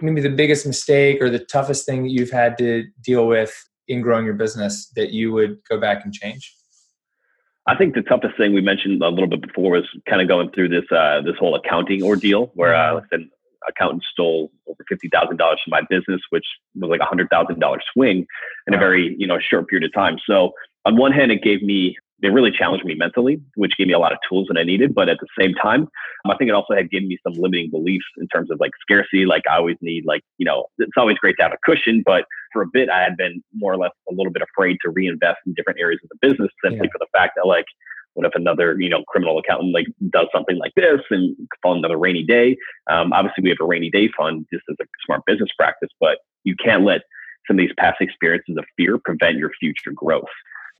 maybe 0.00 0.20
the 0.20 0.28
biggest 0.28 0.66
mistake 0.66 1.22
or 1.22 1.30
the 1.30 1.38
toughest 1.38 1.86
thing 1.86 2.02
that 2.02 2.10
you've 2.10 2.30
had 2.30 2.58
to 2.58 2.84
deal 3.02 3.26
with 3.26 3.52
in 3.88 4.02
growing 4.02 4.24
your 4.24 4.34
business 4.34 4.88
that 4.96 5.10
you 5.10 5.32
would 5.32 5.58
go 5.70 5.80
back 5.80 6.04
and 6.04 6.12
change? 6.12 6.54
I 7.66 7.76
think 7.76 7.94
the 7.94 8.02
toughest 8.02 8.36
thing 8.36 8.52
we 8.52 8.60
mentioned 8.60 9.02
a 9.02 9.08
little 9.08 9.28
bit 9.28 9.40
before 9.40 9.70
was 9.70 9.84
kind 10.08 10.20
of 10.20 10.26
going 10.26 10.50
through 10.50 10.68
this 10.68 10.90
uh, 10.90 11.20
this 11.24 11.36
whole 11.38 11.54
accounting 11.54 12.02
ordeal, 12.02 12.50
where 12.54 12.74
uh, 12.74 12.94
like 12.94 13.04
an 13.12 13.30
accountant 13.68 14.02
stole 14.10 14.50
over 14.68 14.84
fifty 14.88 15.08
thousand 15.08 15.36
dollars 15.36 15.60
from 15.64 15.70
my 15.70 15.82
business, 15.88 16.20
which 16.30 16.46
was 16.74 16.90
like 16.90 17.00
a 17.00 17.04
hundred 17.04 17.28
thousand 17.30 17.58
dollar 17.60 17.80
swing 17.92 18.26
in 18.66 18.72
wow. 18.72 18.76
a 18.76 18.80
very 18.80 19.14
you 19.18 19.26
know 19.26 19.38
short 19.38 19.68
period 19.68 19.84
of 19.84 19.92
time. 19.94 20.16
So 20.28 20.52
on 20.84 20.96
one 20.96 21.12
hand, 21.12 21.30
it 21.30 21.42
gave 21.42 21.62
me 21.62 21.96
it 22.22 22.28
really 22.28 22.52
challenged 22.52 22.84
me 22.84 22.94
mentally, 22.94 23.40
which 23.56 23.76
gave 23.76 23.88
me 23.88 23.92
a 23.92 23.98
lot 23.98 24.12
of 24.12 24.18
tools 24.28 24.46
that 24.48 24.56
I 24.56 24.62
needed. 24.62 24.94
But 24.94 25.08
at 25.08 25.18
the 25.20 25.26
same 25.38 25.54
time, 25.54 25.88
I 26.24 26.36
think 26.36 26.48
it 26.48 26.54
also 26.54 26.74
had 26.74 26.88
given 26.88 27.08
me 27.08 27.18
some 27.24 27.32
limiting 27.34 27.68
beliefs 27.68 28.06
in 28.16 28.28
terms 28.28 28.50
of 28.50 28.60
like 28.60 28.70
scarcity. 28.80 29.26
Like 29.26 29.42
I 29.50 29.56
always 29.56 29.76
need 29.80 30.04
like, 30.06 30.22
you 30.38 30.46
know, 30.46 30.66
it's 30.78 30.92
always 30.96 31.18
great 31.18 31.34
to 31.38 31.42
have 31.42 31.52
a 31.52 31.58
cushion, 31.64 32.02
but 32.06 32.26
for 32.52 32.62
a 32.62 32.66
bit 32.72 32.88
I 32.88 33.02
had 33.02 33.16
been 33.16 33.42
more 33.54 33.72
or 33.72 33.76
less 33.76 33.90
a 34.08 34.14
little 34.14 34.32
bit 34.32 34.42
afraid 34.42 34.76
to 34.84 34.90
reinvest 34.90 35.38
in 35.46 35.54
different 35.54 35.80
areas 35.80 36.00
of 36.04 36.10
the 36.10 36.28
business 36.28 36.50
simply 36.62 36.86
yeah. 36.86 36.92
for 36.92 36.98
the 37.00 37.08
fact 37.12 37.32
that 37.36 37.46
like, 37.46 37.66
what 38.14 38.26
if 38.26 38.34
another, 38.34 38.76
you 38.78 38.88
know, 38.88 39.02
criminal 39.08 39.38
accountant 39.38 39.72
like 39.72 39.86
does 40.10 40.26
something 40.32 40.56
like 40.58 40.72
this 40.76 41.00
and 41.10 41.36
fall 41.62 41.76
another 41.76 41.98
rainy 41.98 42.24
day? 42.24 42.56
Um, 42.90 43.12
obviously 43.12 43.42
we 43.42 43.50
have 43.50 43.58
a 43.60 43.66
rainy 43.66 43.90
day 43.90 44.10
fund 44.16 44.46
just 44.52 44.64
as 44.70 44.76
a 44.80 44.84
smart 45.04 45.22
business 45.26 45.50
practice, 45.56 45.90
but 46.00 46.18
you 46.44 46.54
can't 46.56 46.84
let 46.84 47.02
some 47.46 47.58
of 47.58 47.58
these 47.58 47.74
past 47.78 48.00
experiences 48.00 48.56
of 48.56 48.64
fear 48.76 48.98
prevent 48.98 49.36
your 49.36 49.50
future 49.60 49.92
growth 49.94 50.28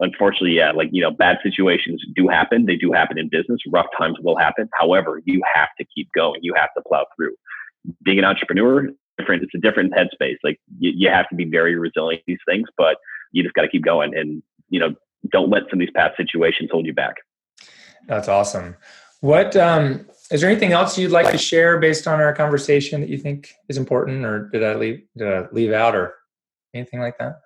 unfortunately, 0.03 0.57
yeah, 0.57 0.73
like, 0.73 0.89
you 0.93 1.01
know, 1.01 1.11
bad 1.11 1.39
situations 1.43 2.03
do 2.15 2.29
happen. 2.29 2.67
They 2.67 2.77
do 2.77 2.93
happen 2.93 3.19
in 3.19 3.29
business. 3.29 3.61
Rough 3.71 3.87
times 3.97 4.17
will 4.21 4.37
happen. 4.37 4.69
However, 4.79 5.23
you 5.25 5.41
have 5.55 5.69
to 5.79 5.87
keep 5.95 6.11
going. 6.13 6.41
You 6.43 6.55
have 6.57 6.71
to 6.77 6.83
plow 6.87 7.07
through. 7.17 7.35
Being 8.05 8.19
an 8.19 8.25
entrepreneur, 8.25 8.89
different. 9.19 9.43
It's 9.43 9.55
a 9.55 9.59
different 9.59 9.93
headspace. 9.93 10.37
Like 10.45 10.61
you, 10.79 10.93
you 10.95 11.09
have 11.09 11.29
to 11.31 11.37
be 11.37 11.45
very 11.45 11.77
resilient 11.77 12.23
these 12.27 12.39
things, 12.47 12.69
but 12.77 12.97
you 13.33 13.43
just 13.43 13.55
got 13.55 13.63
to 13.63 13.69
keep 13.69 13.85
going 13.85 14.17
and 14.17 14.43
you 14.69 14.79
know 14.79 14.95
don't 15.31 15.51
let 15.51 15.63
some 15.71 15.75
of 15.75 15.81
these 15.81 15.95
past 15.95 16.17
situations 16.17 16.71
hold 16.73 16.87
you 16.87 16.95
back. 16.95 17.17
That's 18.09 18.29
awesome. 18.29 18.77
What 19.21 19.57
um, 19.57 20.07
is 20.31 20.41
there 20.41 20.51
anything 20.51 20.73
else 20.73 20.99
you'd 20.99 21.13
like 21.13 21.31
to 21.31 21.39
share 21.39 21.79
based 21.79 22.07
on 22.09 22.21
our 22.21 22.35
conversation 22.35 23.01
that 23.01 23.09
you 23.09 23.19
think 23.19 23.55
is 23.69 23.77
important, 23.77 24.25
or 24.25 24.49
did 24.49 24.65
I 24.65 24.75
leave 24.75 25.03
did 25.17 25.29
I 25.29 25.47
leave 25.53 25.73
out, 25.73 25.95
or 25.95 26.15
anything 26.75 27.01
like 27.01 27.19
that? 27.19 27.41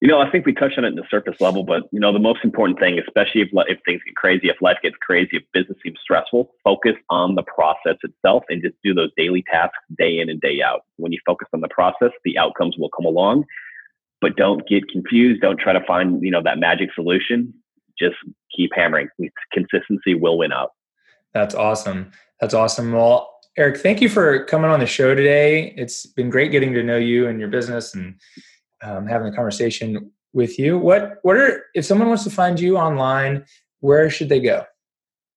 You 0.00 0.08
know, 0.08 0.20
I 0.20 0.30
think 0.30 0.44
we 0.44 0.52
touched 0.52 0.76
on 0.76 0.84
it 0.84 0.88
in 0.88 0.96
the 0.96 1.06
surface 1.10 1.40
level, 1.40 1.62
but 1.62 1.84
you 1.90 2.00
know, 2.00 2.12
the 2.12 2.18
most 2.18 2.40
important 2.42 2.78
thing, 2.78 2.98
especially 2.98 3.42
if 3.42 3.48
if 3.68 3.78
things 3.86 4.02
get 4.04 4.16
crazy, 4.16 4.48
if 4.48 4.60
life 4.60 4.78
gets 4.82 4.96
crazy, 5.00 5.36
if 5.36 5.42
business 5.52 5.78
seems 5.82 5.98
stressful, 6.02 6.50
focus 6.64 6.94
on 7.08 7.34
the 7.34 7.42
process 7.42 7.96
itself 8.02 8.42
and 8.48 8.62
just 8.62 8.74
do 8.82 8.92
those 8.92 9.10
daily 9.16 9.44
tasks 9.50 9.78
day 9.96 10.18
in 10.18 10.28
and 10.28 10.40
day 10.40 10.60
out. 10.60 10.80
When 10.96 11.12
you 11.12 11.18
focus 11.24 11.48
on 11.54 11.60
the 11.60 11.68
process, 11.68 12.10
the 12.24 12.36
outcomes 12.36 12.76
will 12.76 12.90
come 12.90 13.06
along. 13.06 13.44
But 14.20 14.36
don't 14.36 14.66
get 14.66 14.88
confused. 14.88 15.42
Don't 15.42 15.58
try 15.58 15.72
to 15.72 15.84
find 15.84 16.22
you 16.22 16.30
know 16.30 16.42
that 16.42 16.58
magic 16.58 16.90
solution. 16.94 17.52
Just 17.98 18.16
keep 18.54 18.70
hammering. 18.74 19.08
Consistency 19.52 20.14
will 20.14 20.38
win 20.38 20.52
out. 20.52 20.70
That's 21.34 21.54
awesome. 21.54 22.10
That's 22.40 22.54
awesome. 22.54 22.92
Well, 22.92 23.32
Eric, 23.58 23.78
thank 23.78 24.00
you 24.00 24.08
for 24.08 24.44
coming 24.44 24.70
on 24.70 24.80
the 24.80 24.86
show 24.86 25.14
today. 25.14 25.74
It's 25.76 26.06
been 26.06 26.30
great 26.30 26.50
getting 26.50 26.72
to 26.74 26.82
know 26.82 26.98
you 26.98 27.26
and 27.26 27.40
your 27.40 27.48
business 27.48 27.94
and 27.94 28.14
um, 28.82 29.06
having 29.06 29.28
a 29.28 29.34
conversation 29.34 30.10
with 30.32 30.58
you. 30.58 30.78
What 30.78 31.18
what 31.22 31.36
are 31.36 31.64
if 31.74 31.84
someone 31.84 32.08
wants 32.08 32.24
to 32.24 32.30
find 32.30 32.60
you 32.60 32.76
online, 32.76 33.44
where 33.80 34.10
should 34.10 34.28
they 34.28 34.40
go? 34.40 34.64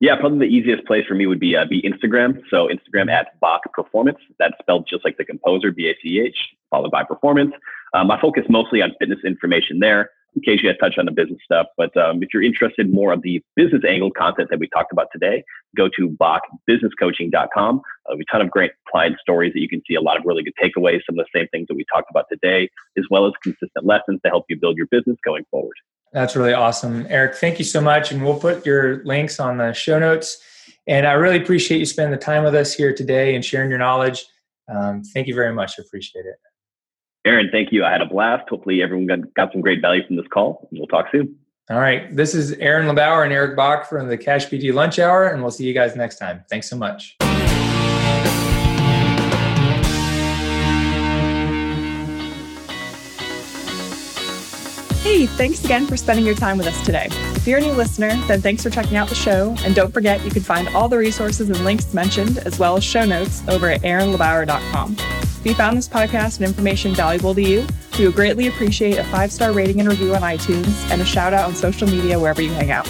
Yeah, 0.02 0.18
probably 0.18 0.40
the 0.40 0.54
easiest 0.54 0.86
place 0.86 1.06
for 1.06 1.16
me 1.16 1.26
would 1.26 1.40
be 1.40 1.56
uh, 1.56 1.66
be 1.66 1.82
Instagram. 1.82 2.42
So 2.50 2.68
Instagram 2.68 3.10
at 3.12 3.40
Bach 3.40 3.62
Performance. 3.74 4.20
That's 4.38 4.54
spelled 4.62 4.88
just 4.90 5.04
like 5.04 5.18
the 5.18 5.26
composer, 5.26 5.72
B 5.72 5.90
A 5.90 5.96
C 6.02 6.20
H, 6.20 6.36
followed 6.70 6.92
by 6.92 7.04
performance. 7.04 7.54
Um, 7.94 8.12
I 8.12 8.20
focus 8.22 8.44
mostly 8.50 8.82
on 8.82 8.92
fitness 9.00 9.20
information 9.26 9.80
there 9.80 10.10
occasionally 10.38 10.76
I 10.76 10.78
touch 10.78 10.98
on 10.98 11.06
the 11.06 11.12
business 11.12 11.40
stuff. 11.44 11.68
But 11.78 11.96
um, 11.98 12.22
if 12.22 12.30
you're 12.34 12.44
interested 12.44 12.92
more 12.92 13.14
of 13.14 13.22
the 13.22 13.42
business 13.56 13.82
angle 13.88 14.12
content 14.12 14.50
that 14.50 14.60
we 14.60 14.68
talked 14.68 14.92
about 14.92 15.08
today, 15.12 15.44
go 15.76 15.90
to 15.98 16.10
bachbusinesscoaching.com. 16.10 17.82
Uh, 18.10 18.16
a 18.16 18.32
ton 18.32 18.42
of 18.42 18.52
great 18.52 18.72
client 18.90 19.18
stories 19.22 19.54
that 19.54 19.60
you 19.60 19.70
can 19.70 19.82
see 19.88 19.96
a 19.96 20.02
lot 20.02 20.18
of 20.18 20.24
really 20.26 20.44
good 20.44 20.54
takeaways, 20.62 21.00
some 21.06 21.18
of 21.20 21.26
the 21.26 21.40
same 21.40 21.48
things 21.50 21.68
that 21.68 21.76
we 21.76 21.86
talked 21.94 22.10
about 22.10 22.26
today, 22.32 22.70
as 22.98 23.06
well 23.10 23.26
as 23.26 23.34
consistent 23.44 23.86
lessons 23.86 24.20
to 24.24 24.30
help 24.30 24.46
you 24.50 24.58
build 24.60 24.78
your 24.78 24.88
business 24.88 25.18
going 25.26 25.44
forward. 25.52 25.76
That's 26.12 26.36
really 26.36 26.54
awesome. 26.54 27.06
Eric, 27.10 27.36
thank 27.36 27.60
you 27.60 27.66
so 27.66 27.82
much. 27.82 28.12
And 28.12 28.24
we'll 28.24 28.40
put 28.40 28.66
your 28.66 29.04
links 29.06 29.40
on 29.40 29.58
the 29.58 29.74
show 29.74 30.00
notes. 30.00 30.38
And 30.88 31.06
I 31.06 31.14
really 31.14 31.38
appreciate 31.38 31.78
you 31.78 31.86
spending 31.86 32.12
the 32.12 32.24
time 32.24 32.44
with 32.44 32.56
us 32.56 32.74
here 32.74 32.96
today 32.96 33.36
and 33.36 33.46
sharing 33.46 33.70
your 33.70 33.78
knowledge. 33.78 34.26
Um, 34.68 35.04
thank 35.04 35.28
you 35.28 35.36
very 35.36 35.54
much. 35.54 35.74
I 35.78 35.84
appreciate 35.84 36.26
it. 36.26 36.36
Aaron, 37.26 37.50
thank 37.52 37.72
you. 37.72 37.84
I 37.84 37.92
had 37.92 38.02
a 38.02 38.06
blast. 38.06 38.50
Hopefully, 38.50 38.82
everyone 38.82 39.08
got, 39.08 39.34
got 39.34 39.52
some 39.52 39.62
great 39.62 39.82
value 39.82 40.06
from 40.06 40.16
this 40.16 40.28
call. 40.32 40.68
We'll 40.72 40.88
talk 40.88 41.08
soon. 41.12 41.36
All 41.70 41.80
right. 41.80 42.16
This 42.16 42.34
is 42.34 42.54
Aaron 42.54 42.88
LeBauer 42.88 43.24
and 43.24 43.34
Eric 43.34 43.56
Bach 43.56 43.88
from 43.88 44.08
the 44.08 44.18
Cash 44.18 44.48
PT 44.48 44.74
Lunch 44.74 44.98
Hour, 44.98 45.28
and 45.28 45.42
we'll 45.42 45.52
see 45.52 45.66
you 45.66 45.74
guys 45.74 45.96
next 45.96 46.18
time. 46.18 46.44
Thanks 46.50 46.70
so 46.70 46.78
much. 46.78 47.18
Hey, 55.10 55.26
thanks 55.26 55.66
again 55.66 55.88
for 55.88 55.97
spending 55.97 56.24
your 56.24 56.36
time 56.36 56.60
with 56.60 56.68
us 56.68 56.86
today. 56.86 57.07
If 57.10 57.47
you're 57.47 57.57
a 57.57 57.62
new 57.62 57.72
listener, 57.72 58.10
then 58.28 58.43
thanks 58.43 58.62
for 58.62 58.70
checking 58.70 58.95
out 58.95 59.10
the 59.10 59.16
show. 59.16 59.55
And 59.64 59.74
don't 59.74 59.91
forget, 59.91 60.24
you 60.24 60.30
can 60.30 60.43
find 60.43 60.70
all 60.70 60.88
the 60.88 60.99
resources 60.99 61.49
and 61.49 61.66
links 61.66 61.95
mentioned, 61.95 62.38
as 62.45 62.60
well 62.60 62.78
as 62.78 62.84
show 62.84 63.05
notes, 63.05 63.41
over 63.47 63.72
at 63.72 63.82
aaronlebauer.com. 63.82 64.95
If 64.99 65.41
you 65.43 65.55
found 65.55 65.78
this 65.78 65.88
podcast 65.88 66.38
and 66.38 66.47
information 66.47 66.93
valuable 66.93 67.34
to 67.34 67.41
you, 67.41 67.66
we 67.97 68.05
would 68.05 68.16
greatly 68.16 68.49
appreciate 68.49 68.99
a 68.99 69.03
five 69.05 69.32
star 69.32 69.51
rating 69.51 69.80
and 69.80 69.89
review 69.89 70.14
on 70.14 70.22
iTunes 70.22 70.91
and 70.91 71.01
a 71.01 71.05
shout 71.05 71.34
out 71.34 71.45
on 71.45 71.55
social 71.55 71.88
media 71.88 72.20
wherever 72.20 72.43
you 72.43 72.51
hang 72.51 72.70
out. 72.70 72.88